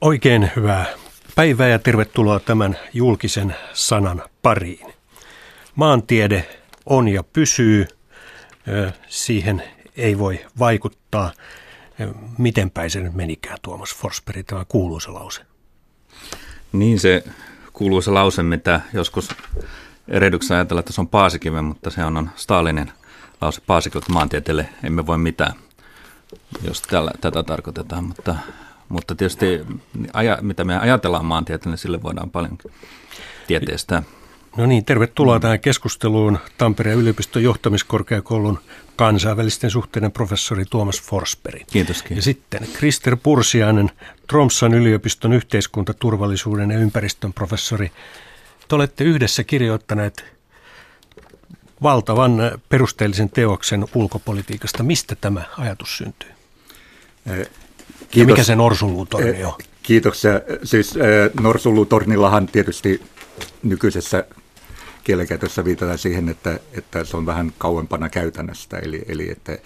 Oikein 0.00 0.50
hyvää 0.56 0.86
päivää 1.34 1.68
ja 1.68 1.78
tervetuloa 1.78 2.40
tämän 2.40 2.78
julkisen 2.92 3.56
sanan 3.72 4.22
pariin. 4.42 4.94
Maantiede 5.74 6.48
on 6.86 7.08
ja 7.08 7.22
pysyy, 7.22 7.86
siihen 9.08 9.62
ei 9.96 10.18
voi 10.18 10.46
vaikuttaa. 10.58 11.32
Miten 12.38 12.70
päin 12.70 12.90
se 12.90 13.00
nyt 13.00 13.14
menikään, 13.14 13.58
Tuomas 13.62 13.96
Forsperi, 13.96 14.42
tämä 14.42 14.64
kuuluisa 14.68 15.14
lause? 15.14 15.42
Niin 16.72 17.00
se 17.00 17.24
kuuluisa 17.72 18.14
lause, 18.14 18.42
mitä 18.42 18.80
joskus 18.92 19.28
erehdyksessä 20.08 20.54
ajatella, 20.54 20.80
että 20.80 20.92
se 20.92 21.00
on 21.00 21.08
Paasikiven, 21.08 21.64
mutta 21.64 21.90
se 21.90 22.04
on, 22.04 22.16
on 22.16 22.30
Stalinin 22.36 22.92
lause 23.40 23.62
Paasikilta 23.66 24.12
maantieteelle. 24.12 24.68
Emme 24.84 25.06
voi 25.06 25.18
mitään, 25.18 25.52
jos 26.62 26.82
tällä, 26.82 27.10
tätä 27.20 27.42
tarkoitetaan, 27.42 28.04
mutta 28.04 28.34
mutta 28.88 29.14
tietysti 29.14 29.60
aja, 30.12 30.38
mitä 30.42 30.64
me 30.64 30.78
ajatellaan 30.78 31.24
maantieteelle, 31.24 31.72
niin 31.72 31.78
sille 31.78 32.02
voidaan 32.02 32.30
paljon 32.30 32.58
tieteestä. 33.46 34.02
No 34.56 34.66
niin, 34.66 34.84
tervetuloa 34.84 35.40
tähän 35.40 35.60
keskusteluun 35.60 36.38
Tampereen 36.58 36.98
yliopiston 36.98 37.42
johtamiskorkeakoulun 37.42 38.58
kansainvälisten 38.96 39.70
suhteiden 39.70 40.12
professori 40.12 40.64
Tuomas 40.70 41.02
Forsperi. 41.02 41.64
Kiitos, 41.72 42.02
kiitos. 42.02 42.16
Ja 42.16 42.22
sitten 42.22 42.68
Krister 42.72 43.16
Pursiainen, 43.22 43.90
Tromsan 44.28 44.74
yliopiston 44.74 45.32
yhteiskuntaturvallisuuden 45.32 46.70
ja 46.70 46.78
ympäristön 46.78 47.32
professori. 47.32 47.92
Te 48.68 48.74
olette 48.74 49.04
yhdessä 49.04 49.44
kirjoittaneet 49.44 50.24
valtavan 51.82 52.32
perusteellisen 52.68 53.30
teoksen 53.30 53.84
ulkopolitiikasta. 53.94 54.82
Mistä 54.82 55.14
tämä 55.14 55.42
ajatus 55.58 55.96
syntyy? 55.96 56.30
Kiitos. 58.10 58.16
Ja 58.16 58.26
mikä 58.26 58.44
se 58.44 58.56
Norsulutorni 58.56 59.44
on? 59.44 59.52
Kiitoksia. 59.82 60.40
Siis 60.64 60.94
Norsulutornillahan 61.40 62.46
tietysti 62.46 63.02
nykyisessä 63.62 64.24
kielenkäytössä 65.04 65.64
viitataan 65.64 65.98
siihen, 65.98 66.28
että, 66.28 66.60
että 66.72 67.04
se 67.04 67.16
on 67.16 67.26
vähän 67.26 67.52
kauempana 67.58 68.08
käytännöstä, 68.08 68.78
eli, 68.78 69.02
eli 69.08 69.30
että 69.30 69.58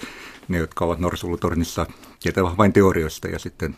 ne, 0.49 0.59
jotka 0.59 0.85
ovat 0.85 0.99
Norsulutornissa, 0.99 1.87
tietävät 2.23 2.59
vain 2.59 2.73
teorioista 2.73 3.29
ja 3.29 3.39
sitten, 3.39 3.77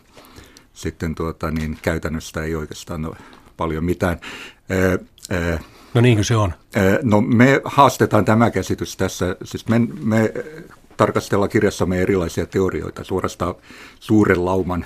sitten 0.73 1.15
tuota, 1.15 1.51
niin 1.51 1.77
käytännöstä 1.81 2.43
ei 2.43 2.55
oikeastaan 2.55 3.05
ole 3.05 3.15
paljon 3.57 3.83
mitään. 3.83 4.19
no 5.93 6.01
niin 6.01 6.17
kuin 6.17 6.25
se 6.25 6.35
on. 6.35 6.53
No 7.03 7.21
me 7.21 7.61
haastetaan 7.65 8.25
tämä 8.25 8.51
käsitys 8.51 8.97
tässä, 8.97 9.35
siis 9.43 9.67
me, 9.67 9.79
me 10.03 10.33
tarkastella 10.97 11.47
kirjassamme 11.47 12.01
erilaisia 12.01 12.45
teorioita, 12.45 13.03
suorastaan 13.03 13.55
suuren 13.99 14.45
lauman 14.45 14.85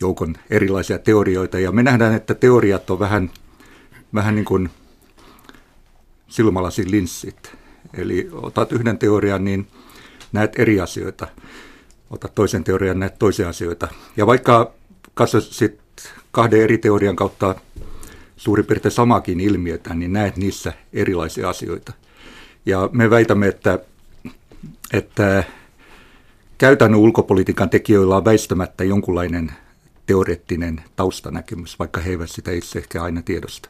joukon 0.00 0.34
erilaisia 0.50 0.98
teorioita. 0.98 1.58
Ja 1.58 1.72
me 1.72 1.82
nähdään, 1.82 2.14
että 2.14 2.34
teoriat 2.34 2.90
on 2.90 2.98
vähän, 2.98 3.30
vähän 4.14 4.34
niin 4.34 4.44
kuin 4.44 4.70
silmälasin 6.28 6.90
linssit. 6.90 7.56
Eli 7.94 8.28
otat 8.32 8.72
yhden 8.72 8.98
teorian, 8.98 9.44
niin 9.44 9.66
näet 10.32 10.58
eri 10.58 10.80
asioita. 10.80 11.26
Otat 12.10 12.34
toisen 12.34 12.64
teorian, 12.64 13.00
näet 13.00 13.18
toisia 13.18 13.48
asioita. 13.48 13.88
Ja 14.16 14.26
vaikka 14.26 14.72
katsoisit 15.14 15.80
kahden 16.30 16.60
eri 16.60 16.78
teorian 16.78 17.16
kautta 17.16 17.54
suurin 18.36 18.66
piirtein 18.66 18.92
samakin 18.92 19.40
ilmiötä, 19.40 19.94
niin 19.94 20.12
näet 20.12 20.36
niissä 20.36 20.72
erilaisia 20.92 21.48
asioita. 21.48 21.92
Ja 22.66 22.88
me 22.92 23.10
väitämme, 23.10 23.48
että 23.48 23.78
että 24.92 25.44
käytännön 26.58 27.00
ulkopolitiikan 27.00 27.70
tekijöillä 27.70 28.16
on 28.16 28.24
väistämättä 28.24 28.84
jonkunlainen 28.84 29.52
teoreettinen 30.06 30.80
taustanäkemys, 30.96 31.78
vaikka 31.78 32.00
he 32.00 32.10
eivät 32.10 32.30
sitä 32.30 32.50
itse 32.50 32.78
ehkä 32.78 33.02
aina 33.02 33.22
tiedosta. 33.22 33.68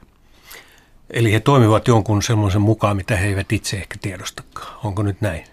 Eli 1.11 1.33
he 1.33 1.41
toimivat 1.41 1.89
jonkun 1.89 2.23
semmoisen 2.23 2.61
mukaan, 2.61 2.97
mitä 2.97 3.17
he 3.17 3.27
eivät 3.27 3.53
itse 3.53 3.77
ehkä 3.77 3.95
tiedostakaan. 4.03 4.79
Onko 4.85 5.03
nyt 5.03 5.21
näin? 5.21 5.45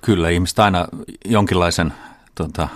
Kyllä, 0.00 0.28
ihmiset 0.30 0.58
aina 0.58 0.88
jonkinlaisen 1.24 1.92
tota, 2.34 2.68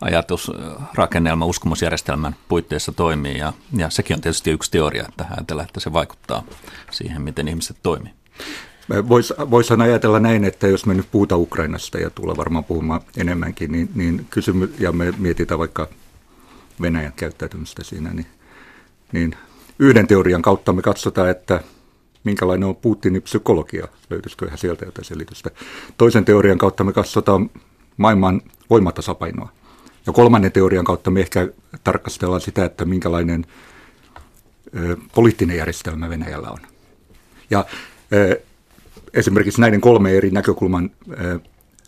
ajatusrakennelma 0.00 1.46
uskomusjärjestelmän 1.46 2.36
puitteissa 2.48 2.92
toimii 2.92 3.38
ja, 3.38 3.52
ja 3.76 3.90
sekin 3.90 4.16
on 4.16 4.20
tietysti 4.20 4.50
yksi 4.50 4.70
teoria, 4.70 5.04
että 5.08 5.26
ajatellaan, 5.30 5.68
että 5.68 5.80
se 5.80 5.92
vaikuttaa 5.92 6.42
siihen, 6.90 7.22
miten 7.22 7.48
ihmiset 7.48 7.76
toimii. 7.82 8.12
Voisi 9.08 9.34
vois 9.50 9.70
ajatella 9.70 10.20
näin, 10.20 10.44
että 10.44 10.66
jos 10.66 10.86
me 10.86 10.94
nyt 10.94 11.06
puhutaan 11.10 11.40
Ukrainasta 11.40 11.98
ja 11.98 12.10
tulee 12.10 12.36
varmaan 12.36 12.64
puhumaan 12.64 13.00
enemmänkin, 13.16 13.72
niin, 13.72 13.88
niin 13.94 14.26
kysymy, 14.30 14.74
ja 14.78 14.92
me 14.92 15.14
mietitään 15.18 15.58
vaikka 15.58 15.88
Venäjän 16.80 17.12
käyttäytymistä 17.12 17.84
siinä, 17.84 18.10
niin, 18.14 18.26
niin 19.12 19.36
yhden 19.78 20.06
teorian 20.06 20.42
kautta 20.42 20.72
me 20.72 20.82
katsotaan, 20.82 21.30
että 21.30 21.60
minkälainen 22.24 22.68
on 22.68 22.76
Putinin 22.76 23.22
psykologia, 23.22 23.88
löytyisikö 24.10 24.46
ihan 24.46 24.58
sieltä 24.58 24.84
jotain 24.84 25.04
selitystä. 25.04 25.50
Toisen 25.96 26.24
teorian 26.24 26.58
kautta 26.58 26.84
me 26.84 26.92
katsotaan 26.92 27.50
maailman 27.96 28.42
voimatasapainoa. 28.70 29.48
Ja 30.06 30.12
kolmannen 30.12 30.52
teorian 30.52 30.84
kautta 30.84 31.10
me 31.10 31.20
ehkä 31.20 31.48
tarkastellaan 31.84 32.40
sitä, 32.40 32.64
että 32.64 32.84
minkälainen 32.84 33.46
ö, 34.76 34.96
poliittinen 35.14 35.56
järjestelmä 35.56 36.08
Venäjällä 36.08 36.50
on. 36.50 36.58
Ja 37.50 37.64
ö, 38.12 38.42
esimerkiksi 39.14 39.60
näiden 39.60 39.80
kolme 39.80 40.10
eri 40.10 40.30
näkökulman 40.30 40.90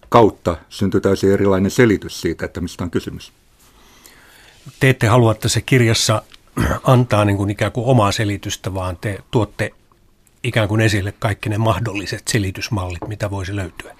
kautta 0.08 0.56
syntyy 0.68 1.00
täysin 1.00 1.32
erilainen 1.32 1.70
selitys 1.70 2.20
siitä, 2.20 2.44
että 2.44 2.60
mistä 2.60 2.84
on 2.84 2.90
kysymys. 2.90 3.32
Te 4.80 4.90
ette 4.90 5.06
halua 5.06 5.34
tässä 5.34 5.60
kirjassa 5.60 6.22
antaa 6.84 7.24
niin 7.24 7.36
kuin 7.36 7.50
ikään 7.50 7.72
kuin 7.72 7.86
omaa 7.86 8.12
selitystä, 8.12 8.74
vaan 8.74 8.96
te 8.96 9.18
tuotte 9.30 9.70
ikään 10.42 10.68
kuin 10.68 10.80
esille 10.80 11.14
kaikki 11.18 11.48
ne 11.48 11.58
mahdolliset 11.58 12.22
selitysmallit, 12.28 13.08
mitä 13.08 13.30
voisi 13.30 13.56
löytyä. 13.56 13.96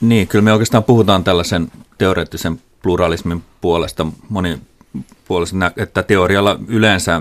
Niin, 0.00 0.28
kyllä 0.28 0.42
me 0.42 0.52
oikeastaan 0.52 0.84
puhutaan 0.84 1.24
tällaisen 1.24 1.72
teoreettisen 1.98 2.60
pluralismin 2.82 3.42
puolesta 3.60 4.06
moni 4.28 4.58
puolesta, 5.28 5.70
että 5.76 6.02
teorialla 6.02 6.58
yleensä, 6.68 7.16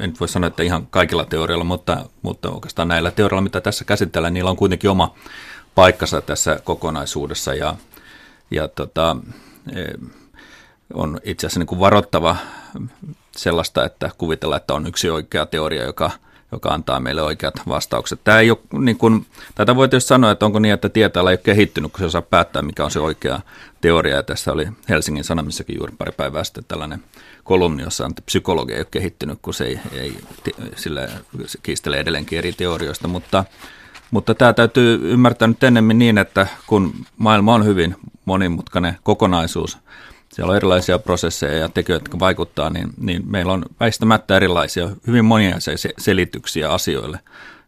en 0.00 0.10
nyt 0.10 0.20
voi 0.20 0.28
sanoa, 0.28 0.48
että 0.48 0.62
ihan 0.62 0.86
kaikilla 0.86 1.24
teorialla, 1.24 1.64
mutta, 1.64 2.08
mutta 2.22 2.50
oikeastaan 2.50 2.88
näillä 2.88 3.10
teorialla, 3.10 3.42
mitä 3.42 3.60
tässä 3.60 3.84
käsitellään, 3.84 4.34
niillä 4.34 4.50
on 4.50 4.56
kuitenkin 4.56 4.90
oma 4.90 5.14
paikkansa 5.74 6.20
tässä 6.20 6.60
kokonaisuudessa 6.64 7.54
ja, 7.54 7.76
ja 8.50 8.68
tota, 8.68 9.16
e, 9.72 9.84
on 10.94 11.20
itse 11.24 11.46
asiassa 11.46 11.60
niin 11.60 11.66
kuin 11.66 11.80
varoittava 11.80 12.36
sellaista, 13.36 13.84
että 13.84 14.10
kuvitellaan, 14.18 14.60
että 14.60 14.74
on 14.74 14.86
yksi 14.86 15.10
oikea 15.10 15.46
teoria, 15.46 15.84
joka– 15.84 16.10
joka 16.54 16.68
antaa 16.68 17.00
meille 17.00 17.22
oikeat 17.22 17.54
vastaukset. 17.68 18.20
Tämä 18.24 18.38
ei 18.38 18.50
ole, 18.50 18.58
niin 18.78 18.96
kuin, 18.96 19.26
tätä 19.54 19.76
voi 19.76 19.88
tietysti 19.88 20.08
sanoa, 20.08 20.30
että 20.30 20.46
onko 20.46 20.58
niin, 20.58 20.74
että 20.74 20.88
tietäällä 20.88 21.30
ei 21.30 21.34
ole 21.34 21.40
kehittynyt, 21.44 21.92
kun 21.92 21.98
se 21.98 22.04
osaa 22.04 22.22
päättää, 22.22 22.62
mikä 22.62 22.84
on 22.84 22.90
se 22.90 23.00
oikea 23.00 23.40
teoria. 23.80 24.16
Ja 24.16 24.22
tässä 24.22 24.52
oli 24.52 24.68
Helsingin 24.88 25.24
Sanomissakin 25.24 25.76
juuri 25.76 25.94
pari 25.98 26.12
päivää 26.12 26.44
sitten 26.44 26.64
tällainen 26.68 27.04
kolumni, 27.44 27.82
jossa 27.82 28.04
on, 28.04 28.10
että 28.10 28.22
psykologia 28.26 28.76
ei 28.76 28.80
ole 28.80 28.88
kehittynyt, 28.90 29.38
kun 29.42 29.54
se 29.54 29.64
ei, 29.64 29.80
ei 29.92 30.16
sille 30.76 31.08
kiistelee 31.62 32.00
edelleenkin 32.00 32.38
eri 32.38 32.52
teorioista. 32.52 33.08
Mutta, 33.08 33.44
mutta 34.10 34.34
tämä 34.34 34.52
täytyy 34.52 35.12
ymmärtää 35.12 35.48
nyt 35.48 35.62
enemmän 35.62 35.98
niin, 35.98 36.18
että 36.18 36.46
kun 36.66 36.92
maailma 37.16 37.54
on 37.54 37.64
hyvin 37.64 37.96
monimutkainen 38.24 38.96
kokonaisuus, 39.02 39.78
siellä 40.34 40.50
on 40.50 40.56
erilaisia 40.56 40.98
prosesseja 40.98 41.58
ja 41.58 41.68
tekijöitä, 41.68 42.04
jotka 42.04 42.18
vaikuttaa, 42.18 42.70
niin, 42.70 42.90
niin 43.00 43.22
meillä 43.26 43.52
on 43.52 43.64
väistämättä 43.80 44.36
erilaisia, 44.36 44.90
hyvin 45.06 45.24
monia 45.24 45.56
selityksiä 45.98 46.70
asioille. 46.72 47.20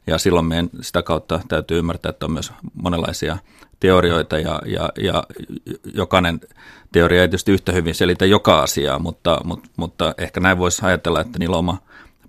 Ja 0.06 0.18
silloin 0.18 0.46
meidän 0.46 0.70
sitä 0.80 1.02
kautta 1.02 1.40
täytyy 1.48 1.78
ymmärtää, 1.78 2.10
että 2.10 2.26
on 2.26 2.32
myös 2.32 2.52
monenlaisia 2.74 3.38
teorioita 3.80 4.38
ja, 4.38 4.60
ja, 4.66 4.90
ja 4.98 5.24
jokainen 5.94 6.40
teoria 6.92 7.22
ei 7.22 7.28
tietysti 7.28 7.52
yhtä 7.52 7.72
hyvin 7.72 7.94
selitä 7.94 8.26
joka 8.26 8.60
asiaa, 8.60 8.98
mutta, 8.98 9.40
mutta, 9.44 9.68
mutta 9.76 10.14
ehkä 10.18 10.40
näin 10.40 10.58
voisi 10.58 10.86
ajatella, 10.86 11.20
että 11.20 11.38
niillä 11.38 11.56
on 11.56 11.60
oma 11.60 11.78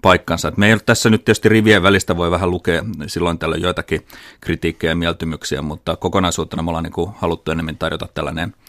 paikkansa. 0.02 0.52
me 0.58 0.70
ei 0.70 0.80
tässä 0.86 1.10
nyt 1.10 1.26
tietysti 1.26 1.50
rivien 1.50 1.84
välistä 1.84 2.18
voi 2.18 2.32
vähän 2.32 2.52
lukea 2.52 2.84
silloin 3.08 3.40
tällöin 3.40 3.62
joitakin 3.62 4.06
kritiikkejä 4.42 4.92
ja 4.92 4.96
mieltymyksiä, 4.96 5.62
mutta 5.62 5.96
kokonaisuutena 5.96 6.64
me 6.64 6.70
ollaan 6.70 6.84
niin 6.84 7.14
haluttu 7.16 7.52
enemmän 7.52 7.78
tarjota 7.78 8.08
tällainen– 8.14 8.54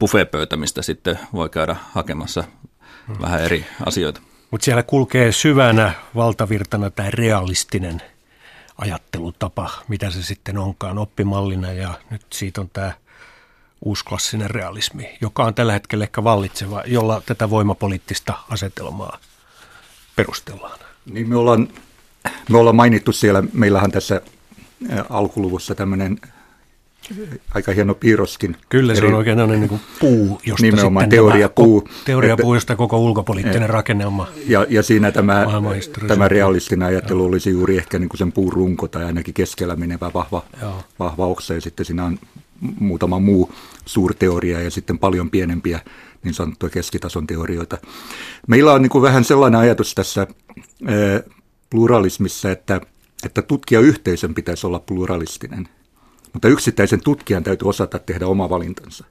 buffetpöytä, 0.00 0.56
mistä 0.56 0.82
sitten 0.82 1.18
voi 1.32 1.48
käydä 1.48 1.76
hakemassa 1.92 2.44
hmm. 3.06 3.16
vähän 3.20 3.42
eri 3.42 3.66
asioita. 3.86 4.20
Mutta 4.50 4.64
siellä 4.64 4.82
kulkee 4.82 5.32
syvänä 5.32 5.92
valtavirtana 6.14 6.90
tämä 6.90 7.10
realistinen 7.10 8.02
ajattelutapa, 8.78 9.70
mitä 9.88 10.10
se 10.10 10.22
sitten 10.22 10.58
onkaan 10.58 10.98
oppimallina 10.98 11.72
ja 11.72 11.94
nyt 12.10 12.26
siitä 12.32 12.60
on 12.60 12.70
tämä 12.72 12.92
uusklassinen 13.84 14.50
realismi, 14.50 15.16
joka 15.20 15.44
on 15.44 15.54
tällä 15.54 15.72
hetkellä 15.72 16.04
ehkä 16.04 16.24
vallitseva, 16.24 16.82
jolla 16.86 17.22
tätä 17.26 17.50
voimapoliittista 17.50 18.34
asetelmaa 18.48 19.18
perustellaan. 20.16 20.78
Niin 21.06 21.28
me 21.28 21.36
ollaan, 21.36 21.68
me 22.50 22.58
ollaan 22.58 22.76
mainittu 22.76 23.12
siellä, 23.12 23.42
meillähän 23.52 23.90
tässä 23.90 24.20
alkuluvussa 25.10 25.74
tämmöinen 25.74 26.18
aika 27.54 27.72
hieno 27.72 27.94
piirroskin. 27.94 28.56
Kyllä 28.68 28.94
se 28.94 28.98
Eri, 28.98 29.08
on 29.08 29.14
oikein 29.14 29.38
niin 29.38 29.68
kuin 29.68 29.80
puu, 30.00 30.40
josta 30.46 30.62
nimenomaan 30.62 31.08
teoria 31.08 31.48
puu. 31.48 31.88
Teoria 32.04 32.36
puu, 32.36 32.54
josta 32.54 32.76
koko 32.76 32.98
ulkopoliittinen 32.98 33.62
et, 33.62 33.70
rakennelma. 33.70 34.28
Ja, 34.46 34.66
ja 34.68 34.82
siinä 34.82 35.12
tämä, 35.12 35.46
tämä 36.08 36.28
realistinen 36.28 36.88
ajattelu 36.88 37.20
Joo. 37.20 37.28
olisi 37.28 37.50
juuri 37.50 37.76
ehkä 37.76 37.98
niin 37.98 38.08
kuin 38.08 38.18
sen 38.18 38.32
puun 38.32 38.52
runko 38.52 38.88
tai 38.88 39.04
ainakin 39.04 39.34
keskellä 39.34 39.76
menevä 39.76 40.10
vahva, 40.14 40.44
vahva 40.98 41.26
oksa 41.26 41.54
ja 41.54 41.60
sitten 41.60 41.86
siinä 41.86 42.04
on 42.04 42.18
muutama 42.80 43.18
muu 43.18 43.52
suurteoria 43.86 44.60
ja 44.60 44.70
sitten 44.70 44.98
paljon 44.98 45.30
pienempiä 45.30 45.80
niin 46.22 46.34
sanottuja 46.34 46.70
keskitason 46.70 47.26
teorioita. 47.26 47.78
Meillä 48.46 48.72
on 48.72 48.82
niin 48.82 48.90
kuin 48.90 49.02
vähän 49.02 49.24
sellainen 49.24 49.60
ajatus 49.60 49.94
tässä 49.94 50.26
pluralismissa, 51.70 52.50
että, 52.50 52.80
että 53.24 53.42
tutkijayhteisön 53.42 54.34
pitäisi 54.34 54.66
olla 54.66 54.78
pluralistinen, 54.78 55.68
mutta 56.36 56.48
yksittäisen 56.48 57.00
tutkijan 57.00 57.44
täytyy 57.44 57.68
osata 57.68 57.98
tehdä 57.98 58.26
oma 58.26 58.50
valintansa. 58.50 59.04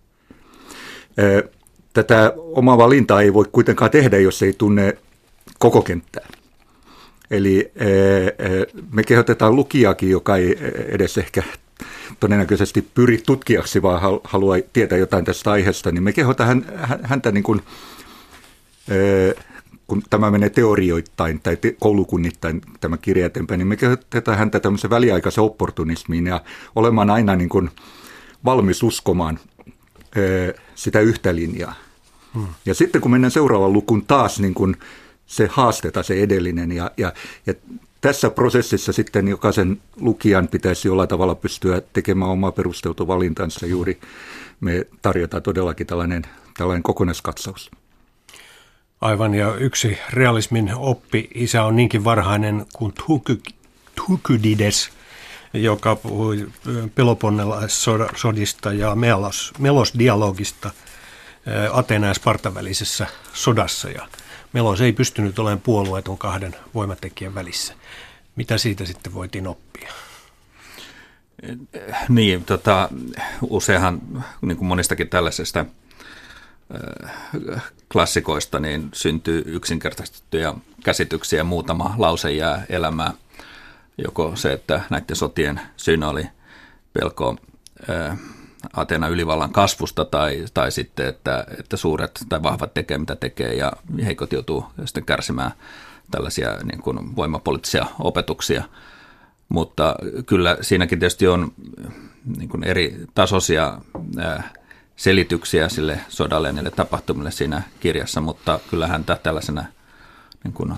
Tätä 1.93 2.33
omaa 2.35 2.77
valintaa 2.77 3.21
ei 3.21 3.33
voi 3.33 3.45
kuitenkaan 3.51 3.91
tehdä, 3.91 4.19
jos 4.19 4.43
ei 4.43 4.53
tunne 4.53 4.97
koko 5.59 5.81
kenttää. 5.81 6.27
Eli 7.31 7.71
me 8.91 9.03
kehotetaan 9.03 9.55
lukijakin, 9.55 10.09
joka 10.09 10.37
ei 10.37 10.57
edes 10.87 11.17
ehkä 11.17 11.43
todennäköisesti 12.19 12.81
pyri 12.81 13.17
tutkijaksi, 13.25 13.81
vaan 13.81 14.19
haluaa 14.23 14.57
tietää 14.73 14.97
jotain 14.97 15.25
tästä 15.25 15.51
aiheesta, 15.51 15.91
niin 15.91 16.03
me 16.03 16.13
kehotaan 16.13 16.65
häntä 17.03 17.31
niin 17.31 17.43
kuin, 17.43 17.61
kun 19.87 20.03
tämä 20.09 20.31
menee 20.31 20.49
teorioittain 20.49 21.39
tai 21.39 21.57
te, 21.57 21.75
koulukunnittain 21.79 22.61
tämä 22.81 22.97
kirja 22.97 23.25
eteenpäin, 23.25 23.57
niin 23.57 23.67
me 23.67 23.75
kehotetaan 23.75 24.37
häntä 24.37 24.59
tämmöisen 24.59 24.89
väliaikaisen 24.89 25.43
opportunismiin 25.43 26.27
ja 26.27 26.41
olemaan 26.75 27.09
aina 27.09 27.35
niin 27.35 27.49
kuin 27.49 27.69
valmis 28.45 28.83
uskomaan 28.83 29.39
sitä 30.75 30.99
yhtä 30.99 31.35
linjaa. 31.35 31.73
Hmm. 32.33 32.47
Ja 32.65 32.73
sitten 32.73 33.01
kun 33.01 33.11
mennään 33.11 33.31
seuraavaan 33.31 33.73
lukuun 33.73 34.05
taas 34.05 34.39
niin 34.39 34.53
kuin 34.53 34.77
se 35.25 35.49
haasteta 35.51 36.03
se 36.03 36.23
edellinen 36.23 36.71
ja, 36.71 36.91
ja, 36.97 37.13
ja 37.45 37.53
tässä 38.01 38.29
prosessissa 38.29 38.93
sitten 38.93 39.27
jokaisen 39.27 39.81
lukijan 39.99 40.47
pitäisi 40.47 40.87
jollain 40.87 41.09
tavalla 41.09 41.35
pystyä 41.35 41.81
tekemään 41.93 42.31
omaa 42.31 42.51
perusteltu 42.51 43.07
valintansa. 43.07 43.65
Juuri 43.65 43.99
me 44.59 44.87
tarjotaan 45.01 45.43
todellakin 45.43 45.87
tällainen, 45.87 46.23
tällainen 46.57 46.83
kokonaiskatsaus. 46.83 47.71
Aivan, 49.05 49.33
ja 49.33 49.55
yksi 49.55 49.97
realismin 50.09 50.75
oppi 50.75 51.29
isä 51.33 51.63
on 51.63 51.75
niinkin 51.75 52.03
varhainen 52.03 52.65
kuin 52.73 52.93
Thukydides, 53.95 54.89
joka 55.53 55.95
puhui 55.95 56.47
Peloponnelaissodista 56.95 58.73
ja 58.73 58.95
melos, 58.95 59.53
melosdialogista 59.59 60.71
Atena 61.71 62.07
ja 62.07 62.13
Spartan 62.13 62.55
välisessä 62.55 63.07
sodassa. 63.33 63.89
Ja 63.89 64.07
Melos 64.53 64.81
ei 64.81 64.93
pystynyt 64.93 65.39
olemaan 65.39 65.61
puolueeton 65.61 66.17
kahden 66.17 66.55
voimatekijän 66.73 67.35
välissä. 67.35 67.73
Mitä 68.35 68.57
siitä 68.57 68.85
sitten 68.85 69.13
voitiin 69.13 69.47
oppia? 69.47 69.91
Niin, 72.09 72.45
tota, 72.45 72.89
useinhan 73.41 74.01
niin 74.41 74.57
kuin 74.57 74.67
monistakin 74.67 75.09
tällaisesta 75.09 75.65
klassikoista 77.95 78.59
niin 78.59 78.89
syntyy 78.93 79.43
yksinkertaistettuja 79.45 80.53
käsityksiä, 80.83 81.43
muutama 81.43 81.95
lause 81.97 82.31
jää 82.31 82.65
elämään. 82.69 83.13
Joko 83.97 84.35
se, 84.35 84.53
että 84.53 84.81
näiden 84.89 85.15
sotien 85.15 85.59
syynä 85.77 86.09
oli 86.09 86.27
pelko 86.93 87.35
Atena 88.73 89.07
ylivallan 89.07 89.51
kasvusta 89.51 90.05
tai, 90.05 90.45
tai 90.53 90.71
sitten, 90.71 91.07
että, 91.07 91.45
että 91.59 91.77
suuret 91.77 92.19
tai 92.29 92.43
vahvat 92.43 92.73
tekee 92.73 92.97
mitä 92.97 93.15
tekee 93.15 93.53
ja 93.53 93.71
heikot 94.05 94.33
joutuu 94.33 94.65
sitten 94.85 95.05
kärsimään 95.05 95.51
tällaisia 96.11 96.57
niin 96.63 96.81
kuin 96.81 97.15
voimapoliittisia 97.15 97.85
opetuksia. 97.99 98.63
Mutta 99.49 99.95
kyllä 100.25 100.57
siinäkin 100.61 100.99
tietysti 100.99 101.27
on 101.27 101.51
niin 102.37 102.49
kuin 102.49 102.63
eri 102.63 103.05
tasoisia 103.13 103.77
selityksiä 104.95 105.69
sille 105.69 105.99
sodalle 106.09 106.47
ja 106.47 106.53
niille 106.53 106.71
tapahtumille 106.71 107.31
siinä 107.31 107.61
kirjassa, 107.79 108.21
mutta 108.21 108.59
kyllä 108.69 108.87
häntä 108.87 109.19
tällaisena 109.23 109.65
niin 110.43 110.53
kuin, 110.53 110.73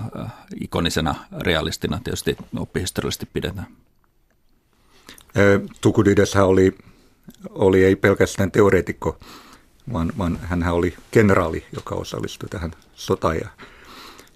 ikonisena 0.60 1.14
realistina 1.40 2.00
tietysti 2.04 2.36
oppihistoriallisesti 2.56 3.26
pidetään. 3.32 3.66
Tukudideshän 5.80 6.46
oli 6.46 6.74
oli 7.50 7.84
ei 7.84 7.96
pelkästään 7.96 8.50
teoreetikko, 8.50 9.18
vaan, 9.92 10.12
vaan 10.18 10.38
hän 10.42 10.62
oli 10.62 10.96
kenraali, 11.10 11.66
joka 11.74 11.94
osallistui 11.94 12.48
tähän 12.48 12.72
sotaan 12.94 13.36
ja 13.36 13.48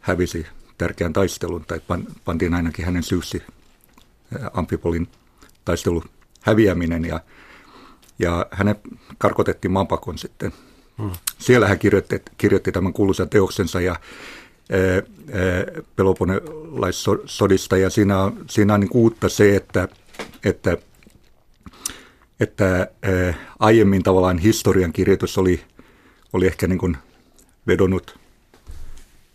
hävisi 0.00 0.46
tärkeän 0.78 1.12
taistelun, 1.12 1.64
tai 1.64 1.80
pan, 1.86 2.06
pantiin 2.24 2.54
ainakin 2.54 2.84
hänen 2.84 3.02
syyssi 3.02 3.42
Ampipolin 4.52 5.08
taistelu 5.64 6.04
häviäminen, 6.40 7.04
ja, 7.04 7.20
ja 8.18 8.46
hänet 8.50 8.78
karkotettiin 9.18 9.72
maanpakon 9.72 10.18
sitten. 10.18 10.52
Hmm. 10.98 11.10
Siellä 11.38 11.68
hän 11.68 11.78
kirjoitti, 11.78 12.22
kirjoitti 12.38 12.72
tämän 12.72 12.92
kuuluisan 12.92 13.28
teoksensa, 13.28 13.80
ja 13.80 13.96
Peloponnelaissodista, 15.96 17.76
ja 17.76 17.90
siinä 17.90 18.22
on, 18.22 18.44
siinä 18.50 18.74
on 18.74 18.80
niin 18.80 18.90
uutta 18.94 19.28
se, 19.28 19.56
että, 19.56 19.88
että 20.44 20.76
että 22.40 22.88
äh, 23.28 23.38
aiemmin 23.58 24.02
tavallaan 24.02 24.38
historian 24.38 24.92
kirjoitus 24.92 25.38
oli, 25.38 25.60
oli 26.32 26.46
ehkä 26.46 26.66
niin 26.66 26.78
kuin 26.78 26.96
vedonnut 27.66 28.18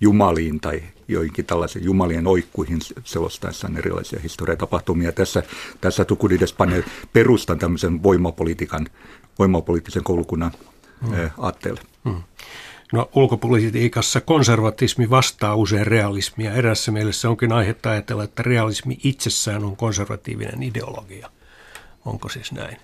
jumaliin 0.02 0.60
tai 0.60 0.84
joihinkin 1.08 1.46
tällaisiin 1.46 1.86
jumalien 1.86 2.28
oikkuihin 2.28 2.80
selostaessaan 3.04 3.78
erilaisia 3.78 4.20
historiatapahtumia. 4.20 5.12
Tässä, 5.12 5.44
tässä 5.82 6.06
Tukudides 6.06 6.54
panee 6.54 6.84
perustan 7.14 7.60
tämmöisen 7.60 8.04
voimapolitiikan, 8.04 8.88
voimapoliittisen 9.40 10.04
koulukunnan 10.04 10.52
mm. 11.08 11.14
äh, 11.14 11.32
aatteelle. 11.38 11.82
Mm. 12.04 12.24
No 12.94 13.10
ulkopolitiikassa 13.16 14.22
konservatismi 14.22 15.10
vastaa 15.10 15.56
usein 15.56 15.88
realismia. 15.88 16.54
Erässä 16.54 16.92
mielessä 16.92 17.30
onkin 17.30 17.52
aihetta 17.52 17.90
ajatella, 17.92 18.24
että 18.24 18.44
realismi 18.44 18.98
itsessään 19.04 19.64
on 19.64 19.78
konservatiivinen 19.78 20.64
ideologia. 20.64 21.30
Onko 22.06 22.30
siis 22.30 22.52
näin? 22.52 22.78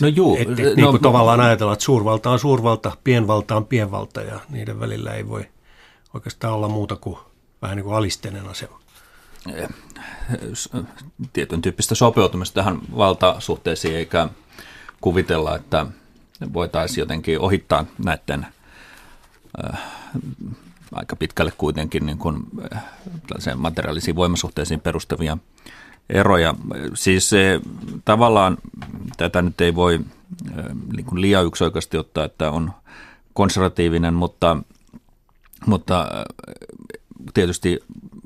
No 0.00 0.08
juu. 0.08 0.36
Et, 0.36 0.48
et, 0.48 0.58
no, 0.58 0.74
niin 0.76 0.90
kuin 0.90 1.02
tavallaan 1.02 1.40
ajatella, 1.40 1.72
että 1.72 1.84
suurvalta 1.84 2.30
on 2.30 2.38
suurvalta, 2.38 2.96
pienvalta 3.04 3.56
on 3.56 3.66
pienvalta 3.66 4.20
ja 4.22 4.40
niiden 4.48 4.80
välillä 4.80 5.14
ei 5.14 5.28
voi 5.28 5.44
oikeastaan 6.14 6.54
olla 6.54 6.68
muuta 6.68 6.96
kuin 6.96 7.18
vähän 7.62 7.76
niin 7.76 7.84
kuin 7.84 7.96
alisteinen 7.96 8.48
asema. 8.48 8.80
Tietyn 11.32 11.62
tyyppistä 11.62 11.94
sopeutumista 11.94 12.54
tähän 12.54 12.78
valtasuhteisiin, 12.96 13.96
eikä 13.96 14.28
kuvitella, 15.00 15.56
että 15.56 15.86
voitaisiin 16.52 17.02
jotenkin 17.02 17.40
ohittaa 17.40 17.84
näiden 18.04 18.46
äh, 19.64 19.80
aika 20.92 21.16
pitkälle 21.16 21.52
kuitenkin 21.58 22.06
niin 22.06 22.18
kuin, 22.18 22.36
äh, 22.74 22.84
materiaalisiin 23.56 24.16
voimasuhteisiin 24.16 24.80
perustavia 24.80 25.38
eroja. 26.10 26.54
Siis 26.94 27.28
se, 27.28 27.60
tavallaan 28.04 28.58
tätä 29.16 29.42
nyt 29.42 29.60
ei 29.60 29.74
voi 29.74 30.00
niin 30.96 31.06
kuin 31.06 31.20
liian 31.20 31.46
yksioikaisesti 31.46 31.98
ottaa, 31.98 32.24
että 32.24 32.50
on 32.50 32.72
konservatiivinen, 33.34 34.14
mutta, 34.14 34.56
mutta 35.66 36.06
tietysti 37.34 37.80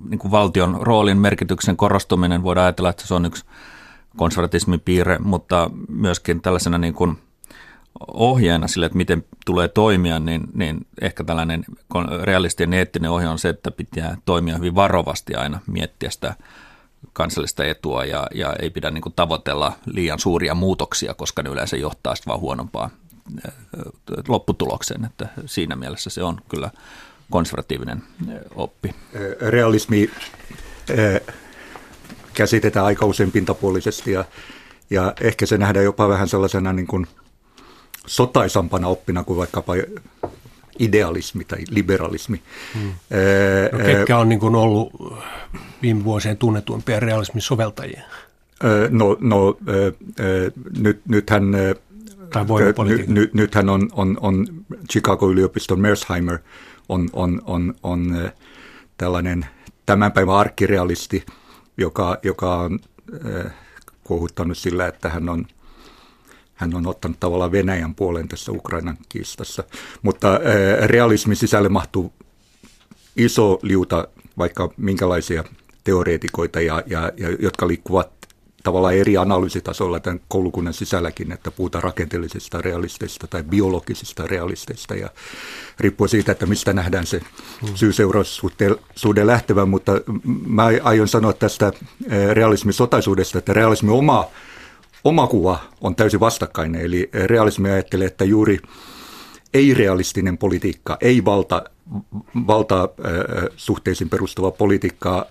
niin 0.09 0.19
kuin 0.19 0.31
valtion 0.31 0.79
roolin 0.81 1.19
merkityksen 1.19 1.77
korostuminen 1.77 2.43
voidaan 2.43 2.65
ajatella, 2.65 2.91
että 2.91 3.07
se 3.07 3.15
on 3.15 3.27
yksi 3.27 3.45
konservatismin 4.17 4.81
piirre, 4.81 5.19
mutta 5.19 5.71
myöskin 5.89 6.41
tällaisena 6.41 6.79
niin 6.79 6.95
kuin 6.95 7.19
ohjeena 8.07 8.69
sille, 8.69 8.87
että 8.87 8.99
miten 8.99 9.25
tulee 9.47 9.69
toimia, 9.69 10.19
niin, 10.19 10.43
niin 10.55 10.87
ehkä 11.01 11.25
tällainen 11.25 11.65
realistinen 12.23 12.79
eettinen 12.79 13.11
ohje 13.11 13.29
on 13.29 13.39
se, 13.39 13.49
että 13.49 13.71
pitää 13.71 14.17
toimia 14.25 14.57
hyvin 14.57 14.75
varovasti 14.75 15.35
aina, 15.35 15.61
miettiä 15.67 16.11
sitä 16.11 16.35
kansallista 17.13 17.65
etua 17.65 18.05
ja, 18.05 18.27
ja 18.35 18.57
ei 18.63 18.71
pidä 18.71 18.91
niin 18.91 19.03
kuin 19.03 19.13
tavoitella 19.17 19.73
liian 19.87 20.19
suuria 20.19 20.55
muutoksia, 20.55 21.15
koska 21.15 21.43
ne 21.43 21.51
yleensä 21.51 21.77
johtaa 21.77 22.15
sitten 22.15 22.31
vaan 22.31 22.41
huonompaan 22.41 22.91
lopputulokseen. 24.29 25.05
Että 25.05 25.29
siinä 25.47 25.77
mielessä 25.77 26.11
se 26.11 26.23
on 26.23 26.41
kyllä 26.49 26.71
konservatiivinen 27.31 28.03
oppi. 28.55 28.95
Realismi 29.41 30.11
käsitetään 32.35 32.87
aika 32.87 33.07
usein 33.07 33.33
pintapuolisesti 33.33 34.13
ja, 34.13 34.25
ja 34.91 35.15
ehkä 35.21 35.47
se 35.47 35.59
nähdään 35.59 35.85
jopa 35.85 36.09
vähän 36.09 36.29
sellaisena 36.29 36.73
niin 36.73 36.87
kuin 36.87 37.07
sotaisampana 38.07 38.89
oppina 38.89 39.25
kuin 39.25 39.37
vaikkapa 39.37 39.73
idealismi 40.79 41.45
tai 41.45 41.59
liberalismi. 41.71 42.43
Hmm. 42.75 42.93
No, 43.73 43.79
ketkä 43.85 44.19
on 44.19 44.29
niin 44.29 44.41
kuin 44.41 44.55
ollut 44.55 44.93
viime 45.83 46.05
vuosien 46.05 46.37
tunnetuimpia 46.37 47.01
realismin 47.01 47.43
soveltajia? 47.43 48.03
No, 48.91 49.17
no 49.21 49.57
nyt, 50.79 51.01
nythän, 51.09 51.45
tai 52.33 52.45
nyt, 52.85 53.09
nyt, 53.09 53.35
nythän 53.35 53.69
on, 53.69 53.89
on, 53.93 54.19
on 54.21 54.47
Chicago-yliopiston 54.93 55.81
Mersheimer 55.81 56.39
on, 56.91 57.09
on, 57.13 57.43
on, 57.47 57.75
on 57.83 58.31
tällainen 58.97 59.47
tämän 59.87 60.13
päivän 60.13 60.35
arkkirealisti, 60.35 61.27
joka, 61.77 62.19
joka 62.23 62.57
on 62.57 62.79
kohuttanut 64.05 64.59
sillä, 64.59 64.87
että 64.87 65.09
hän 65.09 65.29
on, 65.29 65.47
hän 66.55 66.75
on 66.75 66.87
ottanut 66.87 67.21
tavallaan 67.21 67.53
Venäjän 67.53 67.95
puolen 67.95 68.29
tässä 68.29 68.53
Ukrainan 68.53 68.99
kiistassa. 69.09 69.65
Mutta 70.03 70.41
realismin 70.87 71.37
sisälle 71.37 71.69
mahtuu 71.69 72.13
iso 73.17 73.59
liuta 73.63 74.09
vaikka 74.39 74.71
minkälaisia 74.77 75.45
teoreetikoita, 75.85 76.61
ja, 76.61 76.83
ja, 76.87 77.13
ja, 77.17 77.31
jotka 77.39 77.69
liikkuvat 77.69 78.20
tavallaan 78.63 78.95
eri 78.95 79.17
analyysitasolla 79.17 80.01
tämän 80.01 80.21
koulukunnan 80.29 80.75
sisälläkin, 80.75 81.33
että 81.33 81.51
puhutaan 81.51 81.85
rakenteellisista 81.85 82.63
realisteista 82.63 83.27
tai 83.27 83.43
biologisista 83.43 84.27
realisteista. 84.27 84.95
Ja 84.95 85.11
riippuu 85.81 86.09
siitä, 86.09 86.33
että 86.33 86.47
mistä 86.47 86.73
nähdään 86.73 87.07
se 87.07 87.21
syy-seuraussuhde 87.75 89.27
lähtevän, 89.27 89.69
mutta 89.69 89.93
mä 90.47 90.65
aion 90.83 91.09
sanoa 91.09 91.33
tästä 91.33 91.73
realismin 92.33 92.75
sotaisuudesta, 92.75 93.39
että 93.39 93.53
realismin 93.53 93.93
oma, 93.93 94.27
oma 95.05 95.27
kuva 95.27 95.61
on 95.81 95.95
täysin 95.95 96.21
vastakkainen, 96.21 96.81
eli 96.81 97.11
realismi 97.13 97.71
ajattelee, 97.71 98.07
että 98.07 98.25
juuri 98.25 98.59
ei-realistinen 99.55 100.39
politiikka, 100.39 100.97
ei 101.01 101.25
valta, 101.25 101.65
valtasuhteisiin 102.47 104.11
perustuva 104.11 104.51
politiikka 104.51 105.27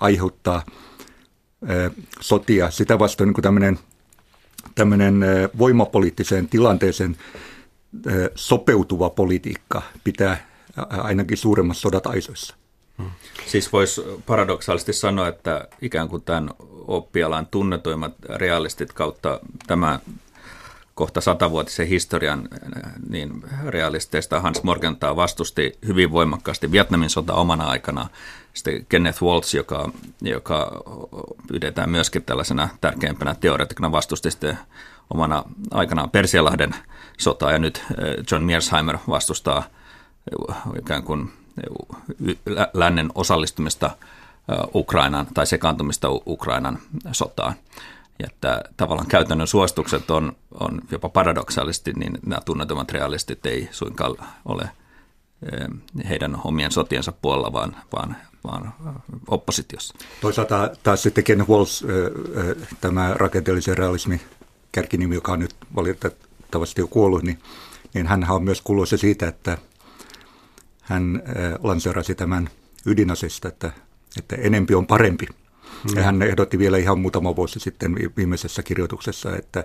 aiheuttaa– 0.00 0.62
sotia. 2.20 2.70
Sitä 2.70 2.98
vastoin 2.98 3.26
niin 3.28 3.42
tämmöinen, 3.42 3.78
tämmöinen 4.74 5.24
voimapoliittiseen 5.58 6.48
tilanteeseen 6.48 7.16
sopeutuva 8.34 9.10
politiikka 9.10 9.82
pitää 10.04 10.48
ainakin 10.88 11.36
suuremmassa 11.36 11.80
sodat 11.80 12.06
aisoissa. 12.06 12.54
Hmm. 12.98 13.10
Siis 13.46 13.72
voisi 13.72 14.02
paradoksaalisesti 14.26 14.92
sanoa, 14.92 15.28
että 15.28 15.68
ikään 15.82 16.08
kuin 16.08 16.22
tämän 16.22 16.50
oppialan 16.86 17.46
tunnetuimmat 17.46 18.14
realistit 18.34 18.92
kautta 18.92 19.40
tämä 19.66 20.00
kohta 20.94 21.20
satavuotisen 21.20 21.86
historian 21.86 22.48
niin 23.08 23.42
realisteista 23.66 24.40
Hans 24.40 24.62
Morgenthau 24.62 25.16
vastusti 25.16 25.78
hyvin 25.86 26.12
voimakkaasti 26.12 26.72
Vietnamin 26.72 27.10
sota 27.10 27.34
omana 27.34 27.64
aikana. 27.64 28.08
Sitten 28.58 28.86
Kenneth 28.88 29.22
Waltz, 29.22 29.54
joka, 29.54 29.92
joka 30.22 30.82
pidetään 31.52 31.90
myöskin 31.90 32.22
tällaisena 32.22 32.68
tärkeimpänä 32.80 33.34
teoreetikona, 33.34 33.92
vastusti 33.92 34.30
sitten 34.30 34.58
omana 35.10 35.44
aikanaan 35.70 36.10
Persialahden 36.10 36.74
sotaa 37.18 37.52
ja 37.52 37.58
nyt 37.58 37.84
eh, 37.90 38.24
John 38.30 38.44
Mearsheimer 38.44 38.98
vastustaa 39.08 39.62
ikään 40.78 41.02
kuin 41.02 41.32
lännen 42.74 43.10
osallistumista 43.14 43.86
eh, 43.86 44.68
Ukrainan 44.74 45.26
tai 45.34 45.46
sekaantumista 45.46 46.08
Ukrainan 46.10 46.78
sotaan. 47.12 47.54
Ja 48.18 48.26
että 48.26 48.62
tavallaan 48.76 49.08
käytännön 49.08 49.46
suostukset 49.46 50.10
on, 50.10 50.36
on 50.60 50.80
jopa 50.90 51.08
paradoksaalisesti, 51.08 51.92
niin 51.92 52.18
nämä 52.26 52.40
tunnetumat 52.44 52.92
realistit 52.92 53.46
ei 53.46 53.68
suinkaan 53.70 54.14
ole 54.44 54.70
eh, 55.52 55.68
heidän 56.08 56.40
omien 56.44 56.72
sotiensa 56.72 57.12
puolella, 57.12 57.52
vaan, 57.52 57.76
vaan, 57.92 58.16
vaan 58.48 58.74
oppositiossa. 59.28 59.94
Toisaalta 60.20 60.70
taas 60.82 61.02
sitten 61.02 61.24
Ken 61.24 61.48
Walls, 61.48 61.82
eh, 61.82 62.48
eh, 62.48 62.68
tämä 62.80 63.14
rakenteellisen 63.14 63.78
realismin 63.78 64.20
kärkinimi, 64.72 65.14
joka 65.14 65.32
on 65.32 65.38
nyt 65.38 65.54
valitettavasti 65.74 66.80
jo 66.80 66.86
kuollut, 66.86 67.22
niin, 67.22 67.38
niin 67.94 68.06
hän 68.06 68.30
on 68.30 68.44
myös 68.44 68.60
kuuluisa 68.60 68.96
siitä, 68.96 69.28
että 69.28 69.58
hän 70.82 71.22
lanseerasi 71.62 72.14
tämän 72.14 72.50
ydinasesta, 72.86 73.48
että, 73.48 73.72
että 74.18 74.36
enempi 74.36 74.74
on 74.74 74.86
parempi. 74.86 75.26
Mm. 75.26 75.96
Ja 75.96 76.02
hän 76.02 76.22
ehdotti 76.22 76.58
vielä 76.58 76.78
ihan 76.78 76.98
muutama 76.98 77.36
vuosi 77.36 77.60
sitten 77.60 77.96
viimeisessä 78.16 78.62
kirjoituksessa, 78.62 79.36
että, 79.36 79.64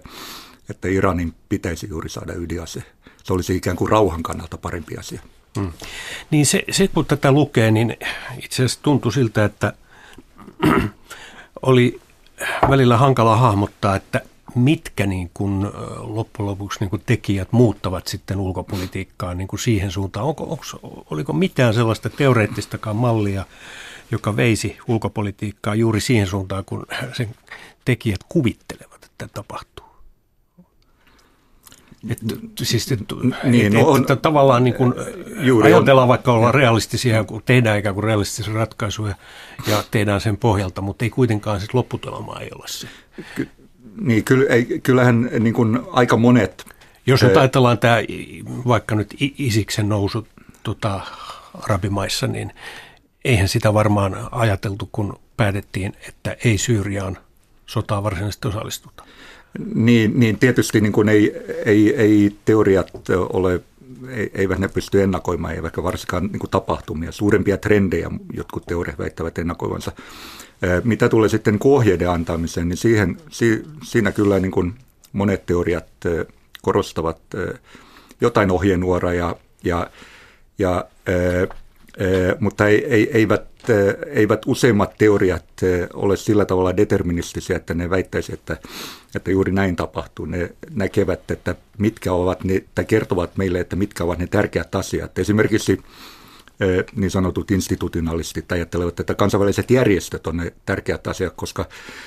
että 0.69 0.87
Iranin 0.87 1.33
pitäisi 1.49 1.87
juuri 1.89 2.09
saada 2.09 2.33
ydinase. 2.33 2.83
Se 3.23 3.33
olisi 3.33 3.55
ikään 3.55 3.77
kuin 3.77 3.91
rauhan 3.91 4.23
kannalta 4.23 4.57
parempi 4.57 4.97
asia. 4.97 5.21
Mm. 5.57 5.71
Niin 6.31 6.45
se, 6.45 6.63
se, 6.71 6.87
kun 6.87 7.05
tätä 7.05 7.31
lukee, 7.31 7.71
niin 7.71 7.97
itse 8.43 8.55
asiassa 8.55 8.79
tuntui 8.83 9.13
siltä, 9.13 9.45
että 9.45 9.73
oli 11.61 12.01
välillä 12.69 12.97
hankala 12.97 13.37
hahmottaa, 13.37 13.95
että 13.95 14.21
mitkä 14.55 15.05
niin 15.05 15.31
kuin 15.33 15.67
loppujen 15.97 16.47
lopuksi 16.47 16.79
niin 16.79 16.89
kuin 16.89 17.01
tekijät 17.05 17.51
muuttavat 17.51 18.07
sitten 18.07 18.39
ulkopolitiikkaa 18.39 19.33
niin 19.33 19.47
kuin 19.47 19.59
siihen 19.59 19.91
suuntaan. 19.91 20.25
Onko, 20.25 20.43
onko, 20.43 20.63
oliko 21.11 21.33
mitään 21.33 21.73
sellaista 21.73 22.09
teoreettistakaan 22.09 22.95
mallia, 22.95 23.45
joka 24.11 24.35
veisi 24.35 24.77
ulkopolitiikkaa 24.87 25.75
juuri 25.75 26.01
siihen 26.01 26.27
suuntaan, 26.27 26.65
kun 26.65 26.85
sen 27.13 27.35
tekijät 27.85 28.19
kuvittelevat, 28.29 29.03
että 29.03 29.27
tapahtuu. 29.33 29.72
Että, 32.09 32.25
siis, 32.63 32.91
että, 32.91 33.15
niin, 33.43 33.65
että, 33.65 33.87
on, 33.87 34.01
että 34.01 34.15
tavallaan 34.15 34.63
niin 34.63 34.73
kuin 34.73 34.93
juuri 35.39 35.73
ajatellaan 35.73 36.03
on, 36.03 36.09
vaikka 36.09 36.33
olla 36.33 36.51
realistisia, 36.51 37.23
kun 37.23 37.41
tehdään 37.45 37.79
ikään 37.79 37.95
kuin 37.95 38.03
realistisia 38.03 38.53
ratkaisuja 38.53 39.15
ja 39.67 39.83
tehdään 39.91 40.21
sen 40.21 40.37
pohjalta, 40.37 40.81
mutta 40.81 41.05
ei 41.05 41.09
kuitenkaan 41.09 41.59
siis 41.59 41.73
lopputulema 41.73 42.39
ei 42.39 42.49
ole 42.55 42.67
se. 42.67 42.87
Ky, 43.35 43.49
niin, 44.01 44.23
kyllä, 44.23 44.53
ei, 44.53 44.65
kyllähän 44.83 45.29
niin 45.39 45.53
kuin 45.53 45.79
aika 45.91 46.17
monet... 46.17 46.65
Jos 47.05 47.23
nyt 47.23 47.37
ajatellaan 47.37 47.77
tämä 47.77 47.97
vaikka 48.67 48.95
nyt 48.95 49.15
Isiksen 49.19 49.89
nousu 49.89 50.27
tota, 50.63 51.01
arabimaissa, 51.53 52.27
niin 52.27 52.51
eihän 53.25 53.47
sitä 53.47 53.73
varmaan 53.73 54.27
ajateltu, 54.31 54.89
kun 54.91 55.19
päätettiin, 55.37 55.93
että 56.07 56.37
ei 56.45 56.57
Syyriaan 56.57 57.17
sotaa 57.65 58.03
varsinaisesti 58.03 58.47
osallistuta. 58.47 59.03
Niin, 59.75 60.19
niin 60.19 60.39
tietysti 60.39 60.81
niin 60.81 60.93
kuin 60.93 61.09
ei, 61.09 61.35
ei, 61.65 61.95
ei 61.95 62.35
teoriat 62.45 62.91
ole, 63.09 63.61
eivät 64.33 64.59
ne 64.59 64.67
pysty 64.67 65.03
ennakoimaan, 65.03 65.55
eivätkä 65.55 65.83
varsinkaan 65.83 66.29
niin 66.31 66.49
tapahtumia. 66.51 67.11
Suurempia 67.11 67.57
trendejä 67.57 68.11
jotkut 68.33 68.65
teoriat 68.65 68.99
väittävät 68.99 69.37
ennakoivansa. 69.37 69.91
Mitä 70.83 71.09
tulee 71.09 71.29
sitten 71.29 71.57
ohjeiden 71.63 72.09
antamiseen, 72.09 72.69
niin 72.69 72.77
siihen, 72.77 73.17
siinä 73.83 74.11
kyllä 74.11 74.39
niin 74.39 74.51
kuin 74.51 74.73
monet 75.13 75.45
teoriat 75.45 75.87
korostavat 76.61 77.21
jotain 78.21 78.51
ohjenuoraa 78.51 79.13
ja, 79.13 79.35
ja, 79.63 79.89
ja 80.59 80.85
mutta 82.39 82.67
ei, 82.67 82.85
ei, 82.85 83.09
eivät, 83.17 83.47
eivät 84.07 84.41
useimmat 84.45 84.97
teoriat 84.97 85.45
ole 85.93 86.17
sillä 86.17 86.45
tavalla 86.45 86.77
deterministisia, 86.77 87.55
että 87.55 87.73
ne 87.73 87.89
väittäisi, 87.89 88.33
että, 88.33 88.57
että 89.15 89.31
juuri 89.31 89.51
näin 89.51 89.75
tapahtuu. 89.75 90.25
Ne 90.25 90.55
näkevät, 90.69 91.31
että 91.31 91.55
mitkä 91.77 92.13
ovat 92.13 92.43
ne, 92.43 92.63
tai 92.75 92.85
kertovat 92.85 93.37
meille, 93.37 93.59
että 93.59 93.75
mitkä 93.75 94.03
ovat 94.03 94.19
ne 94.19 94.27
tärkeät 94.27 94.75
asiat. 94.75 95.19
Esimerkiksi 95.19 95.79
niin 96.95 97.11
sanotut 97.11 97.51
institutionalistit 97.51 98.51
ajattelevat, 98.51 98.99
että 98.99 99.15
kansainväliset 99.15 99.71
järjestöt 99.71 100.27
on 100.27 100.37
ne 100.37 100.53
tärkeät 100.65 101.07
asiat, 101.07 101.33
koska 101.35 101.65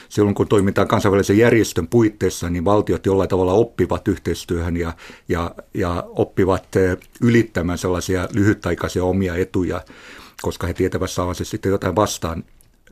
silloin 0.09 0.35
kun 0.35 0.49
toimitaan 0.49 0.89
kansainvälisen 0.89 1.39
järjestön 1.39 1.89
puitteissa, 1.89 2.51
niin 2.51 2.65
valtiot 2.65 3.07
jollain 3.07 3.29
tavalla 3.29 3.53
oppivat 3.53 4.09
yhteistyöhön 4.09 4.77
ja, 4.77 4.93
ja, 5.29 5.55
ja 5.75 6.05
oppivat 6.09 6.69
ylittämään 7.21 7.79
sellaisia 7.79 8.29
lyhytaikaisia 8.33 9.05
omia 9.05 9.37
etuja, 9.37 9.85
koska 10.43 10.67
he 10.67 10.75
tietävät 10.75 11.11
saavansa 11.11 11.45
sitten 11.45 11.71
jotain 11.71 11.97
vastaan 11.97 12.45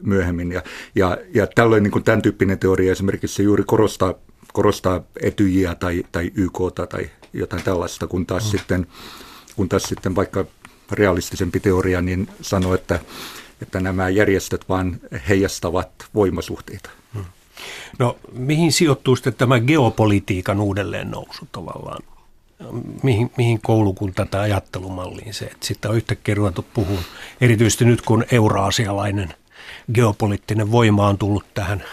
myöhemmin. 0.03 0.53
Ja, 0.53 0.63
ja, 0.95 1.19
ja 1.35 1.47
tällöin 1.47 1.83
niin 1.83 1.91
kuin 1.91 2.05
tämän 2.05 2.23
tyyppinen 2.23 2.59
teoria 2.59 2.93
esimerkiksi 2.93 3.43
juuri 3.43 3.65
korostaa, 3.67 4.15
korostaa 4.53 5.01
etyjiä 5.23 5.75
tai, 5.75 6.05
tai 6.13 6.31
YKta 6.35 6.87
tai 6.87 7.11
jotain 7.33 7.63
tällaista, 7.63 8.07
kun 8.07 8.27
taas, 8.27 8.45
mm. 8.45 8.59
sitten, 8.59 8.87
kun 9.57 9.69
taas 9.69 9.83
sitten 9.83 10.17
vaikka 10.17 10.45
realistisempi 10.93 11.61
teoria, 11.61 12.01
niin 12.01 12.29
sanoo, 12.41 12.75
että, 12.75 13.01
että 13.63 13.81
nämä 13.81 14.09
järjestöt 14.09 14.69
vain 14.69 15.01
heijastavat 15.29 15.91
voimasuhteita. 16.15 16.91
Hmm. 17.15 17.25
No 17.99 18.19
mihin 18.33 18.73
sijoittuu 18.73 19.17
sitten 19.17 19.35
tämä 19.35 19.61
geopolitiikan 19.61 20.61
uudelleen 20.61 21.11
nousu 21.11 21.49
tavallaan? 21.53 22.03
Mihin, 23.03 23.31
mihin 23.37 23.61
koulukunta 23.61 24.25
tätä 24.25 24.41
ajattelumalliin 24.41 25.35
se, 25.35 25.45
että 25.45 25.67
sitä 25.67 25.89
on 25.89 25.97
yhtäkkiä 25.97 26.35
ruvettu 26.35 26.67
puhua, 26.75 26.99
erityisesti 27.41 27.85
nyt 27.85 28.03
kun 28.03 28.25
euroasialainen 28.33 29.35
geopoliittinen 29.95 30.73
voima 30.73 31.09
on 31.09 31.19
tullut 31.19 31.45
tähän 31.55 31.85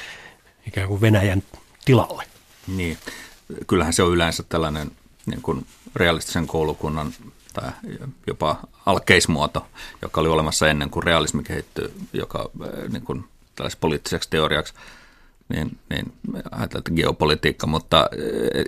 ikään 0.68 0.88
kuin 0.88 1.00
Venäjän 1.00 1.42
tilalle. 1.84 2.24
Niin, 2.66 2.98
kyllähän 3.66 3.92
se 3.92 4.02
on 4.02 4.12
yleensä 4.12 4.42
tällainen 4.48 4.90
niin 5.26 5.42
kuin 5.42 5.66
realistisen 5.96 6.46
koulukunnan 6.46 7.14
tai 7.52 7.70
jopa 8.26 8.56
alkeismuoto, 8.86 9.66
joka 10.02 10.20
oli 10.20 10.28
olemassa 10.28 10.68
ennen 10.68 10.90
kuin 10.90 11.02
realismi 11.02 11.42
kehittyi, 11.42 11.92
joka 12.12 12.50
eh, 12.64 12.88
niin 12.88 13.02
kuin, 13.02 13.24
poliittiseksi 13.80 14.30
teoriaksi. 14.30 14.74
niin, 15.48 15.78
niin 15.90 16.12
ajatellaan, 16.34 16.62
että 16.62 16.90
geopolitiikka, 16.96 17.66
mutta 17.66 18.08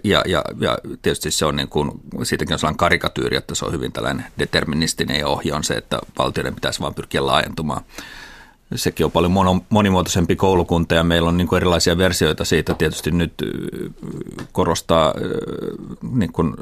ja, 0.05 0.23
ja, 0.27 0.45
ja 0.61 0.79
tietysti 1.03 1.31
se 1.31 1.47
on 1.47 1.57
niin 1.57 1.69
kuin, 1.69 1.91
siitäkin 2.23 2.55
on 2.55 2.59
sellainen 2.59 2.79
karikatyyri, 2.79 3.37
että 3.37 3.55
se 3.55 3.65
on 3.65 3.73
hyvin 3.73 3.93
tällainen 3.93 4.27
deterministinen 4.39 5.21
ja 5.21 5.29
ohje 5.29 5.55
on 5.55 5.65
se, 5.65 5.75
että 5.75 5.99
valtioiden 6.19 6.55
pitäisi 6.55 6.81
vain 6.81 6.95
pyrkiä 6.95 7.27
laajentumaan. 7.27 7.85
Sekin 8.75 9.07
on 9.07 9.13
paljon 9.13 9.63
monimuotoisempi 9.69 10.37
koulukunta 10.37 10.95
ja 10.95 11.05
meillä 11.05 11.29
on 11.29 11.37
niin 11.37 11.49
kuin 11.49 11.57
erilaisia 11.57 11.99
versioita 11.99 12.45
siitä. 12.45 12.75
Tietysti 12.75 13.11
nyt 13.11 13.33
korostaa 14.53 15.15
niin 16.13 16.33
kuin 16.33 16.55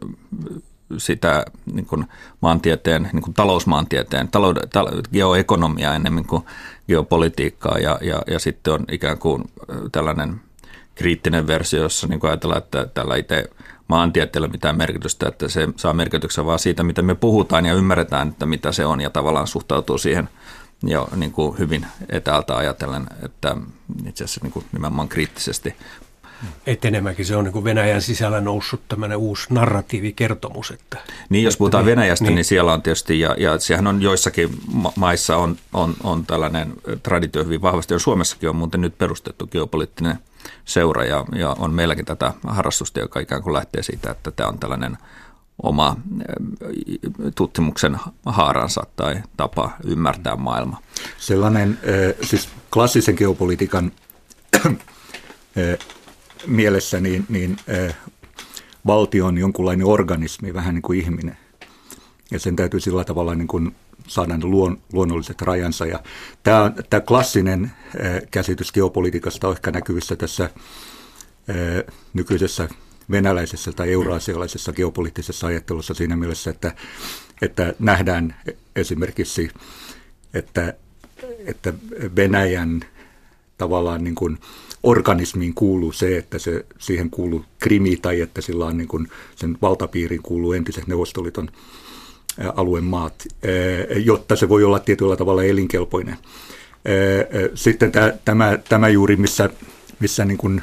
sitä 0.96 1.44
niin 1.72 1.86
kuin 1.86 2.06
maantieteen, 2.40 3.10
niin 3.12 3.22
kuin 3.22 3.34
talousmaantieteen, 3.34 4.28
talouden, 4.28 4.68
tal, 4.68 4.88
geoekonomiaa 5.12 5.94
enemmän 5.94 6.24
kuin 6.24 6.42
geopolitiikkaa 6.88 7.78
ja, 7.78 7.98
ja, 8.02 8.22
ja 8.26 8.38
sitten 8.38 8.74
on 8.74 8.84
ikään 8.90 9.18
kuin 9.18 9.44
tällainen 9.92 10.40
kriittinen 10.94 11.46
versio, 11.46 11.82
jossa 11.82 12.06
niin 12.06 12.20
kuin 12.20 12.30
ajatellaan, 12.30 12.62
että 12.62 12.86
tällä 12.94 13.16
itse 13.16 13.50
maantieteellä 13.88 14.48
mitään 14.48 14.76
merkitystä, 14.76 15.28
että 15.28 15.48
se 15.48 15.68
saa 15.76 15.92
merkityksen 15.92 16.46
vaan 16.46 16.58
siitä, 16.58 16.82
miten 16.82 17.04
me 17.04 17.14
puhutaan 17.14 17.66
ja 17.66 17.74
ymmärretään, 17.74 18.28
että 18.28 18.46
mitä 18.46 18.72
se 18.72 18.86
on 18.86 19.00
ja 19.00 19.10
tavallaan 19.10 19.46
suhtautuu 19.46 19.98
siihen 19.98 20.28
jo 20.82 21.08
niin 21.16 21.32
kuin 21.32 21.58
hyvin 21.58 21.86
etäältä 22.08 22.56
ajatellen, 22.56 23.06
että 23.22 23.56
itse 24.06 24.24
asiassa 24.24 24.40
niin 24.42 24.52
kuin 24.52 24.64
nimenomaan 24.72 25.08
kriittisesti 25.08 25.74
etenemäkin. 26.66 27.26
Se 27.26 27.36
on 27.36 27.44
niin 27.44 27.52
kuin 27.52 27.64
Venäjän 27.64 28.02
sisällä 28.02 28.40
noussut 28.40 28.80
tämmöinen 28.88 29.18
uusi 29.18 29.46
narratiivikertomus. 29.50 30.70
Että, 30.70 30.98
niin, 31.28 31.44
jos 31.44 31.56
puhutaan 31.56 31.84
niin, 31.84 31.96
Venäjästä, 31.96 32.24
niin. 32.24 32.34
niin 32.34 32.44
siellä 32.44 32.72
on 32.72 32.82
tietysti, 32.82 33.20
ja, 33.20 33.34
ja 33.38 33.58
sehän 33.58 33.86
on 33.86 34.02
joissakin 34.02 34.48
maissa 34.96 35.36
on, 35.36 35.56
on, 35.72 35.94
on 36.02 36.26
tällainen 36.26 36.72
traditio 37.02 37.44
hyvin 37.44 37.62
vahvasti, 37.62 37.94
ja 37.94 37.98
Suomessakin 37.98 38.48
on 38.48 38.56
muuten 38.56 38.80
nyt 38.80 38.98
perustettu 38.98 39.46
geopoliittinen 39.46 40.18
seura, 40.64 41.04
ja, 41.04 41.24
ja 41.34 41.56
on 41.58 41.74
meilläkin 41.74 42.04
tätä 42.04 42.32
harrastusta, 42.46 43.00
joka 43.00 43.20
ikään 43.20 43.42
kuin 43.42 43.54
lähtee 43.54 43.82
siitä, 43.82 44.10
että 44.10 44.30
tämä 44.30 44.48
on 44.48 44.58
tällainen 44.58 44.98
oma 45.62 45.96
tutkimuksen 47.34 47.96
haaransa 48.26 48.82
tai 48.96 49.22
tapa 49.36 49.70
ymmärtää 49.84 50.36
maailma. 50.36 50.82
Sellainen 51.18 51.78
siis 52.22 52.48
klassisen 52.72 53.14
geopolitiikan 53.18 53.92
mielessä 56.46 57.00
niin, 57.00 57.26
niin 57.28 57.56
valtio 58.86 59.26
on 59.26 59.38
jonkunlainen 59.38 59.86
organismi, 59.86 60.54
vähän 60.54 60.74
niin 60.74 60.82
kuin 60.82 61.00
ihminen. 61.00 61.36
Ja 62.30 62.38
sen 62.38 62.56
täytyy 62.56 62.80
sillä 62.80 63.04
tavalla 63.04 63.34
niin 63.34 63.48
kuin 63.48 63.74
saada 64.06 64.38
luon, 64.42 64.78
luonnolliset 64.92 65.42
rajansa. 65.42 65.86
Ja 65.86 66.02
tämä, 66.42 66.72
tämä 66.90 67.00
klassinen 67.00 67.72
käsitys 68.30 68.72
geopolitiikasta 68.72 69.48
on 69.48 69.54
ehkä 69.54 69.70
näkyvissä 69.70 70.16
tässä 70.16 70.50
nykyisessä 72.12 72.68
venäläisessä 73.10 73.72
tai 73.72 73.92
euroasialaisessa 73.92 74.72
geopoliittisessa 74.72 75.46
ajattelussa 75.46 75.94
siinä 75.94 76.16
mielessä, 76.16 76.50
että, 76.50 76.74
että 77.42 77.74
nähdään 77.78 78.36
esimerkiksi, 78.76 79.50
että, 80.34 80.74
että 81.46 81.72
Venäjän 82.16 82.84
tavallaan 83.58 84.04
niin 84.04 84.14
kuin 84.14 84.38
organismiin 84.82 85.54
kuuluu 85.54 85.92
se, 85.92 86.18
että 86.18 86.38
se, 86.38 86.66
siihen 86.78 87.10
kuuluu 87.10 87.44
krimi 87.58 87.96
tai 87.96 88.20
että 88.20 88.40
sillä 88.40 88.66
on 88.66 88.76
niin 88.76 88.88
kuin, 88.88 89.08
sen 89.36 89.58
valtapiiriin 89.62 90.22
kuuluu 90.22 90.52
entiset 90.52 90.86
Neuvostoliiton 90.86 91.48
alueen 92.56 92.84
maat, 92.84 93.26
jotta 94.04 94.36
se 94.36 94.48
voi 94.48 94.64
olla 94.64 94.78
tietyllä 94.78 95.16
tavalla 95.16 95.44
elinkelpoinen. 95.44 96.16
Sitten 97.54 97.92
tämä, 98.24 98.58
tämä 98.68 98.88
juuri, 98.88 99.16
missä, 99.16 99.50
missä 100.00 100.24
niin 100.24 100.38
kuin 100.38 100.62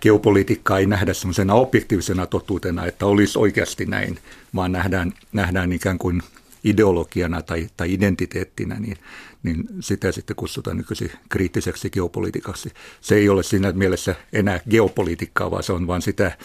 geopolitiikkaa 0.00 0.78
ei 0.78 0.86
nähdä 0.86 1.14
semmoisena 1.14 1.54
objektiivisena 1.54 2.26
totuutena, 2.26 2.86
että 2.86 3.06
olisi 3.06 3.38
oikeasti 3.38 3.86
näin, 3.86 4.18
vaan 4.54 4.72
nähdään, 4.72 5.12
nähdään 5.32 5.72
ikään 5.72 5.98
kuin 5.98 6.22
ideologiana 6.64 7.42
tai, 7.42 7.68
tai 7.76 7.92
identiteettinä, 7.92 8.74
niin, 8.74 8.96
niin 9.42 9.64
sitä 9.80 10.12
sitten 10.12 10.36
kutsutaan 10.36 10.76
nykyisin 10.76 11.10
kriittiseksi 11.28 11.90
geopolitiikaksi. 11.90 12.70
Se 13.00 13.14
ei 13.14 13.28
ole 13.28 13.42
siinä 13.42 13.72
mielessä 13.72 14.14
enää 14.32 14.60
geopolitiikkaa, 14.70 15.50
vaan 15.50 15.62
se 15.62 15.72
on 15.72 15.86
vain 15.86 16.02
sitä 16.02 16.36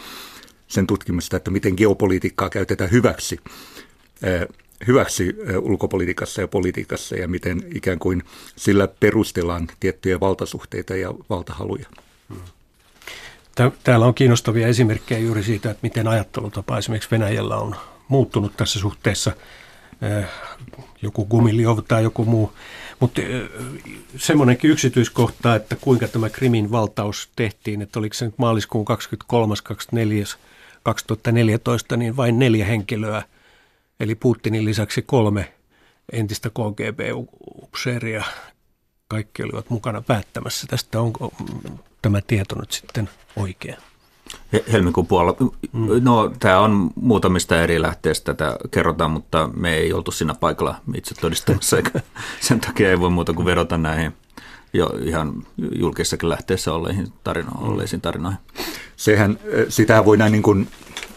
sen 0.68 0.88
tutkimusta, 0.88 1.38
että 1.38 1.52
miten 1.52 1.74
geopolitiikkaa 1.78 2.50
käytetään 2.50 2.92
hyväksi, 2.92 3.40
hyväksi 4.88 5.36
ulkopolitiikassa 5.62 6.42
ja 6.42 6.48
politiikassa 6.48 7.16
ja 7.16 7.28
miten 7.28 7.64
ikään 7.76 8.00
kuin 8.00 8.24
sillä 8.56 8.88
perustellaan 8.88 9.68
tiettyjä 9.80 10.20
valtasuhteita 10.20 10.96
ja 10.96 11.14
valtahaluja. 11.30 11.86
Täällä 13.84 14.06
on 14.06 14.16
kiinnostavia 14.16 14.68
esimerkkejä 14.68 15.20
juuri 15.20 15.44
siitä, 15.44 15.72
että 15.72 15.80
miten 15.84 16.08
ajattelutapa 16.08 16.78
esimerkiksi 16.78 17.12
Venäjällä 17.12 17.58
on 17.58 17.76
muuttunut 18.08 18.58
tässä 18.58 18.80
suhteessa– 18.80 19.32
Eh, 20.02 20.26
joku 21.02 21.26
Gumiliov 21.26 21.80
tai 21.88 22.04
joku 22.04 22.26
muu. 22.26 22.54
Mutta 23.00 23.22
eh, 23.22 23.50
semmoinenkin 24.18 24.72
yksityiskohta, 24.72 25.56
että 25.56 25.76
kuinka 25.82 26.08
tämä 26.08 26.30
Krimin 26.30 26.72
valtaus 26.72 27.30
tehtiin, 27.36 27.82
että 27.82 28.00
oliko 28.00 28.14
se 28.14 28.26
nyt 28.26 28.38
maaliskuun 28.38 28.86
23. 28.86 29.56
24. 29.64 30.26
2014, 30.84 31.98
niin 31.98 32.18
vain 32.18 32.40
neljä 32.40 32.66
henkilöä, 32.66 33.24
eli 34.00 34.16
Putinin 34.16 34.66
lisäksi 34.66 35.02
kolme 35.02 35.54
entistä 36.12 36.50
KGB-upseeria, 36.50 38.24
kaikki 39.08 39.44
olivat 39.44 39.70
mukana 39.70 40.02
päättämässä 40.02 40.68
tästä. 40.68 41.02
Onko 41.02 41.34
tämä 42.02 42.22
tieto 42.22 42.56
nyt 42.56 42.72
sitten 42.72 43.10
oikea? 43.36 43.78
helmikuun 44.72 45.08
puolella. 45.08 45.38
Mm. 45.74 45.88
No, 46.02 46.32
tämä 46.40 46.60
on 46.60 46.90
muutamista 46.96 47.62
eri 47.62 47.82
lähteistä 47.82 48.34
tätä 48.34 48.58
kerrotaan, 48.72 49.12
mutta 49.12 49.50
me 49.54 49.76
ei 49.76 49.94
oltu 49.94 50.12
siinä 50.12 50.34
paikalla 50.34 50.76
itse 50.96 51.16
todistamassa, 51.16 51.78
eikä 51.78 51.92
sen 52.42 52.60
takia 52.60 52.90
ei 52.90 53.00
voi 53.00 53.10
muuta 53.10 53.34
kuin 53.34 53.46
vedota 53.46 53.78
näihin 53.78 54.14
jo 54.74 54.94
ihan 55.04 55.34
julkisessakin 55.76 56.30
lähteessä 56.30 56.74
olleisiin, 56.74 57.14
tarino, 57.24 57.52
mm. 57.52 57.68
olleisiin 57.68 58.02
tarinoihin. 58.02 58.40
Sehän, 58.96 59.40
sitä 59.70 60.06
voidaan 60.06 60.32
niin 60.32 60.44
kuin, 60.44 60.68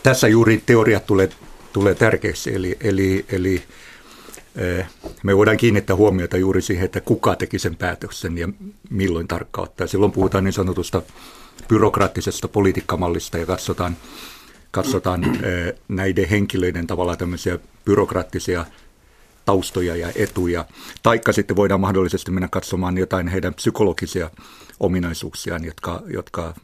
tässä 0.03 0.29
juuri 0.29 0.63
teoriat 0.67 1.07
tulee, 1.07 1.29
tulee 1.73 1.95
tärkeäksi, 1.95 2.55
eli, 2.55 2.77
eli, 2.81 3.27
eli 3.29 3.63
me 5.23 5.37
voidaan 5.37 5.57
kiinnittää 5.57 5.97
huomiota 5.97 6.37
juuri 6.37 6.63
siihen, 6.63 6.85
että 6.85 7.01
kuka 7.01 7.37
teki 7.37 7.59
sen 7.59 7.77
päätöksen 7.77 8.39
ja 8.39 8.49
milloin 8.91 9.29
tarkkaan 9.29 9.69
ottaa. 9.69 9.87
Silloin 9.87 10.13
puhutaan 10.13 10.45
niin 10.45 10.53
sanotusta 10.53 11.03
byrokraattisesta 11.69 12.49
politiikkamallista 12.49 13.39
ja 13.39 13.47
katsotaan, 13.47 13.97
katsotaan 14.71 15.39
näiden 15.89 16.29
henkilöiden 16.29 16.87
tavallaan 16.87 17.19
tämmöisiä 17.19 17.59
byrokraattisia 17.85 18.67
taustoja 19.45 19.97
ja 19.97 20.13
etuja. 20.15 20.65
Taikka 21.03 21.33
sitten 21.33 21.57
voidaan 21.57 21.81
mahdollisesti 21.81 22.31
mennä 22.31 22.49
katsomaan 22.49 22.99
jotain 22.99 23.29
heidän 23.29 23.55
psykologisia 23.55 24.31
ominaisuuksiaan, 24.81 25.65
jotka, 25.65 26.03
jotka 26.07 26.55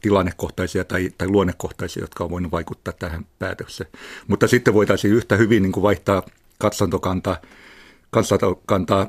tilannekohtaisia 0.00 0.84
tai, 0.84 1.10
tai 1.18 1.28
luonnekohtaisia, 1.28 2.02
jotka 2.02 2.24
on 2.24 2.30
voinut 2.30 2.52
vaikuttaa 2.52 2.94
tähän 2.98 3.26
päätökseen. 3.38 3.90
Mutta 4.26 4.46
sitten 4.46 4.74
voitaisiin 4.74 5.14
yhtä 5.14 5.36
hyvin 5.36 5.62
niin 5.62 5.72
kuin 5.72 5.82
vaihtaa 5.82 6.22
katsontokantaa, 6.58 7.36
katsontokantaa 8.10 9.08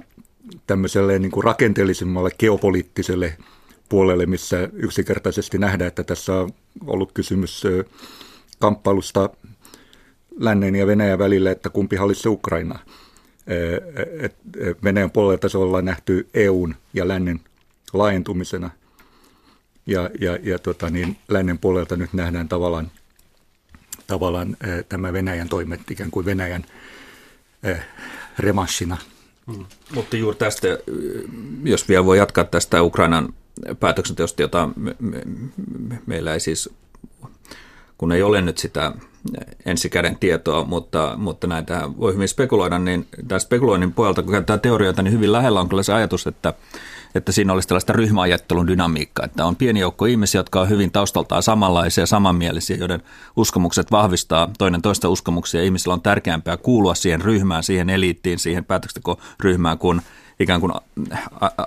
tämmöiselle 0.67 1.19
niin 1.19 1.31
kuin 1.31 1.43
rakenteellisemmalle 1.43 2.29
geopoliittiselle 2.39 3.37
puolelle, 3.89 4.25
missä 4.25 4.69
yksinkertaisesti 4.73 5.57
nähdään, 5.57 5.87
että 5.87 6.03
tässä 6.03 6.33
on 6.33 6.49
ollut 6.85 7.11
kysymys 7.11 7.63
kamppailusta 8.59 9.29
lännen 10.39 10.75
ja 10.75 10.87
Venäjän 10.87 11.19
välillä, 11.19 11.51
että 11.51 11.69
kumpi 11.69 11.95
hallitsee 11.95 12.29
Ukraina. 12.29 12.79
Venäjän 14.83 15.11
puolelta 15.11 15.49
se 15.49 15.57
ollaan 15.57 15.85
nähty 15.85 16.29
EUn 16.33 16.75
ja 16.93 17.07
lännen 17.07 17.39
laajentumisena. 17.93 18.69
Ja, 19.89 20.09
ja, 20.19 20.37
ja 20.43 20.59
tota, 20.59 20.89
niin, 20.89 21.17
lännen 21.27 21.59
puolelta 21.59 21.95
nyt 21.95 22.13
nähdään 22.13 22.49
tavallaan, 22.49 22.91
tavallaan 24.07 24.57
tämä 24.89 25.13
Venäjän 25.13 25.49
toimet 25.49 25.91
ikään 25.91 26.11
kuin 26.11 26.25
Venäjän 26.25 26.65
remanssina. 28.39 28.97
Hmm. 29.53 29.65
Mutta 29.93 30.17
juuri 30.17 30.37
tästä, 30.37 30.67
jos 31.63 31.89
vielä 31.89 32.05
voi 32.05 32.17
jatkaa 32.17 32.43
tästä 32.43 32.83
Ukrainan 32.83 33.33
päätöksenteosta, 33.79 34.41
jota 34.41 34.69
me, 34.75 34.95
me, 34.99 35.21
me, 35.87 36.01
meillä 36.05 36.33
ei 36.33 36.39
siis, 36.39 36.69
kun 37.99 38.11
ei 38.11 38.23
ole 38.23 38.41
nyt 38.41 38.57
sitä 38.57 38.91
ensikäden 39.65 40.17
tietoa, 40.19 40.65
mutta, 40.65 41.13
mutta 41.17 41.47
näitä 41.47 41.89
voi 41.99 42.13
hyvin 42.13 42.27
spekuloida, 42.27 42.79
niin 42.79 43.07
tämän 43.27 43.41
spekuloinnin 43.41 43.93
puolelta, 43.93 44.21
kun 44.21 44.31
käytetään 44.31 44.59
teorioita, 44.59 45.01
niin 45.01 45.13
hyvin 45.13 45.31
lähellä 45.31 45.59
on 45.59 45.69
kyllä 45.69 45.83
se 45.83 45.93
ajatus, 45.93 46.27
että 46.27 46.53
että 47.15 47.31
siinä 47.31 47.53
olisi 47.53 47.67
tällaista 47.67 47.93
ryhmäajattelun 47.93 48.67
dynamiikkaa, 48.67 49.25
että 49.25 49.45
on 49.45 49.55
pieni 49.55 49.79
joukko 49.79 50.05
ihmisiä, 50.05 50.39
jotka 50.39 50.61
on 50.61 50.69
hyvin 50.69 50.91
taustaltaan 50.91 51.43
samanlaisia, 51.43 52.05
samanmielisiä, 52.05 52.77
joiden 52.77 53.03
uskomukset 53.35 53.91
vahvistaa 53.91 54.49
toinen 54.57 54.81
toista 54.81 55.09
uskomuksia. 55.09 55.63
Ihmisillä 55.63 55.93
on 55.93 56.01
tärkeämpää 56.01 56.57
kuulua 56.57 56.95
siihen 56.95 57.21
ryhmään, 57.21 57.63
siihen 57.63 57.89
eliittiin, 57.89 58.39
siihen 58.39 58.65
päätöksentekoryhmään, 58.65 59.77
kuin 59.77 60.01
ikään 60.39 60.61
kuin 60.61 60.73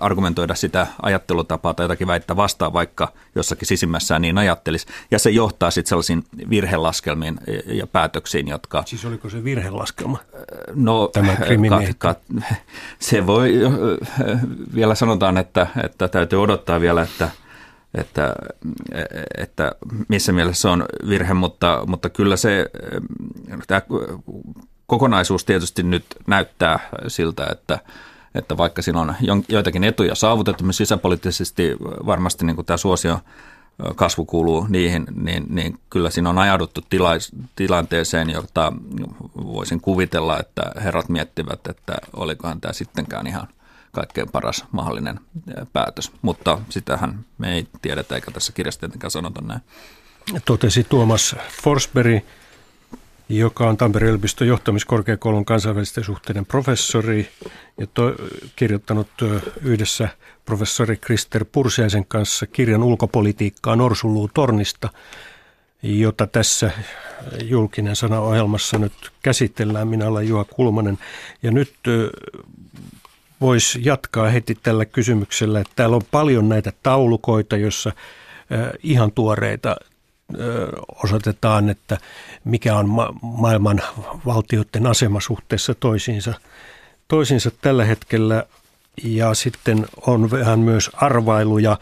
argumentoida 0.01 0.55
sitä 0.55 0.87
ajattelutapaa 1.03 1.75
tai 1.75 1.85
jotakin 1.85 2.07
väittää 2.07 2.37
vastaan, 2.37 2.73
vaikka 2.73 3.13
jossakin 3.35 3.69
sisimmässään 3.69 4.23
niin 4.23 4.39
ajattelisi. 4.39 4.87
Ja 5.11 5.19
se 5.19 5.31
johtaa 5.31 5.71
sitten 5.71 5.89
sellaisiin 5.89 6.25
virhelaskelmiin 6.51 7.39
ja 7.67 7.87
päätöksiin, 7.87 8.49
jotka... 8.49 8.83
Siis 8.87 9.05
oliko 9.05 9.31
se 9.31 9.45
virhelaskelma? 9.45 10.19
No, 10.75 11.11
Tämä 11.13 11.37
kat, 11.69 11.85
kat, 11.99 12.19
se 12.99 13.27
voi, 13.27 13.53
vielä 14.75 14.95
sanotaan, 14.95 15.39
että, 15.39 15.67
että 15.85 16.09
täytyy 16.09 16.43
odottaa 16.43 16.81
vielä, 16.81 17.03
että 17.03 17.31
että, 17.95 18.35
että 19.39 19.73
missä 20.09 20.33
mielessä 20.33 20.61
se 20.61 20.69
on 20.69 20.85
virhe, 21.09 21.35
mutta, 21.35 21.83
mutta 21.87 22.11
kyllä 22.11 22.37
se 22.37 22.71
tämä 23.67 23.83
kokonaisuus 24.87 25.45
tietysti 25.45 25.83
nyt 25.83 26.05
näyttää 26.27 26.79
siltä, 27.09 27.47
että, 27.53 27.79
että 28.35 28.57
vaikka 28.57 28.83
siinä 28.83 29.01
on 29.01 29.15
joitakin 29.49 29.85
etuja 29.85 30.15
saavutettu, 30.15 30.65
myös 30.65 30.77
sisäpoliittisesti 30.77 31.77
varmasti 32.07 32.45
niin 32.45 32.57
kuin 32.57 32.67
tämä 32.67 32.77
suosio 32.77 33.19
kasvu 33.97 34.25
kuuluu 34.25 34.67
niihin, 34.69 35.07
niin, 35.15 35.47
niin 35.49 35.79
kyllä 35.91 36.11
siinä 36.11 36.31
on 36.31 36.39
ajauduttu 36.39 36.81
tila- 36.91 37.47
tilanteeseen, 37.57 38.31
jota 38.31 38.73
voisin 39.37 39.81
kuvitella, 39.81 40.41
että 40.41 40.63
herrat 40.85 41.09
miettivät, 41.09 41.67
että 41.67 41.95
olikohan 42.17 42.61
tämä 42.61 42.73
sittenkään 42.73 43.27
ihan 43.27 43.49
kaikkein 43.93 44.29
paras 44.33 44.65
mahdollinen 44.73 45.21
päätös. 45.73 46.13
Mutta 46.23 46.59
sitähän 46.69 47.25
me 47.39 47.55
ei 47.55 47.67
tiedetä, 47.83 48.15
eikä 48.15 48.31
tässä 48.31 48.53
kirjassa 48.53 48.81
tietenkään 48.81 49.11
sanota 49.11 49.41
näin. 49.41 49.61
Totesi 50.45 50.85
Tuomas 50.85 51.37
Forsberg, 51.63 52.25
joka 53.33 53.69
on 53.69 53.77
Tampereen 53.77 54.09
yliopiston 54.09 54.49
johtamiskorkeakoulun 54.49 55.45
kansainvälisten 55.45 56.05
suhteiden 56.05 56.47
professori 56.47 57.29
ja 57.81 57.87
to, 57.95 58.15
kirjoittanut 58.57 59.09
yhdessä 59.63 60.09
professori 60.45 60.97
Krister 60.97 61.45
Pursiaisen 61.53 62.07
kanssa 62.07 62.47
kirjan 62.47 62.83
ulkopolitiikkaa 62.83 63.77
Norsuluu 63.77 64.31
tornista, 64.35 64.89
jota 65.83 66.27
tässä 66.27 66.71
julkinen 67.45 67.97
sana-ohjelmassa 67.97 68.79
nyt 68.79 68.93
käsitellään. 69.23 69.89
Minä 69.89 70.09
olen 70.09 70.29
Juha 70.29 70.45
Kulmanen 70.45 70.99
ja 71.43 71.51
nyt 71.51 71.75
voisi 73.41 73.81
jatkaa 73.85 74.29
heti 74.29 74.55
tällä 74.63 74.85
kysymyksellä, 74.85 75.61
että 75.61 75.73
täällä 75.77 75.97
on 75.97 76.03
paljon 76.11 76.49
näitä 76.49 76.73
taulukoita, 76.83 77.57
jossa 77.57 77.93
ihan 78.83 79.13
tuoreita 79.13 79.77
osoitetaan, 81.05 81.69
että 81.69 81.99
mikä 82.45 82.77
on 82.77 82.89
ma- 82.89 83.15
maailman 83.23 83.83
valtioiden 84.27 84.87
asema 84.87 85.21
suhteessa 85.21 85.75
toisiinsa, 85.75 86.35
toisiinsa 87.09 87.51
tällä 87.61 87.85
hetkellä. 87.85 88.45
Ja 89.05 89.35
sitten 89.35 89.87
on 90.07 90.31
vähän 90.31 90.59
myös 90.59 90.91
arvailuja. 90.95 91.79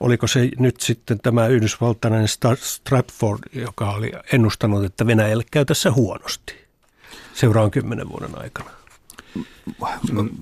Oliko 0.00 0.26
se 0.26 0.48
nyt 0.58 0.80
sitten 0.80 1.18
tämä 1.18 1.46
yhdysvaltainen 1.46 2.28
Stratford, 2.56 3.38
joka 3.52 3.90
oli 3.90 4.12
ennustanut, 4.32 4.84
että 4.84 5.06
Venäjälle 5.06 5.44
käy 5.50 5.64
tässä 5.64 5.92
huonosti 5.92 6.54
seuraavan 7.34 7.70
kymmenen 7.70 8.08
vuoden 8.08 8.38
aikana? 8.38 8.70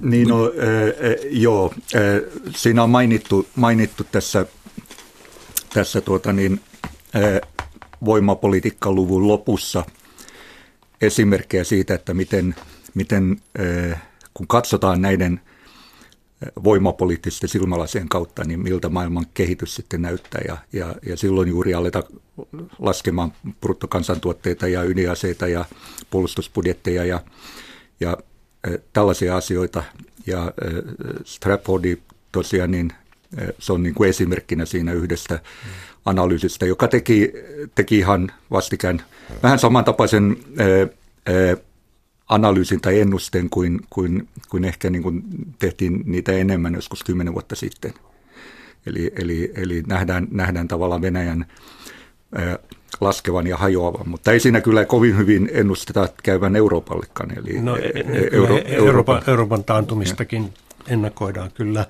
Niin 0.03 0.29
no, 0.29 0.39
joo, 1.31 1.75
siinä 2.57 2.83
on 2.83 2.91
mainittu, 2.91 3.49
mainittu 3.57 4.05
tässä, 4.13 4.47
tässä 5.73 6.01
tuota 6.01 6.33
niin, 6.33 6.61
voimapolitiikkaluvun 8.05 9.29
lopussa 9.29 9.85
esimerkkejä 11.01 11.65
siitä, 11.65 11.95
että 11.95 12.15
miten, 12.15 12.55
miten 12.95 13.41
kun 14.35 14.47
katsotaan 14.47 15.03
näiden 15.03 15.41
voimapoliittisten 16.65 17.49
silmälasien 17.49 18.09
kautta, 18.09 18.45
niin 18.45 18.61
miltä 18.61 18.89
maailman 18.89 19.27
kehitys 19.35 19.75
sitten 19.75 20.03
näyttää. 20.03 20.41
Ja, 20.49 20.57
ja, 20.73 20.95
ja 21.07 21.17
silloin 21.17 21.49
juuri 21.49 21.75
aletaan 21.75 22.05
laskemaan 22.79 23.33
bruttokansantuotteita 23.61 24.69
ja 24.69 24.83
ydinaseita 24.83 25.49
ja 25.49 25.65
puolustusbudjetteja 26.11 27.05
ja, 27.05 27.21
ja 28.01 28.17
tällaisia 28.93 29.37
asioita. 29.37 29.85
Ja 30.27 30.53
Strapfordi 31.25 31.99
tosiaan, 32.33 32.71
niin 32.71 32.93
se 33.59 33.73
on 33.73 33.83
niin 33.83 33.95
kuin 33.95 34.11
esimerkkinä 34.11 34.67
siinä 34.67 34.93
yhdestä 34.93 35.41
analyysistä, 36.05 36.67
joka 36.67 36.89
teki, 36.89 37.33
teki 37.75 37.99
ihan 37.99 38.33
vastikään 38.51 39.03
vähän 39.43 39.59
samantapaisen 39.59 40.37
ää, 40.59 41.57
analyysin 42.29 42.81
tai 42.81 43.01
ennusteen 43.01 43.51
kuin, 43.51 43.81
kuin, 43.91 44.29
kuin 44.49 44.65
ehkä 44.65 44.91
niin 44.91 45.03
kuin 45.03 45.23
tehtiin 45.59 46.03
niitä 46.05 46.33
enemmän 46.33 46.75
joskus 46.75 47.05
kymmenen 47.05 47.35
vuotta 47.35 47.55
sitten. 47.55 47.95
Eli, 48.87 49.13
eli, 49.17 49.53
eli 49.55 49.83
nähdään, 49.87 50.29
nähdään 50.31 50.69
tavallaan 50.69 51.03
Venäjän 51.03 51.47
ää, 52.35 52.59
laskevan 53.01 53.47
ja 53.47 53.57
hajoavan, 53.57 54.09
mutta 54.09 54.33
ei 54.33 54.41
siinä 54.41 54.61
kyllä 54.61 54.85
kovin 54.85 55.17
hyvin 55.17 55.51
ennusteta 55.53 56.09
käyvän 56.23 56.57
Euroopallekaan. 56.57 57.39
Eli 57.39 57.61
no, 57.61 57.77
e, 57.77 57.81
e, 57.81 58.29
Euro, 58.33 58.59
Euroopan, 58.65 59.23
Euroopan 59.27 59.65
taantumistakin 59.65 60.43
ja. 60.43 60.93
ennakoidaan 60.93 61.51
kyllä. 61.55 61.87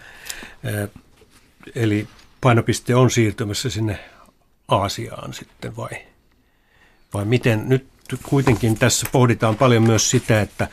Eli 1.75 2.07
painopiste 2.45 2.95
on 2.95 3.11
siirtymässä 3.11 3.71
sinne 3.71 3.99
Aasiaan 4.69 5.33
sitten 5.33 5.77
vai, 5.77 5.91
vai 7.15 7.25
miten? 7.25 7.69
Nyt 7.69 7.87
kuitenkin 8.23 8.79
tässä 8.79 9.07
pohditaan 9.13 9.57
paljon 9.57 9.83
myös 9.83 10.11
sitä, 10.11 10.41
että 10.41 10.69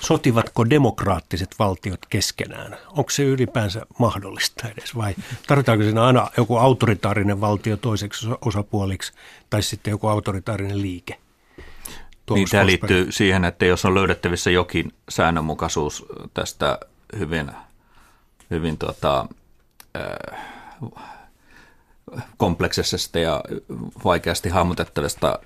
sotivatko 0.00 0.70
demokraattiset 0.70 1.54
valtiot 1.58 2.06
keskenään? 2.08 2.78
Onko 2.88 3.10
se 3.10 3.24
ylipäänsä 3.24 3.86
mahdollista 3.98 4.68
edes 4.68 4.96
vai 4.96 5.14
tarvitaanko 5.46 5.84
siinä 5.84 6.04
aina 6.04 6.30
joku 6.36 6.56
autoritaarinen 6.56 7.40
valtio 7.40 7.76
toiseksi 7.76 8.26
osapuoliksi 8.44 9.12
tai 9.50 9.62
sitten 9.62 9.90
joku 9.90 10.06
autoritaarinen 10.06 10.82
liike? 10.82 11.18
niin, 12.30 12.48
tämä 12.50 12.66
liittyy 12.66 13.12
siihen, 13.12 13.44
että 13.44 13.64
jos 13.64 13.84
on 13.84 13.94
löydettävissä 13.94 14.50
jokin 14.50 14.92
säännönmukaisuus 15.08 16.06
tästä 16.34 16.78
hyvin, 17.18 17.50
hyvin 18.50 18.78
tuota, 18.78 19.26
äh, 19.96 20.53
kompleksisesta 22.36 23.18
ja 23.18 23.44
vaikeasti 24.04 24.48
hahmotettavasta 24.48 25.38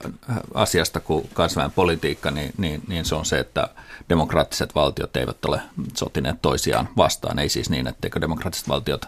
asiasta 0.55 1.01
kuin 1.01 1.29
kansainvälinen 1.35 1.75
politiikka, 1.75 2.31
niin, 2.31 2.53
niin, 2.59 2.83
niin 2.89 3.05
se 3.05 3.15
on 3.15 3.27
se, 3.27 3.39
että 3.39 3.69
demokraattiset 4.09 4.75
valtiot 4.75 5.17
eivät 5.17 5.45
ole 5.45 5.61
sotineet 5.95 6.43
toisiaan 6.43 6.89
vastaan. 6.97 7.39
Ei 7.39 7.49
siis 7.49 7.71
niin, 7.71 7.87
etteikö 7.87 8.21
demokraattiset 8.21 8.69
valtiot 8.69 9.07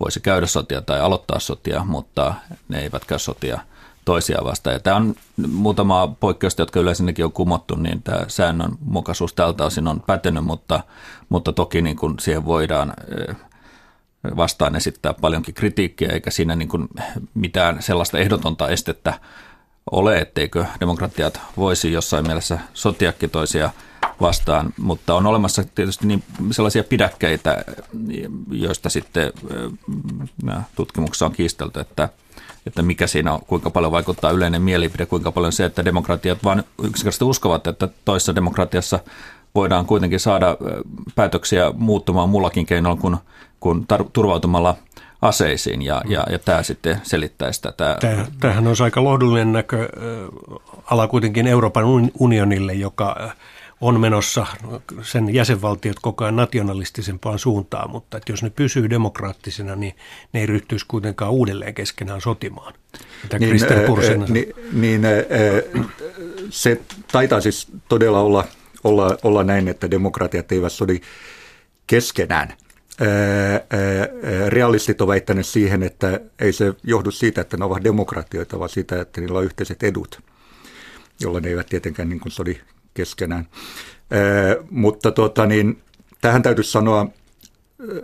voisi 0.00 0.20
käydä 0.20 0.46
sotia 0.46 0.82
tai 0.82 1.00
aloittaa 1.00 1.40
sotia, 1.40 1.84
mutta 1.84 2.34
ne 2.68 2.80
eivät 2.80 3.04
käy 3.04 3.18
sotia 3.18 3.60
toisiaan 4.04 4.44
vastaan. 4.44 4.74
Ja 4.74 4.80
tämä 4.80 4.96
on 4.96 5.14
muutama 5.48 6.16
poikkeusta, 6.20 6.62
jotka 6.62 6.80
yleensäkin 6.80 7.24
on 7.24 7.32
kumottu, 7.32 7.74
niin 7.74 8.02
tämä 8.02 8.24
säännönmukaisuus 8.28 9.34
tältä 9.34 9.64
osin 9.64 9.88
on 9.88 10.00
pätenyt, 10.00 10.44
mutta, 10.44 10.80
mutta 11.28 11.52
toki 11.52 11.82
niin 11.82 11.96
kuin 11.96 12.14
siihen 12.20 12.44
voidaan 12.44 12.94
vastaan 14.36 14.76
esittää 14.76 15.14
paljonkin 15.14 15.54
kritiikkiä, 15.54 16.08
eikä 16.08 16.30
siinä 16.30 16.56
niin 16.56 16.68
kuin 16.68 16.88
mitään 17.34 17.82
sellaista 17.82 18.18
ehdotonta 18.18 18.68
estettä 18.68 19.14
ole, 19.90 20.18
etteikö 20.18 20.66
demokratiat 20.80 21.40
voisi 21.56 21.92
jossain 21.92 22.26
mielessä 22.26 22.58
sotiakin 22.74 23.30
toisia 23.30 23.70
vastaan, 24.20 24.74
mutta 24.78 25.14
on 25.14 25.26
olemassa 25.26 25.64
tietysti 25.74 26.06
niin 26.06 26.22
sellaisia 26.50 26.84
pidäkkeitä, 26.84 27.64
joista 28.50 28.88
sitten 28.88 29.32
tutkimuksessa 30.74 31.26
on 31.26 31.32
kiistelty, 31.32 31.80
että, 31.80 32.08
että 32.66 32.82
mikä 32.82 33.06
siinä 33.06 33.32
on, 33.32 33.40
kuinka 33.46 33.70
paljon 33.70 33.92
vaikuttaa 33.92 34.30
yleinen 34.30 34.62
mielipide, 34.62 35.06
kuinka 35.06 35.32
paljon 35.32 35.52
se, 35.52 35.64
että 35.64 35.84
demokratiat 35.84 36.44
vain 36.44 36.58
yksinkertaisesti 36.82 37.24
uskovat, 37.24 37.66
että 37.66 37.88
toisessa 38.04 38.34
demokratiassa 38.34 38.98
voidaan 39.54 39.86
kuitenkin 39.86 40.20
saada 40.20 40.56
päätöksiä 41.14 41.72
muuttumaan 41.76 42.28
muullakin 42.28 42.66
keinoilla 42.66 43.00
kuin 43.00 43.16
kuin 43.62 43.86
tar- 43.92 44.10
turvautumalla 44.12 44.76
aseisiin 45.22 45.82
ja, 45.82 46.02
ja, 46.08 46.26
ja 46.30 46.38
tämä 46.38 46.62
sitten 46.62 47.00
selittäisi 47.02 47.62
tätä. 47.62 47.98
Tämähän 48.40 48.66
on 48.66 48.74
aika 48.84 49.04
lohdullinen 49.04 49.52
näkö 49.52 49.88
ala 50.84 51.08
kuitenkin 51.08 51.46
Euroopan 51.46 51.84
unionille, 52.18 52.74
joka 52.74 53.32
on 53.80 54.00
menossa 54.00 54.46
sen 55.02 55.34
jäsenvaltiot 55.34 55.96
koko 56.02 56.24
ajan 56.24 56.36
nationalistisempaan 56.36 57.38
suuntaan, 57.38 57.90
mutta 57.90 58.16
että 58.16 58.32
jos 58.32 58.42
ne 58.42 58.50
pysyy 58.50 58.90
demokraattisena, 58.90 59.76
niin 59.76 59.94
ne 60.32 60.40
ei 60.40 60.46
ryhtyisi 60.46 60.86
kuitenkaan 60.88 61.32
uudelleen 61.32 61.74
keskenään 61.74 62.20
sotimaan. 62.20 62.74
Mitä 63.22 63.38
niin, 63.38 63.62
äh, 63.62 64.28
niin, 64.28 64.54
niin 64.72 65.04
äh, 65.04 65.12
se 66.50 66.80
taitaa 67.12 67.40
siis 67.40 67.68
todella 67.88 68.20
olla, 68.20 68.44
olla, 68.84 69.16
olla 69.22 69.44
näin, 69.44 69.68
että 69.68 69.90
demokratiat 69.90 70.52
eivät 70.52 70.72
sodi 70.72 71.00
keskenään, 71.86 72.52
realistit 74.48 75.00
ovat 75.00 75.12
väittäneet 75.12 75.46
siihen, 75.46 75.82
että 75.82 76.20
ei 76.38 76.52
se 76.52 76.74
johdu 76.84 77.10
siitä, 77.10 77.40
että 77.40 77.56
ne 77.56 77.64
ovat 77.64 77.84
demokratioita, 77.84 78.58
vaan 78.58 78.68
siitä, 78.68 79.00
että 79.00 79.20
niillä 79.20 79.38
on 79.38 79.44
yhteiset 79.44 79.82
edut, 79.82 80.20
jolla 81.20 81.40
ne 81.40 81.48
eivät 81.48 81.66
tietenkään 81.66 82.08
niin 82.08 82.20
kuin 82.20 82.32
sodi 82.32 82.60
keskenään. 82.94 83.48
Mutta 84.70 85.10
tuota, 85.10 85.46
niin, 85.46 85.82
tähän 86.20 86.42
täytyy 86.42 86.64
sanoa 86.64 87.06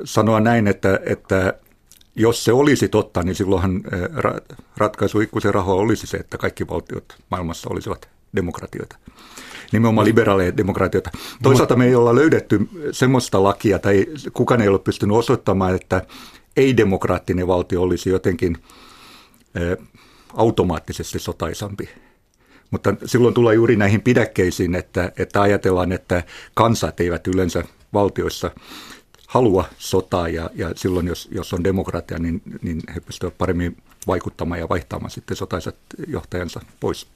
sanoa 0.05 0.41
näin, 0.41 0.67
että, 0.67 1.01
että 1.07 1.55
jos 2.17 2.45
se 2.45 2.53
olisi 2.53 2.89
totta, 2.89 3.23
niin 3.23 3.35
silloinhan 3.35 3.83
ratkaisu 4.77 5.21
ikuisen 5.21 5.55
rahoa 5.55 5.75
olisi 5.75 6.07
se, 6.07 6.17
että 6.17 6.39
kaikki 6.39 6.69
valtiot 6.69 7.17
maailmassa 7.31 7.69
olisivat 7.73 8.09
demokratioita. 8.37 8.99
Nimenomaan 9.73 10.07
liberaaleja 10.07 10.57
demokratioita. 10.57 11.11
Toisaalta 11.43 11.77
me 11.77 11.87
ei 11.87 11.95
olla 11.95 12.15
löydetty 12.15 12.69
semmoista 12.93 13.43
lakia, 13.43 13.79
tai 13.79 14.07
kukaan 14.33 14.61
ei 14.61 14.69
ole 14.69 14.79
pystynyt 14.79 15.17
osoittamaan, 15.17 15.75
että 15.75 16.03
ei-demokraattinen 16.57 17.47
valtio 17.47 17.83
olisi 17.83 18.11
jotenkin 18.11 18.57
automaattisesti 20.35 21.19
sotaisampi. 21.19 21.89
Mutta 22.71 22.95
silloin 23.05 23.35
tulee 23.35 23.55
juuri 23.55 23.77
näihin 23.77 24.03
pidäkkeisiin, 24.03 24.75
että, 24.75 25.13
että 25.19 25.43
ajatellaan, 25.43 25.93
että 25.93 26.23
kansat 26.55 27.01
eivät 27.01 27.27
yleensä 27.27 27.65
valtioissa 27.93 28.51
halua 29.27 29.65
sotaa 29.79 30.29
ja, 30.29 30.51
ja 30.55 30.73
silloin 30.75 31.07
jos, 31.07 31.29
jos 31.33 31.53
on 31.53 31.65
demokratia, 31.65 32.19
niin, 32.19 32.43
niin 32.63 32.81
he 32.95 33.01
pystyvät 33.01 33.39
paremmin 33.39 33.77
vaikuttamaan 34.07 34.61
ja 34.61 34.69
vaihtamaan 34.69 35.11
sitten 35.11 35.37
sotaiset 35.37 35.77
johtajansa 36.07 36.61
pois. 36.81 37.07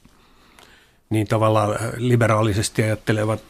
Niin 1.13 1.27
tavallaan 1.27 1.75
liberaalisesti 1.97 2.83
ajattelevat 2.83 3.41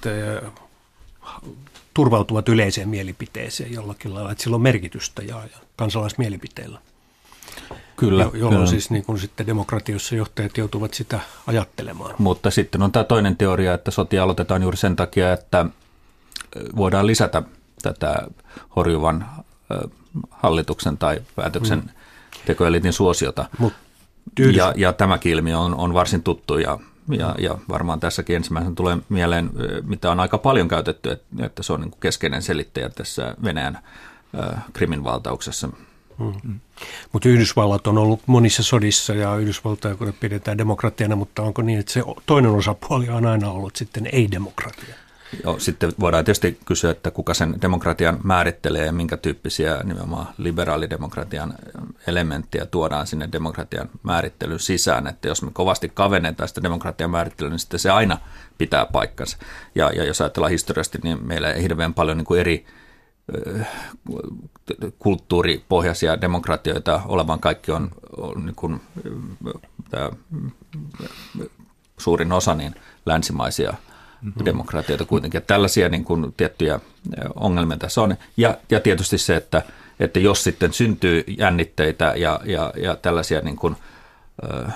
turvautuvat 1.94 2.50
yleiseen 2.50 2.90
mielipiteeseen 2.90 3.74
jollakin 3.74 4.14
lailla, 4.14 4.32
että 4.32 4.44
sillä 4.44 4.56
on 4.56 4.62
merkitystä 4.62 5.22
ja, 5.22 5.36
ja 5.36 5.58
kansalaismielipiteellä. 5.76 6.80
Kyllä. 7.96 8.24
Jo, 8.24 8.32
jolloin 8.34 8.56
kyllä. 8.56 8.68
siis 8.68 8.90
niin 8.90 9.06
kuin 9.06 9.20
sitten 9.20 9.48
demokratiossa 9.48 10.16
johtajat 10.16 10.58
joutuvat 10.58 10.94
sitä 10.94 11.20
ajattelemaan. 11.48 12.16
Mutta 12.18 12.52
sitten 12.52 12.82
on 12.82 12.92
tämä 12.92 13.04
toinen 13.04 13.38
teoria, 13.38 13.74
että 13.74 13.92
sotia 13.92 14.24
aloitetaan 14.24 14.62
juuri 14.62 14.78
sen 14.78 14.96
takia, 14.96 15.34
että 15.34 15.66
voidaan 16.76 17.08
lisätä 17.08 17.44
tätä 17.82 18.28
horjuvan 18.76 19.26
hallituksen 20.30 20.98
tai 20.98 21.22
päätöksen 21.36 21.80
mm. 21.80 21.90
tekoelitin 22.46 22.94
suosiota. 22.94 23.46
Mut 23.58 23.74
ja, 24.56 24.74
ja 24.76 24.94
tämäkin 24.94 25.32
ilmiö 25.32 25.60
on, 25.60 25.76
on 25.76 25.94
varsin 25.94 26.24
tuttu 26.24 26.58
ja, 26.58 26.80
ja, 27.10 27.36
ja 27.40 27.58
varmaan 27.70 28.00
tässäkin 28.00 28.36
ensimmäisenä 28.36 28.76
tulee 28.76 28.98
mieleen, 29.10 29.50
mitä 29.84 30.12
on 30.12 30.20
aika 30.20 30.38
paljon 30.38 30.68
käytetty, 30.68 31.12
että, 31.12 31.46
että 31.46 31.64
se 31.64 31.74
on 31.74 31.82
niin 31.82 31.92
kuin 31.92 32.00
keskeinen 32.00 32.42
selittäjä 32.42 32.90
tässä 32.90 33.36
Venäjän 33.44 33.80
Krimin 34.74 35.04
valtauksessa. 35.04 35.70
Mm. 36.20 36.60
Mutta 37.12 37.30
Yhdysvallat 37.30 37.88
on 37.88 37.98
ollut 37.98 38.22
monissa 38.26 38.64
sodissa 38.64 39.14
ja 39.14 39.36
Yhdysvaltoja 39.36 39.96
pidetään 40.20 40.58
demokratiana, 40.58 41.16
mutta 41.16 41.42
onko 41.42 41.62
niin, 41.62 41.80
että 41.80 41.92
se 41.92 42.04
toinen 42.26 42.52
osapuoli 42.52 43.10
on 43.10 43.26
aina 43.26 43.52
ollut 43.52 43.76
sitten 43.76 44.10
ei-demokratia? 44.12 44.96
Joo, 45.44 45.60
sitten 45.60 45.94
voidaan 46.00 46.26
tietysti 46.26 46.60
kysyä, 46.66 46.92
että 46.92 47.12
kuka 47.12 47.34
sen 47.34 47.62
demokratian 47.62 48.20
määrittelee 48.24 48.86
ja 48.86 48.92
minkä 48.92 49.18
tyyppisiä 49.18 49.82
nimenomaan 49.84 50.28
liberaalidemokratian 50.38 51.54
elementtiä 52.08 52.66
tuodaan 52.66 53.08
sinne 53.08 53.30
demokratian 53.32 53.90
määrittelyn 54.04 54.60
sisään. 54.60 55.08
Että 55.08 55.28
jos 55.28 55.42
me 55.42 55.52
kovasti 55.54 55.92
kavennetaan 55.94 56.48
sitä 56.48 56.64
demokratian 56.64 57.12
määrittelyä, 57.12 57.50
niin 57.50 57.60
sitten 57.60 57.80
se 57.80 57.90
aina 57.90 58.18
pitää 58.58 58.86
paikkansa. 58.86 59.38
Ja, 59.76 59.92
ja 59.96 60.04
jos 60.04 60.22
ajatellaan 60.22 60.52
historiallisesti, 60.52 61.00
niin 61.04 61.28
meillä 61.28 61.52
ei 61.52 61.62
hirveän 61.62 61.94
paljon 61.94 62.18
niin 62.18 62.26
kuin 62.26 62.40
eri 62.40 62.66
kulttuuripohjaisia 65.00 66.22
demokratioita 66.22 67.02
olevan 67.06 67.40
kaikki 67.40 67.72
on, 67.72 67.92
on 68.18 68.46
niin 68.46 68.56
kuin, 68.56 68.82
tämä, 69.90 70.10
suurin 71.98 72.32
osa 72.32 72.56
niin 72.56 72.76
länsimaisia 73.06 73.72
mm-hmm. 73.72 74.46
demokratioita 74.46 75.06
kuitenkin. 75.06 75.38
Että 75.38 75.54
tällaisia 75.54 75.90
niin 75.90 76.06
kuin, 76.06 76.34
tiettyjä 76.38 76.80
ongelmia 77.36 77.78
tässä 77.78 78.02
on. 78.02 78.16
Ja, 78.38 78.58
ja 78.70 78.80
tietysti 78.80 79.18
se, 79.18 79.36
että, 79.36 79.62
että 80.00 80.20
jos 80.20 80.44
sitten 80.44 80.74
syntyy 80.74 81.24
jännitteitä 81.38 82.14
ja, 82.16 82.40
ja, 82.46 82.74
ja 82.76 82.96
tällaisia 82.96 83.42
niin 83.42 83.56
kuin, 83.56 83.76
äh, 84.68 84.74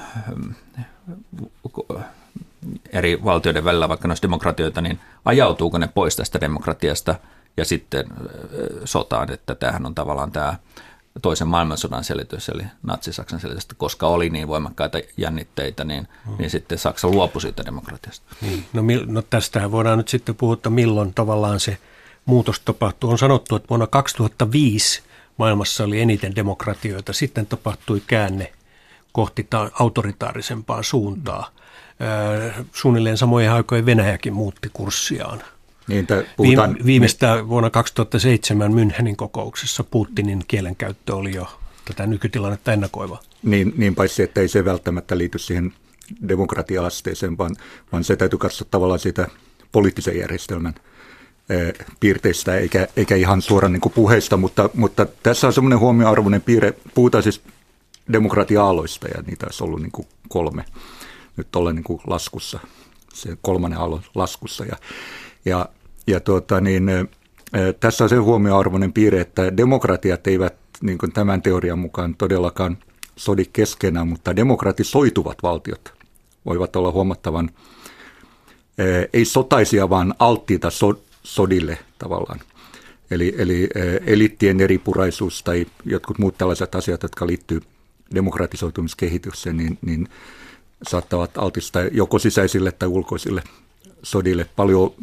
eri 2.91 3.23
valtioiden 3.23 3.63
välillä, 3.63 3.89
vaikka 3.89 4.07
noissa 4.07 4.21
demokratioita, 4.21 4.81
niin 4.81 4.99
ajautuuko 5.25 5.77
ne 5.77 5.89
pois 5.93 6.15
tästä 6.15 6.41
demokratiasta– 6.41 7.15
ja 7.57 7.65
sitten 7.65 8.05
sotaan, 8.85 9.31
että 9.31 9.55
tämähän 9.55 9.85
on 9.85 9.95
tavallaan 9.95 10.31
tämä 10.31 10.55
toisen 11.21 11.47
maailmansodan 11.47 12.03
selitys, 12.03 12.49
eli 12.49 12.63
natsi-Saksan 12.83 13.39
selitys, 13.39 13.63
että 13.63 13.75
koska 13.77 14.07
oli 14.07 14.29
niin 14.29 14.47
voimakkaita 14.47 14.99
jännitteitä, 15.17 15.83
niin, 15.83 16.07
mm. 16.25 16.35
niin 16.37 16.49
sitten 16.49 16.77
Saksa 16.77 17.07
luopui 17.07 17.41
siitä 17.41 17.65
demokratiasta. 17.65 18.25
Niin. 18.41 18.65
No, 18.73 18.81
no 19.05 19.21
tästähän 19.21 19.71
voidaan 19.71 19.97
nyt 19.97 20.07
sitten 20.07 20.35
puhua, 20.35 20.53
että 20.53 20.69
milloin 20.69 21.13
tavallaan 21.13 21.59
se 21.59 21.77
muutos 22.25 22.59
tapahtuu. 22.59 23.09
On 23.09 23.17
sanottu, 23.17 23.55
että 23.55 23.69
vuonna 23.69 23.87
2005 23.87 25.03
maailmassa 25.37 25.83
oli 25.83 26.01
eniten 26.01 26.35
demokratioita, 26.35 27.13
sitten 27.13 27.45
tapahtui 27.45 28.01
käänne 28.07 28.53
kohti 29.11 29.47
autoritaarisempaa 29.79 30.83
suuntaa. 30.83 31.51
Mm. 32.57 32.65
Suunnilleen 32.73 33.17
samojen 33.17 33.51
aikojen 33.51 33.85
Venäjäkin 33.85 34.33
muutti 34.33 34.69
kurssiaan– 34.73 35.43
niin, 35.87 36.07
puhutaan, 36.37 36.73
Viime, 36.73 36.85
viimeistään 36.85 37.49
vuonna 37.49 37.69
2007 37.69 38.71
Münchenin 38.71 39.15
kokouksessa 39.15 39.83
Putinin 39.83 40.43
kielenkäyttö 40.47 41.15
oli 41.15 41.35
jo 41.35 41.59
tätä 41.85 42.07
nykytilannetta 42.07 42.73
ennakoiva. 42.73 43.19
Niin, 43.43 43.73
niin 43.77 43.95
paitsi, 43.95 44.23
että 44.23 44.41
ei 44.41 44.47
se 44.47 44.65
välttämättä 44.65 45.17
liity 45.17 45.39
siihen 45.39 45.73
demokratia-asteeseen, 46.27 47.37
vaan, 47.37 47.55
vaan 47.91 48.03
se 48.03 48.15
täytyy 48.15 48.39
katsoa 48.39 48.67
tavallaan 48.71 48.99
siitä 48.99 49.27
poliittisen 49.71 50.17
järjestelmän 50.17 50.73
piirteistä, 51.99 52.57
eikä, 52.57 52.87
eikä 52.97 53.15
ihan 53.15 53.41
suoraan 53.41 53.73
niin 53.73 53.91
puheista, 53.95 54.37
mutta, 54.37 54.69
mutta 54.73 55.05
tässä 55.23 55.47
on 55.47 55.53
semmoinen 55.53 55.79
huomioarvoinen 55.79 56.41
piirre, 56.41 56.73
puhutaan 56.93 57.23
siis 57.23 57.41
demokratia-aloista, 58.13 59.07
ja 59.07 59.21
niitä 59.21 59.45
olisi 59.45 59.63
ollut 59.63 59.81
niin 59.81 60.07
kolme 60.29 60.65
nyt 61.37 61.55
olla 61.55 61.73
niin 61.73 61.83
kuin 61.83 62.01
laskussa, 62.07 62.59
se 63.13 63.37
kolmannen 63.41 63.79
aallon 63.79 64.01
laskussa, 64.15 64.65
ja, 64.65 64.77
ja 65.45 65.69
ja 66.07 66.19
tuota, 66.19 66.61
niin, 66.61 66.89
tässä 67.79 68.03
on 68.03 68.09
se 68.09 68.15
huomioarvoinen 68.15 68.93
piirre, 68.93 69.21
että 69.21 69.57
demokratiat 69.57 70.27
eivät 70.27 70.55
niin 70.81 70.97
kuin 70.97 71.11
tämän 71.11 71.41
teorian 71.41 71.79
mukaan 71.79 72.15
todellakaan 72.15 72.77
sodi 73.15 73.45
keskenään, 73.53 74.07
mutta 74.07 74.35
demokratisoituvat 74.35 75.37
valtiot 75.43 75.93
voivat 76.45 76.75
olla 76.75 76.91
huomattavan, 76.91 77.49
ei 79.13 79.25
sotaisia, 79.25 79.89
vaan 79.89 80.13
alttiita 80.19 80.69
so, 80.69 81.01
sodille 81.27 81.77
tavallaan. 81.97 82.39
Eli, 83.11 83.35
eli 83.37 83.69
elittien 84.05 84.61
eripuraisuus 84.61 85.43
tai 85.43 85.65
jotkut 85.85 86.19
muut 86.19 86.37
tällaiset 86.37 86.75
asiat, 86.75 87.03
jotka 87.03 87.27
liittyy 87.27 87.61
demokratisoitumiskehitykseen, 88.15 89.57
niin, 89.57 89.77
niin 89.81 90.07
saattavat 90.87 91.37
altistaa 91.37 91.81
joko 91.91 92.19
sisäisille 92.19 92.71
tai 92.71 92.87
ulkoisille 92.87 93.43
sodille 94.03 94.45
paljon 94.55 94.93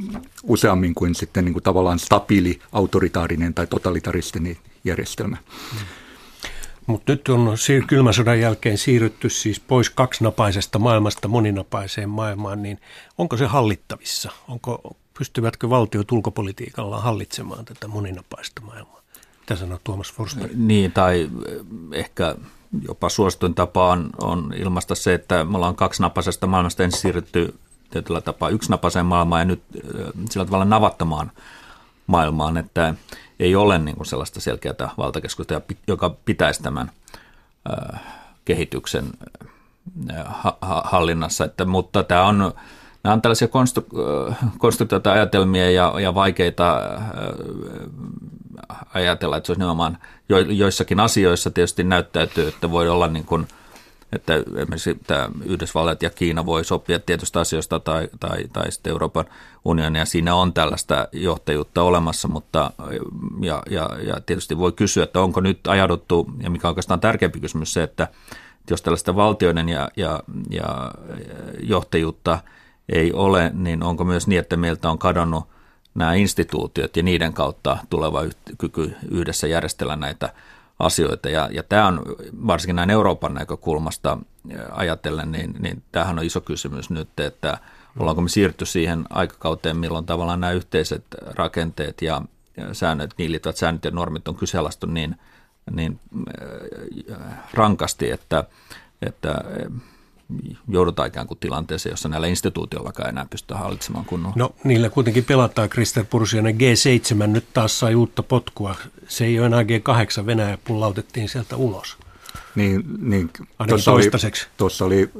useammin 0.43 0.95
kuin 0.95 1.15
sitten 1.15 1.45
niin 1.45 1.53
kuin 1.53 1.63
tavallaan 1.63 1.99
stabiili, 1.99 2.59
autoritaarinen 2.73 3.55
tai 3.55 3.67
totalitaristinen 3.67 4.57
järjestelmä. 4.85 5.37
Mutta 6.87 7.13
nyt 7.13 7.29
on 7.29 7.57
kylmän 7.87 8.15
sodan 8.15 8.41
jälkeen 8.41 8.79
siirrytty 8.79 9.31
siis 9.31 9.61
pois 9.61 9.91
kaksinapaisesta 9.91 10.79
maailmasta 10.79 11.29
moninapaiseen 11.29 12.09
maailmaan, 12.09 12.63
niin 12.63 12.81
onko 13.19 13.37
se 13.37 13.47
hallittavissa? 13.47 14.31
Onko, 14.49 14.97
pystyvätkö 15.19 15.71
valtiot 15.71 16.13
ulkopolitiikalla 16.13 17.01
hallitsemaan 17.01 17.65
tätä 17.65 17.89
moninapaista 17.89 18.61
maailmaa? 18.61 19.03
Mitä 19.41 19.57
sanoo 19.57 19.81
Tuomas 19.85 20.13
Forster? 20.13 20.51
Niin, 20.55 20.93
tai 20.93 21.31
ehkä 21.93 22.37
jopa 22.89 23.09
suosituin 23.09 23.55
tapa 23.55 23.89
on, 23.89 24.11
on 24.23 24.55
ilmaista 24.57 24.95
se, 24.95 25.15
että 25.15 25.45
me 25.45 25.57
ollaan 25.57 25.77
kaksinapaisesta 25.77 26.47
maailmasta 26.47 26.83
ensin 26.83 27.01
siirrytty 27.01 27.55
tietyllä 27.91 28.21
tapaa 28.21 28.49
yksinapaiseen 28.49 29.07
maailmaan 29.07 29.41
ja 29.41 29.45
nyt 29.45 29.63
sillä 30.31 30.47
tavalla 30.47 30.65
navattamaan 30.65 31.33
maailmaan, 32.07 32.57
että 32.57 32.95
ei 33.41 33.57
ole 33.57 33.79
niin 33.79 33.97
kuin 33.97 34.07
sellaista 34.07 34.41
selkeää 34.41 34.91
valtakeskusta, 34.99 35.61
joka 35.87 36.11
pitäisi 36.25 36.63
tämän 36.63 36.91
kehityksen 38.45 39.13
hallinnassa. 40.85 41.45
Että, 41.45 41.65
mutta 41.65 42.03
tämä 42.03 42.25
on, 42.27 42.53
nämä 43.05 43.15
on 43.15 43.23
tällaisia 43.23 43.49
konstru- 43.49 44.35
konstruktioita 44.59 45.13
ajatelmia 45.13 45.71
ja, 45.71 45.95
ja 46.01 46.15
vaikeita 46.15 46.81
ajatella, 48.95 49.37
että 49.37 49.47
se 49.47 49.53
olisi 49.53 49.61
nimenomaan 49.61 49.99
jo, 50.29 50.39
joissakin 50.39 51.01
asioissa 51.01 51.51
tietysti 51.51 51.85
näyttäytyy, 51.85 52.49
että 52.49 52.71
voi 52.71 52.89
olla 52.89 53.09
niin 53.09 53.25
kuin– 53.25 53.47
että 54.15 54.35
esimerkiksi 54.35 54.99
tämä 55.07 55.29
Yhdysvallat 55.45 56.03
ja 56.03 56.11
Kiina 56.11 56.47
voi 56.47 56.65
sopia 56.65 56.99
tietystä 56.99 57.41
asioista 57.41 57.81
tai, 57.81 58.09
tai, 58.21 58.45
tai 58.53 58.73
sitten 58.73 58.91
Euroopan 58.91 59.25
unioni, 59.65 59.99
ja 59.99 60.05
siinä 60.05 60.35
on 60.35 60.53
tällaista 60.53 61.09
johtajuutta 61.13 61.83
olemassa, 61.83 62.29
mutta 62.29 62.71
ja, 63.43 63.63
ja, 63.71 63.91
ja 64.07 64.21
tietysti 64.27 64.59
voi 64.59 64.73
kysyä, 64.73 65.05
että 65.05 65.21
onko 65.21 65.41
nyt 65.41 65.67
ajauduttu, 65.67 66.31
ja 66.43 66.51
mikä 66.51 66.69
on 66.69 66.71
oikeastaan 66.71 67.01
tärkeämpi 67.01 67.41
kysymys 67.41 67.73
se, 67.73 67.83
että 67.83 68.09
jos 68.71 68.83
tällaista 68.83 69.17
valtioiden 69.17 69.69
ja, 69.69 69.89
ja, 69.97 70.23
ja 70.51 70.93
johtajuutta 71.63 72.39
ei 72.89 73.13
ole, 73.13 73.51
niin 73.55 73.83
onko 73.83 74.05
myös 74.05 74.27
niin, 74.27 74.39
että 74.39 74.57
meiltä 74.57 74.91
on 74.91 74.99
kadonnut 74.99 75.45
nämä 75.95 76.15
instituutiot 76.15 76.97
ja 76.97 77.03
niiden 77.03 77.33
kautta 77.33 77.79
tuleva 77.91 78.23
kyky 78.59 78.97
yhdessä 79.11 79.47
järjestellä 79.47 79.97
näitä 79.97 80.33
asioita. 80.79 81.29
Ja, 81.29 81.49
ja 81.53 81.63
tämä 81.63 81.87
on 81.87 82.03
varsinkin 82.47 82.77
näin 82.77 82.91
Euroopan 82.91 83.35
näkökulmasta 83.35 84.19
ajatellen, 84.71 85.33
niin, 85.33 85.55
niin 85.59 85.83
tämähän 85.93 86.19
on 86.19 86.25
iso 86.25 86.41
kysymys 86.41 86.91
nyt, 86.91 87.21
että 87.21 87.59
ollaanko 87.99 88.23
me 88.23 88.29
siirty 88.29 88.67
siihen 88.67 89.05
aikakauteen, 89.11 89.77
milloin 89.77 90.07
tavallaan 90.07 90.41
nämä 90.41 90.53
yhteiset 90.53 91.05
rakenteet 91.21 92.03
ja 92.03 92.23
säännöt, 92.73 93.15
niin 93.19 93.33
liittyvät 93.33 93.57
säännöt 93.57 93.85
ja 93.85 93.91
normit 93.91 94.29
on 94.29 94.37
kyseenalaistu 94.37 94.87
niin, 94.87 95.17
niin 95.71 96.01
rankasti, 97.55 98.11
että, 98.11 98.45
että 99.03 99.45
joudutaan 100.69 101.09
ikään 101.09 101.27
kuin 101.27 101.39
tilanteeseen, 101.39 101.93
jossa 101.93 102.09
näillä 102.09 102.27
instituutioillakaan 102.27 103.09
enää 103.09 103.27
pystytään 103.31 103.61
hallitsemaan 103.61 104.05
kunnolla. 104.05 104.35
No 104.39 104.55
niillä 104.65 104.91
kuitenkin 104.91 105.25
pelataan 105.25 105.69
Krister 105.69 106.05
Pursianen. 106.11 106.57
G7 106.57 107.27
nyt 107.27 107.45
taas 107.53 107.79
sai 107.79 107.95
uutta 107.95 108.23
potkua. 108.23 108.75
Se 109.09 109.25
ei 109.25 109.39
ole 109.39 109.47
enää 109.47 109.63
G8, 109.63 110.27
Venäjä 110.27 110.59
pullautettiin 110.65 111.29
sieltä 111.29 111.57
ulos. 111.57 111.97
Niin, 112.55 112.85
niin 112.99 113.31
tuossa 113.69 113.93
oli, 113.93 114.11
tuossa 114.57 114.85
oli 114.85 115.11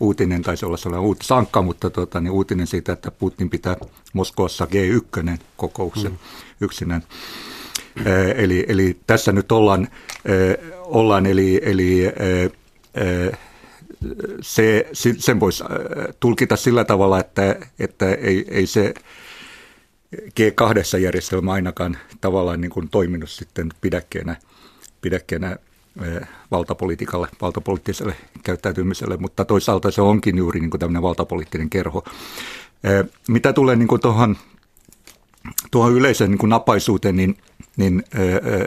uutinen, 0.00 0.42
taisi 0.42 0.66
olla 0.66 0.76
sellainen 0.76 1.06
uut, 1.06 1.22
sankka, 1.22 1.62
mutta 1.62 1.90
tota, 1.90 2.20
niin 2.20 2.30
uutinen 2.30 2.66
siitä, 2.66 2.92
että 2.92 3.10
Putin 3.10 3.50
pitää 3.50 3.76
Moskoassa 4.12 4.64
G1 4.70 5.38
kokouksen 5.56 6.10
hmm. 6.10 6.18
yksinään. 6.60 7.02
eli, 8.36 8.64
eli 8.68 8.96
tässä 9.06 9.32
nyt 9.32 9.52
ollaan, 9.52 9.88
ollaan 10.80 11.26
eli, 11.26 11.60
eli 11.64 12.02
se, 14.40 14.88
sen 15.18 15.40
voisi 15.40 15.64
tulkita 16.20 16.56
sillä 16.56 16.84
tavalla, 16.84 17.20
että, 17.20 17.56
että 17.78 18.14
ei, 18.14 18.44
ei 18.50 18.66
se 18.66 18.94
G2-järjestelmä 20.16 21.52
ainakaan 21.52 21.96
tavallaan 22.20 22.60
niin 22.60 22.70
kuin 22.70 22.88
toiminut 22.88 23.30
sitten 23.30 23.68
pidäkkeenä, 23.80 24.36
pidäkkeenä 25.00 25.56
valtapolitiikalle, 26.50 27.28
valtapoliittiselle 27.40 28.16
käyttäytymiselle, 28.42 29.16
mutta 29.16 29.44
toisaalta 29.44 29.90
se 29.90 30.02
onkin 30.02 30.38
juuri 30.38 30.60
niin 30.60 30.70
kuin 30.70 30.80
tämmöinen 30.80 31.02
valtapoliittinen 31.02 31.70
kerho. 31.70 32.04
Mitä 33.28 33.52
tulee 33.52 33.76
niin 33.76 33.88
kuin 33.88 34.00
tuohon, 34.00 34.36
tuohon 35.70 35.92
yleiseen 35.92 36.30
niin 36.30 36.38
kuin 36.38 36.50
napaisuuteen, 36.50 37.16
niin, 37.16 37.38
niin 37.76 38.04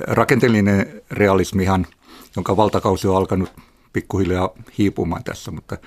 rakenteellinen 0.07 1.01
realismihan, 1.11 1.87
jonka 2.35 2.57
valtakausi 2.57 3.07
on 3.07 3.17
alkanut 3.17 3.49
pikkuhiljaa 3.95 4.49
hiipumaan 4.77 5.23
tässä, 5.23 5.51
mutta 5.51 5.77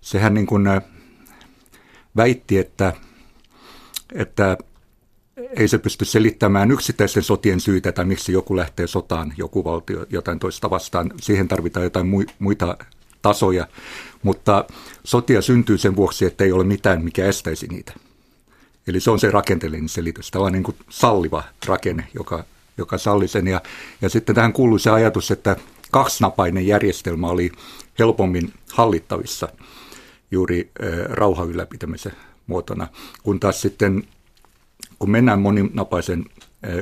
sehän 0.00 0.34
niin 0.34 0.46
kuin 0.46 0.64
väitti, 2.16 2.58
että, 2.58 2.92
että 4.14 4.56
ei 5.56 5.68
se 5.68 5.78
pysty 5.78 6.04
selittämään 6.04 6.70
yksittäisten 6.70 7.22
sotien 7.22 7.60
syitä 7.60 7.92
tai 7.92 8.04
miksi 8.04 8.32
joku 8.32 8.56
lähtee 8.56 8.86
sotaan, 8.86 9.34
joku 9.36 9.64
valtio 9.64 10.06
jotain 10.10 10.38
toista 10.38 10.70
vastaan. 10.70 11.10
Siihen 11.20 11.48
tarvitaan 11.48 11.84
jotain 11.84 12.06
muita 12.38 12.76
tasoja, 13.22 13.66
mutta 14.22 14.64
sotia 15.04 15.42
syntyy 15.42 15.78
sen 15.78 15.96
vuoksi, 15.96 16.24
että 16.24 16.44
ei 16.44 16.52
ole 16.52 16.64
mitään, 16.64 17.04
mikä 17.04 17.26
estäisi 17.26 17.66
niitä. 17.66 17.92
Eli 18.86 19.00
se 19.00 19.10
on 19.10 19.18
se 19.18 19.30
rakenteellinen 19.30 19.88
selitys, 19.88 20.30
tällainen 20.30 20.58
niin 20.58 20.64
kuin 20.64 20.76
salliva 20.90 21.44
rakenne, 21.66 22.08
joka, 22.14 22.44
joka 22.78 22.98
salli 22.98 23.28
sen. 23.28 23.46
Ja, 23.46 23.60
ja 24.02 24.08
sitten 24.08 24.34
tähän 24.34 24.52
kuuluu 24.52 24.78
se 24.78 24.90
ajatus, 24.90 25.30
että 25.30 25.56
kaksinapainen 25.90 26.66
järjestelmä 26.66 27.28
oli 27.28 27.52
helpommin 27.98 28.52
hallittavissa 28.72 29.48
juuri 30.30 30.70
rauhan 31.08 31.48
ylläpitämisen 31.48 32.12
muotona, 32.46 32.88
kun 33.22 33.40
taas 33.40 33.60
sitten 33.60 34.04
kun 34.98 35.10
mennään 35.10 35.40
moninapaisen 35.40 36.24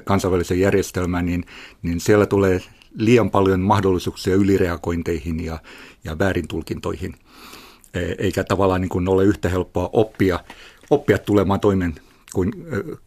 kansainvälisen 0.05 0.61
järjestelmään, 0.61 1.27
niin, 1.27 1.45
niin 1.83 2.01
siellä 2.01 2.27
tulee 2.27 2.63
liian 2.95 3.31
paljon 3.31 3.61
mahdollisuuksia 3.61 4.35
ylireagointeihin 4.35 5.45
ja, 5.45 5.59
ja 6.05 6.19
väärintulkintoihin, 6.19 7.15
eikä 8.19 8.45
tavallaan 8.45 8.81
niin 8.81 8.89
kuin 8.89 9.09
ole 9.09 9.25
yhtä 9.25 9.49
helppoa 9.49 9.91
oppia, 9.93 10.41
oppia 10.91 11.19
tulemaan 11.19 11.61
toimen 11.61 11.95
kuin, 12.35 12.53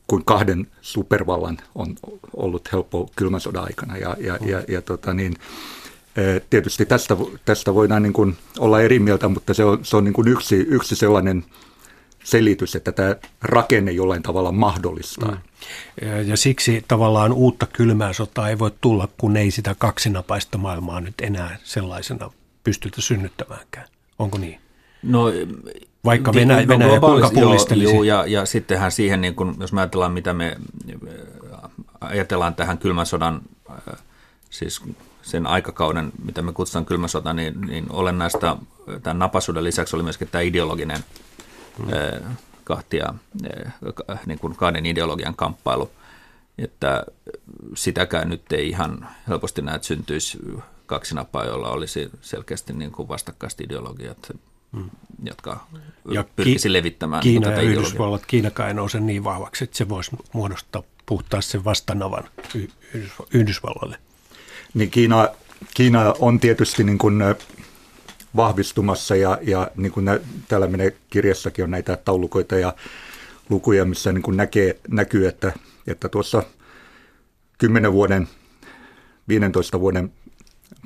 kuin 0.07 0.25
kahden 0.25 0.67
supervallan 0.81 1.57
on 1.75 1.95
ollut 2.33 2.71
helppo 2.71 3.09
kylmän 3.15 3.41
sodan 3.41 3.63
aikana. 3.63 3.97
Ja, 3.97 4.15
ja, 4.19 4.37
ja, 4.41 4.63
ja 4.67 4.81
tota 4.81 5.13
niin, 5.13 5.33
tietysti 6.49 6.85
tästä, 6.85 7.17
tästä 7.45 7.73
voidaan 7.73 8.03
niin 8.03 8.13
kuin 8.13 8.37
olla 8.59 8.81
eri 8.81 8.99
mieltä, 8.99 9.27
mutta 9.27 9.53
se 9.53 9.65
on, 9.65 9.79
se 9.85 9.97
on 9.97 10.03
niin 10.03 10.13
kuin 10.13 10.27
yksi, 10.27 10.55
yksi 10.55 10.95
sellainen– 10.95 11.45
selitys, 12.23 12.75
että 12.75 12.91
tämä 12.91 13.15
rakenne 13.41 13.91
jollain 13.91 14.23
tavalla 14.23 14.51
mahdollistaa. 14.51 15.31
Mm. 15.31 16.27
Ja 16.27 16.37
siksi 16.37 16.85
tavallaan 16.87 17.33
uutta 17.33 17.65
kylmää 17.65 18.13
sotaa 18.13 18.49
ei 18.49 18.59
voi 18.59 18.71
tulla, 18.81 19.07
kun 19.17 19.37
ei 19.37 19.51
sitä 19.51 19.75
kaksinapaista 19.77 20.57
maailmaa 20.57 21.01
nyt 21.01 21.15
enää 21.21 21.57
sellaisena 21.63 22.31
pystytä 22.63 23.01
synnyttämäänkään. 23.01 23.87
Onko 24.19 24.37
niin? 24.37 24.59
No, 25.03 25.25
Vaikka 26.05 26.31
niin, 26.31 26.47
Venäjä, 26.47 26.67
Venäjä 26.67 26.99
kuinka 26.99 27.31
pullistelisi. 27.33 27.93
Joo, 27.93 28.03
ja, 28.03 28.25
ja 28.27 28.45
sittenhän 28.45 28.91
siihen, 28.91 29.21
niin 29.21 29.35
kun, 29.35 29.55
jos 29.59 29.73
me 29.73 29.81
ajatellaan, 29.81 30.11
mitä 30.11 30.33
me 30.33 30.57
ajatellaan 32.01 32.55
tähän 32.55 32.77
kylmän 32.77 33.05
sodan, 33.05 33.41
siis 34.49 34.81
sen 35.21 35.47
aikakauden, 35.47 36.11
mitä 36.25 36.41
me 36.41 36.53
kutsutaan 36.53 36.85
kylmän 36.85 37.09
sota, 37.09 37.33
niin, 37.33 37.61
niin 37.61 37.85
olennaista 37.89 38.57
tämän 39.03 39.19
napasuuden 39.19 39.63
lisäksi 39.63 39.95
oli 39.95 40.03
myöskin 40.03 40.27
tämä 40.31 40.41
ideologinen 40.41 41.03
mm. 41.77 42.35
kahtia, 42.63 43.13
niin 44.25 44.39
kuin 44.39 44.55
kahden 44.55 44.85
ideologian 44.85 45.35
kamppailu. 45.35 45.91
Että 46.57 47.03
sitäkään 47.75 48.29
nyt 48.29 48.51
ei 48.51 48.69
ihan 48.69 49.07
helposti 49.27 49.61
näet 49.61 49.83
syntyisi 49.83 50.37
kaksi 50.85 51.15
napaa, 51.15 51.45
joilla 51.45 51.69
olisi 51.69 52.09
selkeästi 52.21 52.73
niin 52.73 52.91
kuin 52.91 53.07
vastakkaista 53.07 53.63
ideologiat. 53.63 54.31
Jotka 55.23 55.67
ja 56.11 56.23
pyrkisi 56.35 56.67
ki- 56.67 56.73
levittämään 56.73 57.23
Kiina 57.23 57.49
tätä 57.49 57.61
ja 57.61 57.69
Yhdysvallat, 57.69 58.25
Kiinakaan 58.25 58.67
ei 58.67 58.73
nouse 58.73 58.99
niin 58.99 59.23
vahvaksi, 59.23 59.63
että 59.63 59.77
se 59.77 59.89
voisi 59.89 60.11
muodostaa 60.33 60.83
puhtaasti 61.05 61.51
sen 61.51 61.65
vastanavan 61.65 62.23
Yhdysvallalle. 63.33 63.97
Niin 64.73 64.91
Kiina, 64.91 65.27
Kiina 65.73 66.13
on 66.19 66.39
tietysti 66.39 66.83
niin 66.83 66.97
kuin 66.97 67.23
vahvistumassa 68.35 69.15
ja, 69.15 69.37
ja 69.41 69.71
niin 69.75 69.91
kuin 69.91 70.05
nä, 70.05 70.19
täällä 70.47 70.67
menee 70.67 70.95
kirjassakin 71.09 71.63
on 71.63 71.71
näitä 71.71 71.97
taulukoita 71.97 72.55
ja 72.55 72.73
lukuja, 73.49 73.85
missä 73.85 74.11
niin 74.11 74.21
kuin 74.21 74.37
näkee, 74.37 74.79
näkyy, 74.87 75.27
että, 75.27 75.53
että 75.87 76.09
tuossa 76.09 76.43
10 77.57 77.93
vuoden, 77.93 78.27
15 79.27 79.79
vuoden 79.79 80.11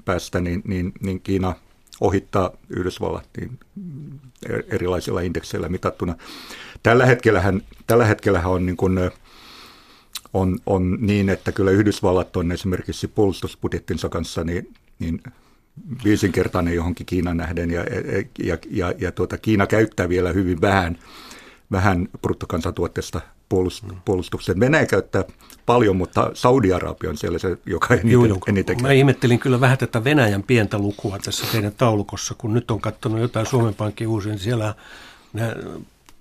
päästä 0.05 0.39
niin, 0.39 0.61
niin, 0.65 0.91
niin 1.01 1.21
Kiina 1.21 1.55
ohittaa 2.01 2.51
Yhdysvallat 2.69 3.27
niin 3.37 3.59
erilaisilla 4.67 5.21
indekseillä 5.21 5.69
mitattuna. 5.69 6.15
Tällä 6.83 7.05
hetkellähän, 7.05 7.61
tällä 7.87 8.05
hetkellähän 8.05 8.51
on, 8.51 8.65
niin 8.65 8.77
kuin, 8.77 9.11
on, 10.33 10.59
on 10.65 10.97
niin, 11.01 11.29
että 11.29 11.51
kyllä 11.51 11.71
Yhdysvallat 11.71 12.37
on 12.37 12.51
esimerkiksi 12.51 13.07
puolustusbudjettinsa 13.07 14.09
kanssa 14.09 14.43
niin, 14.43 14.73
niin 14.99 15.21
viisinkertainen 16.03 16.75
johonkin 16.75 17.05
Kiinan 17.05 17.37
nähden 17.37 17.71
ja, 17.71 17.85
ja, 18.43 18.57
ja, 18.69 18.93
ja 18.97 19.11
tuota, 19.11 19.37
Kiina 19.37 19.67
käyttää 19.67 20.09
vielä 20.09 20.31
hyvin 20.31 20.61
vähän, 20.61 20.97
vähän 21.71 22.07
bruttokansantuotteesta. 22.21 23.21
Puolustukseen. 24.05 24.59
Venäjä 24.59 24.85
käyttää 24.85 25.23
paljon, 25.65 25.95
mutta 25.95 26.31
Saudi-Arabia 26.33 27.09
on 27.09 27.17
siellä 27.17 27.39
se, 27.39 27.57
joka 27.65 27.93
eniten, 27.93 28.11
Joo, 28.11 28.37
eniten 28.47 28.81
Mä 28.81 28.91
ihmettelin 28.91 29.39
kyllä 29.39 29.59
vähän 29.59 29.77
tätä 29.77 30.03
Venäjän 30.03 30.43
pientä 30.43 30.77
lukua 30.77 31.19
tässä 31.19 31.45
teidän 31.51 31.71
taulukossa, 31.77 32.35
kun 32.37 32.53
nyt 32.53 32.71
on 32.71 32.81
katsonut 32.81 33.19
jotain 33.19 33.45
Suomen 33.45 33.75
Pankin 33.75 34.07
uusia, 34.07 34.31
niin 34.31 34.39
siellä 34.39 34.75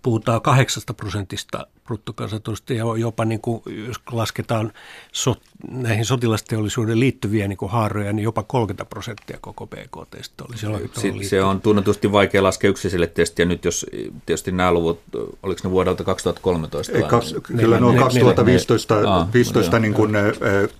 puhutaan 0.02 0.40
kahdeksasta 0.40 0.94
prosentista 0.94 1.66
bruttokansantulosta 1.84 2.72
ja 2.72 2.84
jopa 2.98 3.24
niin 3.24 3.40
kuin, 3.40 3.62
jos 3.86 3.96
lasketaan 4.12 4.72
so, 5.12 5.36
näihin 5.70 6.04
sotilasteollisuuden 6.04 7.00
liittyviä 7.00 7.48
niin 7.48 7.56
kuin 7.56 7.70
haaroja, 7.70 8.12
niin 8.12 8.24
jopa 8.24 8.42
30 8.42 8.84
prosenttia 8.84 9.38
koko 9.40 9.66
BKT. 9.66 10.40
Oli 10.48 10.56
se, 10.56 11.28
se 11.28 11.42
on 11.42 11.60
tunnetusti 11.60 12.12
vaikea 12.12 12.42
laskea 12.42 12.70
yksiselitteisesti 12.70 13.42
ja 13.42 13.46
nyt 13.46 13.64
jos 13.64 13.86
tietysti 14.26 14.52
nämä 14.52 14.72
luvut, 14.72 15.00
oliko 15.42 15.60
ne 15.64 15.70
vuodelta 15.70 16.04
2013? 16.04 16.92
Ei, 16.92 17.02
kaks, 17.02 17.34
kyllä 17.42 17.80
ne 17.80 17.86
on 17.86 17.96
2015 17.96 18.94
ne, 18.94 19.00
ne, 19.00 19.32
15, 19.32 19.78
niin 19.78 19.94
kuin, 19.94 20.12
ne, 20.12 20.20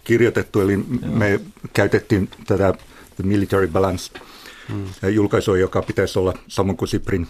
kirjoitettu, 0.05 0.61
eli 0.61 0.72
joo. 0.72 1.12
me 1.12 1.40
käytettiin 1.72 2.28
tätä 2.47 2.74
The 3.16 3.24
Military 3.24 3.66
Balance 3.66 4.20
hmm. 4.68 4.84
julkaisua, 5.11 5.59
joka 5.59 5.82
pitäisi 5.82 6.18
olla 6.18 6.34
samoin 6.49 6.76
kuin 6.76 6.88
Siprin 6.88 7.28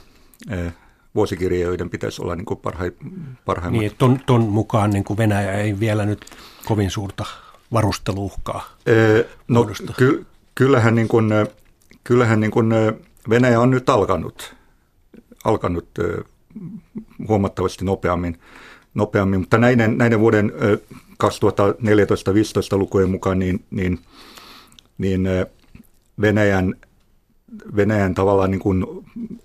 vuosikirjojen 1.14 1.90
pitäisi 1.90 2.22
olla 2.22 2.36
niin 2.36 2.44
kuin 2.44 2.60
parha, 2.60 2.84
parhaimmat. 3.44 3.80
Niin, 3.80 3.92
ton, 3.98 4.20
ton 4.26 4.42
mukaan 4.42 4.90
niin 4.90 5.04
kuin 5.04 5.16
Venäjä 5.16 5.52
ei 5.52 5.80
vielä 5.80 6.06
nyt 6.06 6.24
kovin 6.64 6.90
suurta 6.90 7.24
varusteluuhkaa 7.72 8.64
ee, 8.86 9.28
No 9.48 9.66
ky, 9.96 10.26
kyllähän, 10.54 10.94
niin 10.94 11.08
kuin, 11.08 11.30
kyllähän 12.04 12.40
niin 12.40 12.50
kuin 12.50 12.72
Venäjä 13.30 13.60
on 13.60 13.70
nyt 13.70 13.88
alkanut, 13.88 14.54
alkanut 15.44 15.88
huomattavasti 17.28 17.84
nopeammin 17.84 18.38
nopeammin. 18.94 19.40
Mutta 19.40 19.58
näiden, 19.58 19.98
näiden 19.98 20.20
vuoden 20.20 20.52
2014-2015 21.24 22.78
lukujen 22.78 23.10
mukaan 23.10 23.38
niin, 23.38 23.64
niin, 23.70 23.98
niin 24.98 25.28
Venäjän, 26.20 26.74
Venäjän 27.76 28.14
tavallaan 28.14 28.50
niin 28.50 28.60
kuin 28.60 28.86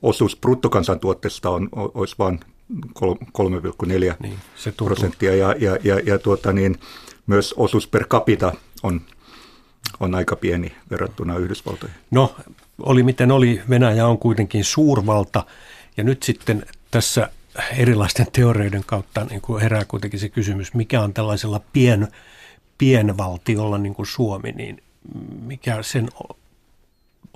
osuus 0.01 0.35
bruttokansantuotteesta 0.35 1.49
on, 1.49 1.69
olisi 1.71 2.15
vain 2.19 2.39
3,4 2.73 4.15
niin, 4.19 4.39
prosenttia. 4.77 5.35
Ja, 5.35 5.55
ja, 5.59 5.77
ja, 5.83 5.99
ja 6.05 6.19
tuota 6.19 6.53
niin, 6.53 6.79
myös 7.27 7.53
osuus 7.57 7.87
per 7.87 8.07
capita 8.07 8.53
on, 8.83 9.01
on 9.99 10.15
aika 10.15 10.35
pieni 10.35 10.71
verrattuna 10.89 11.37
Yhdysvaltoihin. 11.37 11.97
No, 12.11 12.35
oli 12.79 13.03
miten 13.03 13.31
oli, 13.31 13.61
Venäjä 13.69 14.07
on 14.07 14.17
kuitenkin 14.17 14.63
suurvalta. 14.63 15.43
Ja 15.97 16.03
nyt 16.03 16.23
sitten 16.23 16.65
tässä 16.91 17.29
erilaisten 17.77 18.27
teoreiden 18.31 18.83
kautta 18.85 19.25
niin 19.25 19.41
kuin 19.41 19.61
herää 19.61 19.85
kuitenkin 19.85 20.19
se 20.19 20.29
kysymys, 20.29 20.73
mikä 20.73 21.01
on 21.01 21.13
tällaisella 21.13 21.61
pien, 21.73 22.07
pienvaltiolla 22.77 23.77
niin 23.77 23.95
kuin 23.95 24.05
Suomi, 24.05 24.51
niin 24.51 24.83
mikä 25.41 25.83
sen 25.83 26.09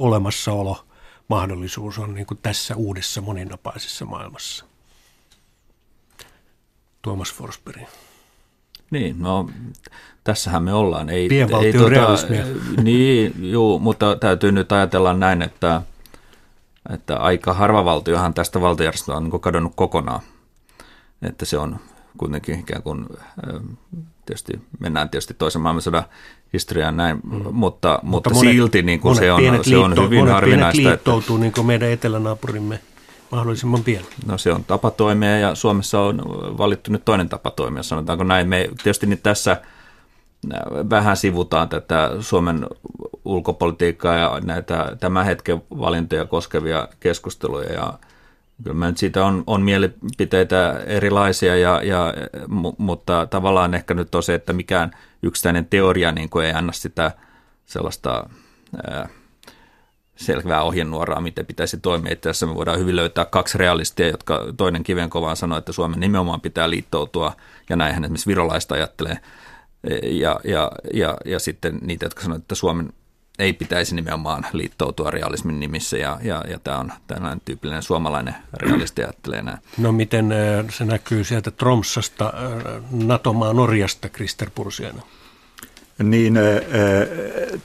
olemassaolo 0.01 0.85
mahdollisuus 1.27 1.97
on 1.97 2.13
niin 2.13 2.25
kuin 2.25 2.39
tässä 2.41 2.75
uudessa 2.75 3.21
moninapaisessa 3.21 4.05
maailmassa? 4.05 4.65
Tuomas 7.01 7.33
Forsberg. 7.33 7.81
Niin, 8.91 9.19
no 9.19 9.49
tässähän 10.23 10.63
me 10.63 10.73
ollaan. 10.73 11.09
Ei, 11.09 11.29
ei 11.61 11.73
tuota, 11.73 12.17
Niin, 12.83 13.51
juu, 13.51 13.79
mutta 13.79 14.15
täytyy 14.15 14.51
nyt 14.51 14.71
ajatella 14.71 15.13
näin, 15.13 15.41
että, 15.41 15.81
että 16.89 17.17
aika 17.17 17.53
harva 17.53 17.85
valtiohan 17.85 18.33
tästä 18.33 18.61
valtiojärjestelmästä 18.61 19.17
on 19.17 19.31
niin 19.31 19.41
kadonnut 19.41 19.73
kokonaan. 19.75 20.21
Että 21.21 21.45
se 21.45 21.57
on 21.57 21.79
kuitenkin 22.17 22.59
ikään 22.59 22.83
kuin, 22.83 23.05
tietysti 24.25 24.61
mennään 24.79 25.09
tietysti 25.09 25.33
toisen 25.33 25.61
maailmansodan 25.61 26.03
historiaan 26.53 26.97
näin, 26.97 27.17
mm. 27.23 27.29
mutta, 27.31 27.49
mutta, 27.51 27.99
mutta 28.03 28.29
monet, 28.29 28.51
silti 28.51 28.81
niin 28.81 28.99
kuin 28.99 29.15
se 29.15 29.31
on, 29.31 29.41
se 29.61 29.77
on 29.77 29.95
hyvin 30.03 30.19
monet 30.19 30.33
harvinaista. 30.33 30.81
Monet 30.81 30.95
liittoutuu 30.95 31.35
että, 31.35 31.41
niin 31.41 31.53
kuin 31.53 31.67
meidän 31.67 31.89
etelänaapurimme 31.89 32.79
mahdollisimman 33.31 33.83
pieni? 33.83 34.05
No 34.25 34.37
se 34.37 34.51
on 34.51 34.63
tapa 34.63 34.91
toimia 34.91 35.39
ja 35.39 35.55
Suomessa 35.55 35.99
on 35.99 36.21
valittu 36.57 36.91
nyt 36.91 37.05
toinen 37.05 37.29
tapa 37.29 37.51
toimia, 37.51 37.83
sanotaanko 37.83 38.23
näin. 38.23 38.49
Me 38.49 38.69
tietysti 38.83 39.05
nyt 39.05 39.23
tässä 39.23 39.51
äh, 39.51 39.59
vähän 40.89 41.17
sivutaan 41.17 41.69
tätä 41.69 42.11
Suomen 42.19 42.67
ulkopolitiikkaa 43.25 44.15
ja 44.15 44.39
näitä 44.43 44.97
tämän 44.99 45.25
hetken 45.25 45.61
valintoja 45.79 46.25
koskevia 46.25 46.87
keskusteluja 46.99 47.73
ja 47.73 47.93
Kyllä 48.63 48.87
nyt 48.87 48.97
siitä 48.97 49.25
on, 49.25 49.43
on 49.47 49.61
mielipiteitä 49.61 50.79
erilaisia, 50.85 51.57
ja, 51.57 51.81
ja, 51.83 52.13
mutta 52.77 53.25
tavallaan 53.25 53.73
ehkä 53.73 53.93
nyt 53.93 54.15
on 54.15 54.23
se, 54.23 54.33
että 54.33 54.53
mikään 54.53 54.91
yksittäinen 55.23 55.65
teoria 55.65 56.11
niin 56.11 56.29
kuin 56.29 56.45
ei 56.45 56.53
anna 56.53 56.71
sitä 56.71 57.11
sellaista 57.65 58.29
ää, 58.87 59.09
selvää 60.15 60.63
ohjenuoraa, 60.63 61.21
miten 61.21 61.45
pitäisi 61.45 61.77
toimia. 61.77 62.11
Että 62.11 62.29
tässä 62.29 62.45
me 62.45 62.55
voidaan 62.55 62.79
hyvin 62.79 62.95
löytää 62.95 63.25
kaksi 63.25 63.57
realistia, 63.57 64.07
jotka 64.07 64.45
toinen 64.57 64.83
kiven 64.83 65.09
kovaan 65.09 65.37
sanoo, 65.37 65.57
että 65.57 65.71
Suomen 65.71 65.99
nimenomaan 65.99 66.41
pitää 66.41 66.69
liittoutua, 66.69 67.35
ja 67.69 67.75
näinhän 67.75 68.03
esimerkiksi 68.03 68.29
virolaista 68.29 68.75
ajattelee, 68.75 69.17
ja, 70.03 70.39
ja, 70.43 70.71
ja, 70.93 71.17
ja 71.25 71.39
sitten 71.39 71.79
niitä, 71.81 72.05
jotka 72.05 72.21
sanoo, 72.21 72.37
että 72.37 72.55
Suomen 72.55 72.93
ei 73.41 73.53
pitäisi 73.53 73.95
nimenomaan 73.95 74.45
liittoutua 74.53 75.11
realismin 75.11 75.59
nimissä, 75.59 75.97
ja, 75.97 76.19
ja, 76.23 76.43
ja 76.47 76.59
tämä 76.59 76.77
on 76.77 76.93
tällainen 77.07 77.41
tyypillinen 77.45 77.83
suomalainen 77.83 78.35
realisti 78.53 79.03
ajattelee 79.03 79.41
näin. 79.41 79.57
No 79.77 79.91
miten 79.91 80.33
se 80.69 80.85
näkyy 80.85 81.23
sieltä 81.23 81.51
Tromsasta, 81.51 82.33
NATO-maa 82.91 83.53
Norjasta, 83.53 84.09
Krister 84.09 84.49
Pursiana? 84.55 85.01
Niin, 86.03 86.39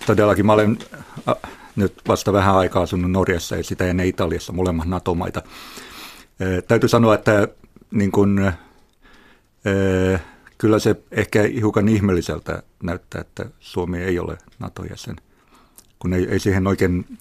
todellakin 0.06 0.46
mä 0.46 0.52
olen 0.52 0.78
nyt 1.76 1.94
vasta 2.08 2.32
vähän 2.32 2.56
aikaa 2.56 2.82
asunut 2.82 3.10
Norjassa 3.10 3.56
ja 3.56 3.64
sitä 3.64 3.84
ennen 3.84 4.06
Italiassa, 4.06 4.52
molemmat 4.52 4.88
NATO-maita. 4.88 5.42
Täytyy 6.68 6.88
sanoa, 6.88 7.14
että 7.14 7.48
niin 7.90 8.12
kun, 8.12 8.52
kyllä 10.58 10.78
se 10.78 10.96
ehkä 11.10 11.42
hiukan 11.42 11.88
ihmeelliseltä 11.88 12.62
näyttää, 12.82 13.20
että 13.20 13.44
Suomi 13.60 13.98
ei 13.98 14.18
ole 14.18 14.38
NATO-jäsen, 14.58 15.16
kun 15.98 16.12
ei, 16.12 16.26
ei 16.30 16.38
siihen 16.38 16.66
oikein 16.66 17.18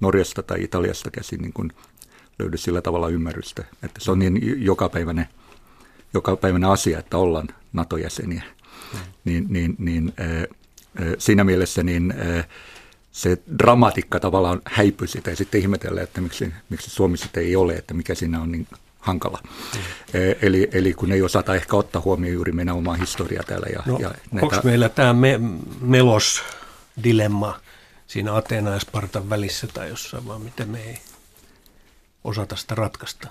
Norjasta 0.00 0.42
tai 0.42 0.62
Italiasta 0.62 1.10
käsin 1.10 1.40
niin 1.42 1.52
kun 1.52 1.72
löydy 2.38 2.56
sillä 2.56 2.82
tavalla 2.82 3.08
ymmärrystä, 3.08 3.64
että 3.82 4.00
se 4.00 4.10
on 4.10 4.18
niin 4.18 4.64
jokapäiväinen, 4.64 5.28
jokapäiväinen 6.14 6.70
asia, 6.70 6.98
että 6.98 7.18
ollaan 7.18 7.48
NATO-jäseniä. 7.72 8.42
Mm. 8.92 8.98
Niin, 9.24 9.46
niin, 9.48 9.74
niin, 9.78 10.12
siinä 11.18 11.44
mielessä 11.44 11.82
niin, 11.82 12.14
se 13.12 13.38
dramatiikka 13.58 14.20
tavallaan 14.20 14.60
häipyi 14.64 15.08
sitä 15.08 15.30
ja 15.30 15.36
sitten 15.36 15.60
ihmetellään, 15.60 16.04
että 16.04 16.20
miksi, 16.20 16.52
miksi 16.68 16.90
Suomi 16.90 17.16
sitten 17.16 17.42
ei 17.42 17.56
ole, 17.56 17.74
että 17.74 17.94
mikä 17.94 18.14
siinä 18.14 18.40
on 18.40 18.52
niin 18.52 18.66
hankala. 18.98 19.38
Mm. 19.42 19.80
Eli, 20.42 20.68
eli 20.72 20.92
kun 20.92 21.12
ei 21.12 21.22
osata 21.22 21.54
ehkä 21.54 21.76
ottaa 21.76 22.02
huomioon 22.04 22.34
juuri 22.34 22.52
meidän 22.52 22.76
omaa 22.76 22.94
historiaa 22.94 23.42
täällä. 23.46 23.66
Ja, 23.72 23.82
no, 23.86 23.98
ja 23.98 24.14
näitä... 24.32 24.46
Onko 24.46 24.56
meillä 24.64 24.88
tämä 24.88 25.12
me, 25.12 25.40
melos-dilemma 26.96 27.60
siinä 28.06 28.34
Ateena 28.34 28.70
ja 28.70 28.78
Spartan 28.78 29.30
välissä 29.30 29.66
tai 29.66 29.88
jossain, 29.88 30.26
vaan 30.26 30.42
miten 30.42 30.68
me 30.68 30.82
ei 30.82 30.98
osata 32.24 32.56
sitä 32.56 32.74
ratkaista? 32.74 33.28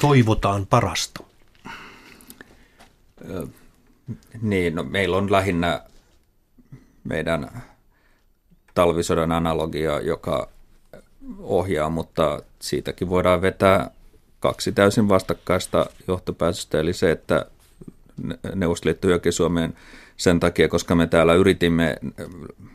Toivotaan 0.00 0.66
parasta. 0.66 1.24
Niin, 4.42 4.74
no, 4.74 4.82
meillä 4.82 5.16
on 5.16 5.32
lähinnä 5.32 5.80
meidän 7.04 7.62
talvisodan 8.74 9.32
analogia, 9.32 10.00
joka 10.00 10.48
ohjaa, 11.38 11.90
mutta 11.90 12.42
siitäkin 12.60 13.08
voidaan 13.08 13.42
vetää 13.42 13.90
kaksi 14.40 14.72
täysin 14.72 15.08
vastakkaista 15.08 15.86
johtopäätöstä, 16.08 16.80
eli 16.80 16.92
se, 16.92 17.10
että 17.10 17.46
Neuvostoliitto 18.54 19.08
hyökkäsi 19.08 19.36
Suomeen 19.36 19.76
sen 20.20 20.40
takia, 20.40 20.68
koska 20.68 20.94
me 20.94 21.06
täällä 21.06 21.34
yritimme 21.34 21.96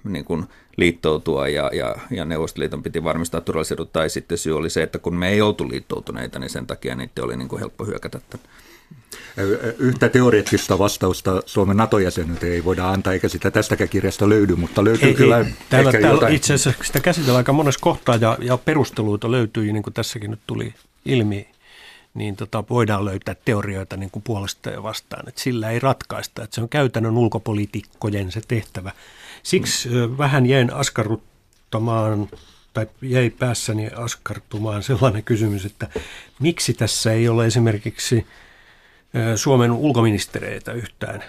niin 0.03 0.25
kuin 0.25 0.45
liittoutua 0.77 1.47
ja, 1.47 1.69
ja, 1.73 1.95
ja 2.11 2.25
Neuvostoliiton 2.25 2.83
piti 2.83 3.03
varmistaa 3.03 3.41
turvallisuudet, 3.41 3.93
tai 3.93 4.09
sitten 4.09 4.37
syy 4.37 4.57
oli 4.57 4.69
se, 4.69 4.83
että 4.83 4.99
kun 4.99 5.15
me 5.15 5.29
ei 5.29 5.41
oltu 5.41 5.69
liittoutuneita, 5.69 6.39
niin 6.39 6.49
sen 6.49 6.67
takia 6.67 6.95
niitä 6.95 7.23
oli 7.23 7.37
niin 7.37 7.47
kuin 7.47 7.59
helppo 7.59 7.85
hyökätä. 7.85 8.19
Yhtä 9.77 10.09
teoreettista 10.09 10.79
vastausta 10.79 11.41
Suomen 11.45 11.77
NATO-jäsenyyteen 11.77 12.53
ei 12.53 12.65
voida 12.65 12.89
antaa, 12.89 13.13
eikä 13.13 13.29
sitä 13.29 13.51
tästäkään 13.51 13.89
kirjasta 13.89 14.29
löydy, 14.29 14.55
mutta 14.55 14.83
löytyy 14.83 15.07
ei, 15.07 15.15
kyllä 15.15 15.37
ei. 15.37 15.45
Täällä, 15.69 15.91
täällä 15.91 16.07
jotain. 16.07 16.35
Itse 16.35 16.53
asiassa 16.53 16.83
sitä 16.83 16.99
käsitellään 16.99 17.37
aika 17.37 17.53
monessa 17.53 17.79
kohtaa 17.79 18.15
ja, 18.15 18.37
ja 18.41 18.57
perusteluita 18.57 19.31
löytyy, 19.31 19.73
niin 19.73 19.83
kuin 19.83 19.93
tässäkin 19.93 20.31
nyt 20.31 20.39
tuli 20.47 20.73
ilmi, 21.05 21.47
niin 22.15 22.35
tota, 22.35 22.63
voidaan 22.69 23.05
löytää 23.05 23.35
teorioita 23.45 23.97
niin 23.97 24.11
kuin 24.11 24.23
puolesta 24.23 24.69
ja 24.69 24.83
vastaan. 24.83 25.29
Että 25.29 25.41
sillä 25.41 25.69
ei 25.69 25.79
ratkaista, 25.79 26.43
että 26.43 26.55
se 26.55 26.61
on 26.61 26.69
käytännön 26.69 27.17
ulkopolitiikkojen 27.17 28.31
se 28.31 28.41
tehtävä. 28.47 28.91
Siksi 29.43 29.89
mm. 29.89 30.17
vähän 30.17 30.45
jäin 30.45 30.73
askarruttamaan 30.73 32.29
tai 32.73 32.87
jäi 33.01 33.29
päässäni 33.29 33.87
askartumaan 33.87 34.83
sellainen 34.83 35.23
kysymys, 35.23 35.65
että 35.65 35.87
miksi 36.39 36.73
tässä 36.73 37.11
ei 37.11 37.29
ole 37.29 37.45
esimerkiksi– 37.45 38.25
Suomen 39.35 39.71
ulkoministereitä 39.71 40.71
yhtään 40.71 41.23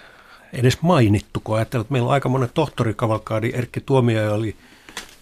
edes 0.53 0.81
mainittu, 0.81 1.39
kun 1.43 1.61
että 1.61 1.85
meillä 1.89 2.07
on 2.07 2.13
aika 2.13 2.29
monen 2.29 2.49
tohtorikavalkaadi. 2.53 3.51
Erkki 3.53 3.81
Tuomioja 3.81 4.33
oli 4.33 4.55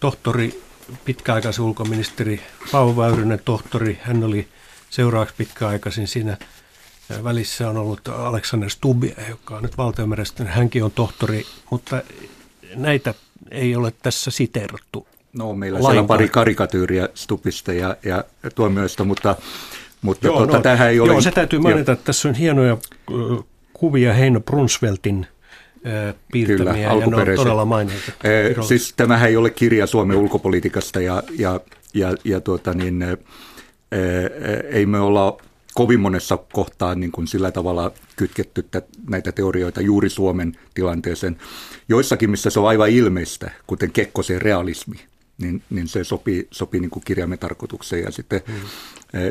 tohtori, 0.00 0.62
pitkäaikaisen 1.04 1.64
ulkoministeri, 1.64 2.40
Paavo 2.72 2.96
Väyrynen 2.96 3.40
tohtori, 3.44 3.98
hän 4.02 4.24
oli 4.24 4.48
seuraavaksi 4.90 5.34
pitkäaikaisin 5.38 6.08
siinä 6.08 6.36
välissä 7.24 7.70
on 7.70 7.76
ollut 7.76 8.08
Alexander 8.08 8.70
Stubb, 8.70 9.04
joka 9.28 9.56
on 9.56 9.62
nyt 9.62 9.78
valtiomerestä, 9.78 10.44
hänkin 10.44 10.84
on 10.84 10.90
tohtori, 10.90 11.44
mutta 11.70 12.02
näitä 12.74 13.14
ei 13.50 13.76
ole 13.76 13.92
tässä 14.02 14.30
siteerattu. 14.30 15.06
No 15.32 15.54
meillä 15.54 15.76
on 15.76 15.84
siellä 15.84 16.04
pari 16.04 16.28
karikatyyriä 16.28 17.08
Stupista 17.14 17.72
ja, 17.72 17.96
ja 18.04 18.24
tuomioista, 18.54 19.04
mutta 19.04 19.36
mutta 20.02 20.26
joo, 20.26 20.36
tuota, 20.36 20.56
no, 20.56 20.62
tähän 20.62 20.90
ei 20.90 21.00
ole... 21.00 21.12
Joo, 21.12 21.20
se 21.20 21.30
täytyy 21.30 21.58
mainita, 21.58 21.92
että 21.92 22.04
tässä 22.04 22.28
on 22.28 22.34
hienoja 22.34 22.76
kuvia 23.72 24.14
Heino 24.14 24.40
Brunsveltin 24.40 25.26
piirtämiä 26.32 26.56
Kyllä, 26.56 26.76
ja 26.76 27.06
ne 27.06 27.16
on 27.16 27.36
todella 27.36 27.64
mainita. 27.64 28.12
E, 28.24 28.62
siis 28.62 28.94
tämähän 28.96 29.28
ei 29.28 29.36
ole 29.36 29.50
kirja 29.50 29.86
Suomen 29.86 30.16
ulkopolitiikasta 30.16 31.00
ja, 31.00 31.22
ja, 31.38 31.60
ja, 31.94 32.14
ja 32.24 32.40
tuota 32.40 32.74
niin, 32.74 33.04
ei 34.70 34.86
me 34.86 35.00
olla 35.00 35.36
kovin 35.74 36.00
monessa 36.00 36.36
kohtaa 36.52 36.94
niin 36.94 37.12
kuin 37.12 37.26
sillä 37.26 37.50
tavalla 37.50 37.92
kytketty 38.16 38.68
näitä 39.08 39.32
teorioita 39.32 39.80
juuri 39.80 40.08
Suomen 40.08 40.52
tilanteeseen. 40.74 41.36
Joissakin, 41.88 42.30
missä 42.30 42.50
se 42.50 42.60
on 42.60 42.68
aivan 42.68 42.90
ilmeistä, 42.90 43.50
kuten 43.66 43.92
Kekkosen 43.92 44.42
realismi, 44.42 44.96
niin, 45.38 45.62
niin 45.70 45.88
se 45.88 46.04
sopii, 46.04 46.48
sopii 46.50 46.80
niin 46.80 46.90
kuin 46.90 47.02
kirjaimen 47.06 47.38
tarkoitukseen. 47.38 48.02
Ja 48.02 48.10
sitten 48.10 48.40
mm. 48.48 48.54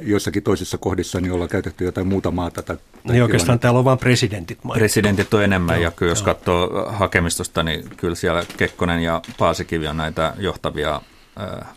joissakin 0.02 0.44
toisissa 0.44 0.78
kohdissa 0.78 1.22
niin 1.22 1.32
ollaan 1.32 1.50
käytetty 1.50 1.84
jotain 1.84 2.08
muuta 2.08 2.32
maata. 2.32 2.64
Tai, 2.64 2.78
tai 2.78 3.14
niin 3.14 3.24
oikeastaan 3.24 3.60
täällä 3.60 3.80
on 3.80 3.86
vain 3.86 4.00
presidentit 4.00 4.64
mainittu. 4.64 4.80
Presidentit 4.80 5.34
on 5.34 5.44
enemmän, 5.44 5.76
joo, 5.76 5.84
ja 5.84 5.92
kyllä 5.92 6.12
jos 6.12 6.20
joo. 6.20 6.26
katsoo 6.26 6.92
hakemistosta, 6.92 7.64
niin 7.64 7.90
kyllä 7.98 8.16
siellä 8.16 8.44
Kekkonen 8.58 9.04
ja 9.04 9.22
Paasikivi 9.38 9.88
on 9.88 9.98
näitä 9.98 10.34
johtavia 10.38 11.02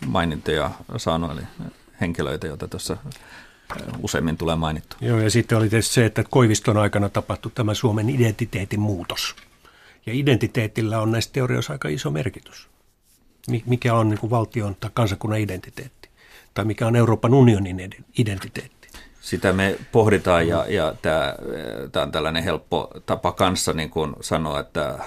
mainintoja 0.07 0.71
saanut, 0.97 1.31
eli 1.31 1.41
henkilöitä, 2.01 2.47
joita 2.47 2.67
tuossa 2.67 2.97
useimmin 4.03 4.37
tulee 4.37 4.55
mainittu. 4.55 4.95
Joo, 5.01 5.19
ja 5.19 5.29
sitten 5.29 5.57
oli 5.57 5.69
tietysti 5.69 5.93
se, 5.93 6.05
että 6.05 6.23
Koiviston 6.29 6.77
aikana 6.77 7.09
tapahtui 7.09 7.51
tämä 7.55 7.73
Suomen 7.73 8.09
identiteetin 8.09 8.79
muutos. 8.79 9.35
Ja 10.05 10.13
identiteetillä 10.13 10.99
on 10.99 11.11
näissä 11.11 11.29
teorioissa 11.33 11.73
aika 11.73 11.87
iso 11.87 12.11
merkitys. 12.11 12.67
Mikä 13.65 13.93
on 13.93 14.09
niin 14.09 14.19
kuin 14.19 14.29
valtion 14.29 14.75
tai 14.79 14.89
kansakunnan 14.93 15.39
identiteetti? 15.39 16.09
Tai 16.53 16.65
mikä 16.65 16.87
on 16.87 16.95
Euroopan 16.95 17.33
unionin 17.33 18.05
identiteetti? 18.17 18.87
Sitä 19.21 19.53
me 19.53 19.77
pohditaan 19.91 20.47
ja, 20.47 20.65
ja 20.69 20.95
tämä, 21.01 21.35
tämä 21.91 22.03
on 22.03 22.11
tällainen 22.11 22.43
helppo 22.43 22.91
tapa 23.05 23.31
kanssa 23.31 23.73
niin 23.73 23.89
kuin 23.89 24.13
sanoa, 24.21 24.59
että 24.59 24.99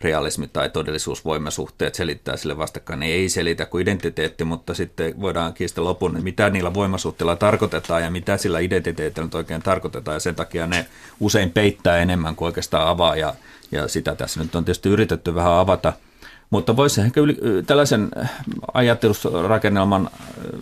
realismi 0.00 0.48
tai 0.48 0.70
todellisuusvoimasuhteet 0.70 1.94
selittää 1.94 2.36
sille 2.36 2.56
vastakkain. 2.56 3.00
Ne 3.00 3.06
ei 3.06 3.28
selitä 3.28 3.66
kuin 3.66 3.82
identiteetti, 3.82 4.44
mutta 4.44 4.74
sitten 4.74 5.20
voidaan 5.20 5.54
kiistä 5.54 5.84
lopun, 5.84 6.18
mitä 6.22 6.50
niillä 6.50 6.74
voimasuhteilla 6.74 7.36
tarkoitetaan 7.36 8.02
ja 8.02 8.10
mitä 8.10 8.36
sillä 8.36 8.58
identiteetillä 8.58 9.28
oikein 9.34 9.62
tarkoitetaan. 9.62 10.14
Ja 10.14 10.20
sen 10.20 10.34
takia 10.34 10.66
ne 10.66 10.86
usein 11.20 11.50
peittää 11.50 11.98
enemmän 11.98 12.36
kuin 12.36 12.46
oikeastaan 12.46 12.88
avaa 12.88 13.16
ja, 13.16 13.34
ja 13.72 13.88
sitä 13.88 14.14
tässä 14.14 14.40
nyt 14.40 14.54
on 14.54 14.64
tietysti 14.64 14.88
yritetty 14.88 15.34
vähän 15.34 15.52
avata. 15.52 15.92
Mutta 16.50 16.76
voisi 16.76 17.00
ehkä 17.00 17.20
yli, 17.20 17.36
tällaisen 17.66 18.08
ajattelusrakennelman 18.74 20.10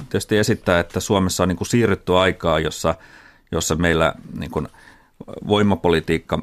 tietysti 0.08 0.38
esittää, 0.38 0.80
että 0.80 1.00
Suomessa 1.00 1.42
on 1.42 1.48
niin 1.48 1.56
kuin 1.56 1.68
siirrytty 1.68 2.16
aikaa, 2.16 2.60
jossa, 2.60 2.94
jossa 3.52 3.74
meillä 3.74 4.14
niin 4.38 4.50
kuin– 4.50 4.68
voimapolitiikka 5.48 6.42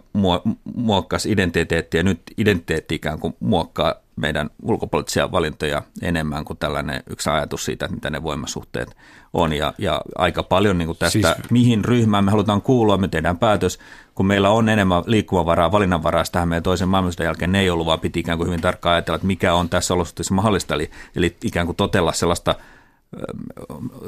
muokkasi 0.75 1.31
identiteettiä 1.31 1.99
ja 1.99 2.03
nyt 2.03 2.21
identiteetti 2.37 2.95
ikään 2.95 3.19
kuin 3.19 3.35
muokkaa 3.39 3.95
meidän 4.15 4.49
ulkopoliittisia 4.63 5.31
valintoja 5.31 5.81
enemmän 6.01 6.45
kuin 6.45 6.57
tällainen 6.57 7.03
yksi 7.09 7.29
ajatus 7.29 7.65
siitä, 7.65 7.85
että 7.85 7.95
mitä 7.95 8.09
ne 8.09 8.23
voimasuhteet 8.23 8.97
on. 9.33 9.53
Ja, 9.53 9.73
ja 9.77 10.01
aika 10.17 10.43
paljon 10.43 10.77
niin 10.77 10.85
kuin 10.85 10.97
tästä, 10.97 11.33
siis... 11.33 11.51
mihin 11.51 11.85
ryhmään 11.85 12.25
me 12.25 12.31
halutaan 12.31 12.61
kuulua, 12.61 12.97
me 12.97 13.07
tehdään 13.07 13.37
päätös, 13.37 13.79
kun 14.15 14.25
meillä 14.25 14.49
on 14.49 14.69
enemmän 14.69 15.03
liikkumavaraa, 15.05 15.71
valinnanvaraa, 15.71 16.23
tähän 16.31 16.49
meidän 16.49 16.63
toisen 16.63 16.89
maailmansodan 16.89 17.25
jälkeen 17.25 17.51
ne 17.51 17.59
ei 17.59 17.69
ollut, 17.69 17.85
vaan 17.85 17.99
piti 17.99 18.19
ikään 18.19 18.37
kuin 18.37 18.47
hyvin 18.47 18.61
tarkkaan 18.61 18.93
ajatella, 18.93 19.15
että 19.15 19.27
mikä 19.27 19.53
on 19.53 19.69
tässä 19.69 19.93
olosuhteessa 19.93 20.33
mahdollista, 20.33 20.75
eli, 20.75 20.89
eli 21.15 21.35
ikään 21.43 21.65
kuin 21.65 21.75
totella 21.75 22.13
sellaista– 22.13 22.55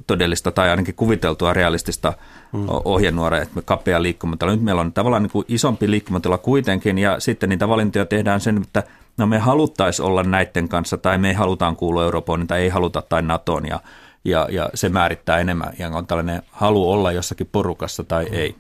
todellista 0.08 0.52
tai 0.52 0.70
ainakin 0.70 0.96
kuviteltua 0.96 1.54
realistista 1.54 2.14
mm. 2.54 2.66
ohjenuorea, 2.68 3.42
että 3.42 3.56
me 3.56 3.62
kapea 3.62 4.02
liikkumatila. 4.02 4.52
Nyt 4.52 4.62
meillä 4.62 4.82
on 4.82 4.94
tavallaan 4.94 5.24
niin 5.24 5.32
kuin 5.32 5.46
isompi 5.48 5.92
liikkumatila 5.92 6.38
kuitenkin 6.38 6.98
ja 6.98 7.20
sitten 7.20 7.50
niitä 7.50 7.68
valintoja 7.68 8.06
tehdään 8.06 8.42
sen, 8.42 8.58
että 8.58 8.84
no 9.18 9.28
me 9.28 9.38
haluttaisiin 9.38 10.06
olla 10.06 10.24
näiden 10.24 10.70
kanssa 10.70 10.98
tai 10.98 11.18
me 11.18 11.34
halutaan 11.34 11.76
kuulua 11.76 12.04
Euroopan 12.04 12.48
tai 12.48 12.62
ei 12.62 12.70
haluta 12.70 13.02
tai 13.02 13.22
NATOon 13.22 13.68
ja, 13.68 13.80
ja, 14.26 14.48
ja 14.52 14.70
se 14.74 14.90
määrittää 14.90 15.40
enemmän 15.40 15.74
ja 15.80 15.90
on 15.90 16.08
tällainen 16.08 16.42
halu 16.52 16.92
olla 16.92 17.12
jossakin 17.12 17.50
porukassa 17.52 18.04
tai 18.04 18.26
mm. 18.26 18.34
ei. 18.34 18.56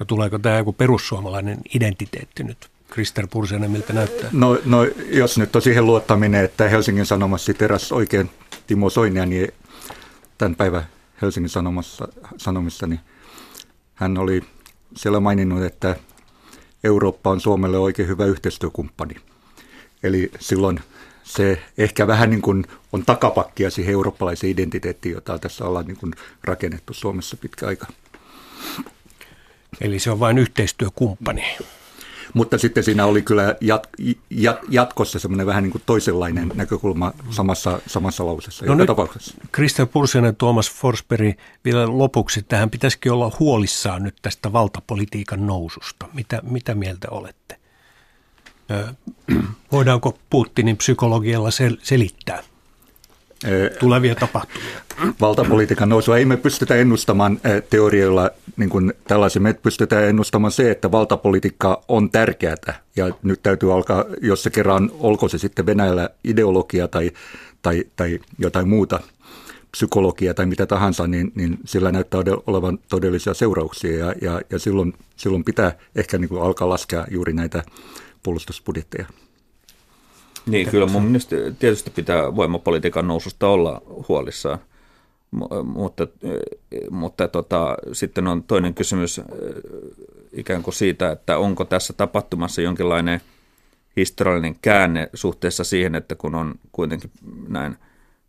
No 0.00 0.06
tuleeko 0.06 0.38
tämä 0.38 0.58
joku 0.58 0.72
perussuomalainen 0.72 1.58
identiteetti 1.74 2.44
nyt 2.44 2.68
Krister 2.90 3.26
Pursenen, 3.30 3.70
miltä 3.70 3.92
näyttää? 3.92 4.30
No, 4.32 4.58
no 4.64 4.84
jos 5.10 5.38
nyt 5.38 5.56
on 5.56 5.62
siihen 5.62 5.86
luottaminen, 5.86 6.44
että 6.44 6.68
Helsingin 6.68 7.06
Sanomassa 7.06 7.54
teräs 7.54 7.92
oikein 7.92 8.30
Timo 8.66 8.90
Soinia, 8.90 9.26
niin 9.26 9.52
tämän 10.38 10.56
päivän 10.56 10.88
Helsingin 11.22 11.50
Sanomassa, 11.50 12.08
Sanomissa, 12.36 12.86
niin 12.86 13.00
hän 13.94 14.18
oli 14.18 14.44
siellä 14.96 15.20
maininnut, 15.20 15.62
että 15.62 15.96
Eurooppa 16.84 17.30
on 17.30 17.40
Suomelle 17.40 17.78
oikein 17.78 18.08
hyvä 18.08 18.24
yhteistyökumppani. 18.24 19.14
Eli 20.02 20.30
silloin 20.40 20.80
se 21.24 21.62
ehkä 21.78 22.06
vähän 22.06 22.30
niin 22.30 22.42
kuin 22.42 22.64
on 22.92 23.04
takapakkia 23.04 23.70
siihen 23.70 23.92
eurooppalaiseen 23.92 24.50
identiteettiin, 24.50 25.14
jota 25.14 25.38
tässä 25.38 25.64
ollaan 25.64 25.86
niin 25.86 25.96
kuin 25.96 26.14
rakennettu 26.44 26.94
Suomessa 26.94 27.36
pitkä 27.36 27.66
aika. 27.66 27.86
Eli 29.80 29.98
se 29.98 30.10
on 30.10 30.20
vain 30.20 30.38
yhteistyökumppani. 30.38 31.44
Mutta 32.34 32.58
sitten 32.58 32.84
siinä 32.84 33.06
oli 33.06 33.22
kyllä 33.22 33.56
jat, 33.60 33.88
jat, 34.30 34.58
jatkossa 34.68 35.18
semmoinen 35.18 35.46
vähän 35.46 35.62
niin 35.62 35.72
kuin 35.72 35.82
toisenlainen 35.86 36.52
näkökulma 36.54 37.12
samassa, 37.30 37.80
samassa 37.86 38.26
lausessa 38.26 38.64
no 38.64 38.72
joka 38.72 38.78
nyt, 38.78 38.86
tapauksessa. 38.86 39.34
Kristel 39.52 39.86
Pursianen, 39.86 40.36
Tuomas 40.36 40.70
Forsberg, 40.72 41.38
vielä 41.64 41.98
lopuksi 41.98 42.42
tähän 42.42 42.70
pitäisikin 42.70 43.12
olla 43.12 43.36
huolissaan 43.40 44.02
nyt 44.02 44.16
tästä 44.22 44.52
valtapolitiikan 44.52 45.46
noususta. 45.46 46.08
Mitä, 46.14 46.40
mitä 46.42 46.74
mieltä 46.74 47.08
olette? 47.10 47.58
voidaanko 49.72 50.18
Putinin 50.30 50.76
psykologialla 50.76 51.50
sel- 51.50 51.80
selittää? 51.82 52.42
Tulevia 53.80 54.14
tapahtumia. 54.14 54.80
Valtapolitiikan 55.20 55.88
nousua 55.88 56.18
ei 56.18 56.24
me 56.24 56.36
pystytä 56.36 56.74
ennustamaan 56.74 57.40
teorioilla 57.70 58.30
niin 58.56 58.70
kuin 58.70 58.92
tällaisia. 59.04 59.42
Me 59.42 59.54
pystytään 59.54 60.04
ennustamaan 60.04 60.52
se, 60.52 60.70
että 60.70 60.92
valtapolitiikka 60.92 61.82
on 61.88 62.10
tärkeää 62.10 62.80
ja 62.96 63.14
nyt 63.22 63.42
täytyy 63.42 63.72
alkaa, 63.74 64.04
jos 64.22 64.42
se 64.42 64.50
kerran, 64.50 64.90
olko 64.98 65.28
se 65.28 65.38
sitten 65.38 65.66
Venäjällä 65.66 66.10
ideologia 66.24 66.88
tai, 66.88 67.10
tai, 67.62 67.84
tai 67.96 68.18
jotain 68.38 68.68
muuta, 68.68 69.00
psykologia 69.70 70.34
tai 70.34 70.46
mitä 70.46 70.66
tahansa, 70.66 71.06
niin, 71.06 71.32
niin 71.34 71.58
sillä 71.64 71.92
näyttää 71.92 72.20
olevan 72.46 72.78
todellisia 72.88 73.34
seurauksia 73.34 73.98
ja, 73.98 74.14
ja, 74.22 74.40
ja 74.50 74.58
silloin, 74.58 74.94
silloin 75.16 75.44
pitää 75.44 75.72
ehkä 75.96 76.18
niin 76.18 76.28
kuin 76.28 76.42
alkaa 76.42 76.68
laskea 76.68 77.06
juuri 77.10 77.32
näitä 77.32 77.62
puolustusbudjetteja. 78.22 79.06
Niin, 80.46 80.70
kyllä 80.70 80.86
mun 80.86 81.04
mielestä 81.04 81.36
tietysti 81.58 81.90
pitää 81.90 82.36
voimapolitiikan 82.36 83.08
noususta 83.08 83.48
olla 83.48 83.82
huolissaan. 84.08 84.58
Mutta, 85.64 86.06
mutta 86.90 87.28
tota, 87.28 87.76
sitten 87.92 88.26
on 88.26 88.42
toinen 88.42 88.74
kysymys 88.74 89.20
ikään 90.32 90.62
kuin 90.62 90.74
siitä, 90.74 91.12
että 91.12 91.38
onko 91.38 91.64
tässä 91.64 91.92
tapahtumassa 91.92 92.62
jonkinlainen 92.62 93.20
historiallinen 93.96 94.56
käänne 94.62 95.10
suhteessa 95.14 95.64
siihen, 95.64 95.94
että 95.94 96.14
kun 96.14 96.34
on 96.34 96.54
kuitenkin 96.72 97.10
näin 97.48 97.76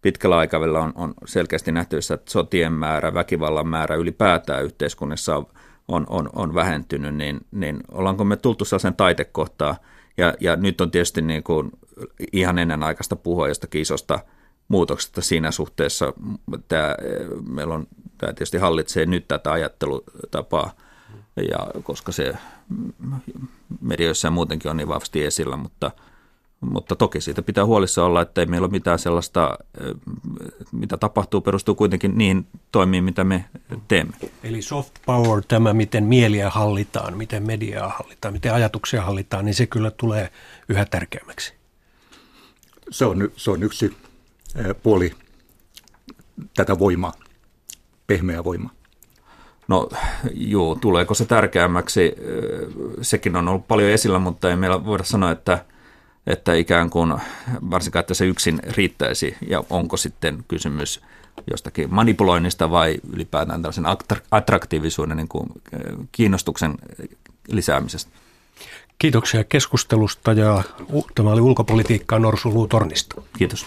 pitkällä 0.01 0.37
aikavälillä 0.37 0.79
on, 0.79 0.93
on 0.95 1.13
selkeästi 1.25 1.71
nähtävissä, 1.71 2.13
että 2.13 2.31
sotien 2.31 2.73
määrä, 2.73 3.13
väkivallan 3.13 3.67
määrä 3.67 3.95
ylipäätään 3.95 4.63
yhteiskunnassa 4.63 5.35
on, 5.35 5.45
on, 5.87 6.05
on, 6.09 6.29
on 6.33 6.55
vähentynyt, 6.55 7.15
niin, 7.15 7.39
niin 7.51 7.79
ollaanko 7.91 8.23
me 8.23 8.37
tultu 8.37 8.65
sellaisen 8.65 8.95
taitekohtaan, 8.95 9.75
ja, 10.17 10.33
ja 10.39 10.55
nyt 10.55 10.81
on 10.81 10.91
tietysti 10.91 11.21
niin 11.21 11.43
kuin 11.43 11.71
ihan 12.33 12.59
ennen 12.59 12.83
aikaista 12.83 13.15
puhua 13.15 13.47
jostakin 13.47 13.81
isosta 13.81 14.19
muutoksesta 14.67 15.21
siinä 15.21 15.51
suhteessa. 15.51 16.13
Tämä, 16.67 16.95
meillä 17.49 17.73
on, 17.73 17.87
tämä 18.17 18.33
tietysti 18.33 18.57
hallitsee 18.57 19.05
nyt 19.05 19.27
tätä 19.27 19.51
ajattelutapaa, 19.51 20.71
ja 21.35 21.81
koska 21.83 22.11
se 22.11 22.33
medioissa 23.81 24.27
ja 24.27 24.31
muutenkin 24.31 24.71
on 24.71 24.77
niin 24.77 24.87
vahvasti 24.87 25.25
esillä, 25.25 25.57
mutta, 25.57 25.91
mutta 26.59 26.95
toki 26.95 27.21
siitä 27.21 27.41
pitää 27.41 27.65
huolissa 27.65 28.05
olla, 28.05 28.21
että 28.21 28.41
ei 28.41 28.47
meillä 28.47 28.65
ole 28.65 28.71
mitään 28.71 28.99
sellaista, 28.99 29.57
mitä 30.71 30.97
tapahtuu, 30.97 31.41
perustuu 31.41 31.75
kuitenkin 31.75 32.17
niihin 32.17 32.47
toimiin, 32.71 33.03
mitä 33.03 33.23
me 33.23 33.45
teemme. 33.87 34.13
Eli 34.43 34.61
soft 34.61 34.93
power, 35.05 35.43
tämä 35.47 35.73
miten 35.73 36.03
mieliä 36.03 36.49
hallitaan, 36.49 37.17
miten 37.17 37.43
mediaa 37.43 37.89
hallitaan, 37.89 38.33
miten 38.33 38.53
ajatuksia 38.53 39.01
hallitaan, 39.01 39.45
niin 39.45 39.55
se 39.55 39.67
kyllä 39.67 39.91
tulee 39.91 40.29
yhä 40.69 40.85
tärkeämmäksi 40.85 41.58
se 42.91 43.05
on, 43.05 43.29
se 43.35 43.51
on 43.51 43.63
yksi 43.63 43.97
puoli 44.83 45.11
tätä 46.55 46.79
voimaa, 46.79 47.13
pehmeä 48.07 48.43
voima. 48.43 48.69
No 49.67 49.89
joo, 50.33 50.75
tuleeko 50.75 51.13
se 51.13 51.25
tärkeämmäksi? 51.25 52.15
Sekin 53.01 53.35
on 53.35 53.47
ollut 53.47 53.67
paljon 53.67 53.91
esillä, 53.91 54.19
mutta 54.19 54.49
ei 54.49 54.55
meillä 54.55 54.85
voida 54.85 55.03
sanoa, 55.03 55.31
että, 55.31 55.65
että 56.27 56.53
ikään 56.53 56.89
kuin 56.89 57.13
varsinkaan, 57.69 58.01
että 58.01 58.13
se 58.13 58.25
yksin 58.25 58.59
riittäisi. 58.63 59.37
Ja 59.47 59.63
onko 59.69 59.97
sitten 59.97 60.43
kysymys 60.47 61.01
jostakin 61.51 61.93
manipuloinnista 61.93 62.71
vai 62.71 62.97
ylipäätään 63.13 63.61
tällaisen 63.61 63.85
attraktiivisuuden 64.31 65.17
niin 65.17 65.27
kuin 65.27 65.49
kiinnostuksen 66.11 66.75
lisäämisestä? 67.47 68.11
Kiitoksia 68.99 69.43
keskustelusta 69.43 70.33
ja 70.33 70.63
tämä 71.15 71.31
oli 71.31 71.41
ulkopolitiikkaa 71.41 72.19
Norsu 72.19 72.53
Luutornista. 72.53 73.21
Kiitos. 73.37 73.65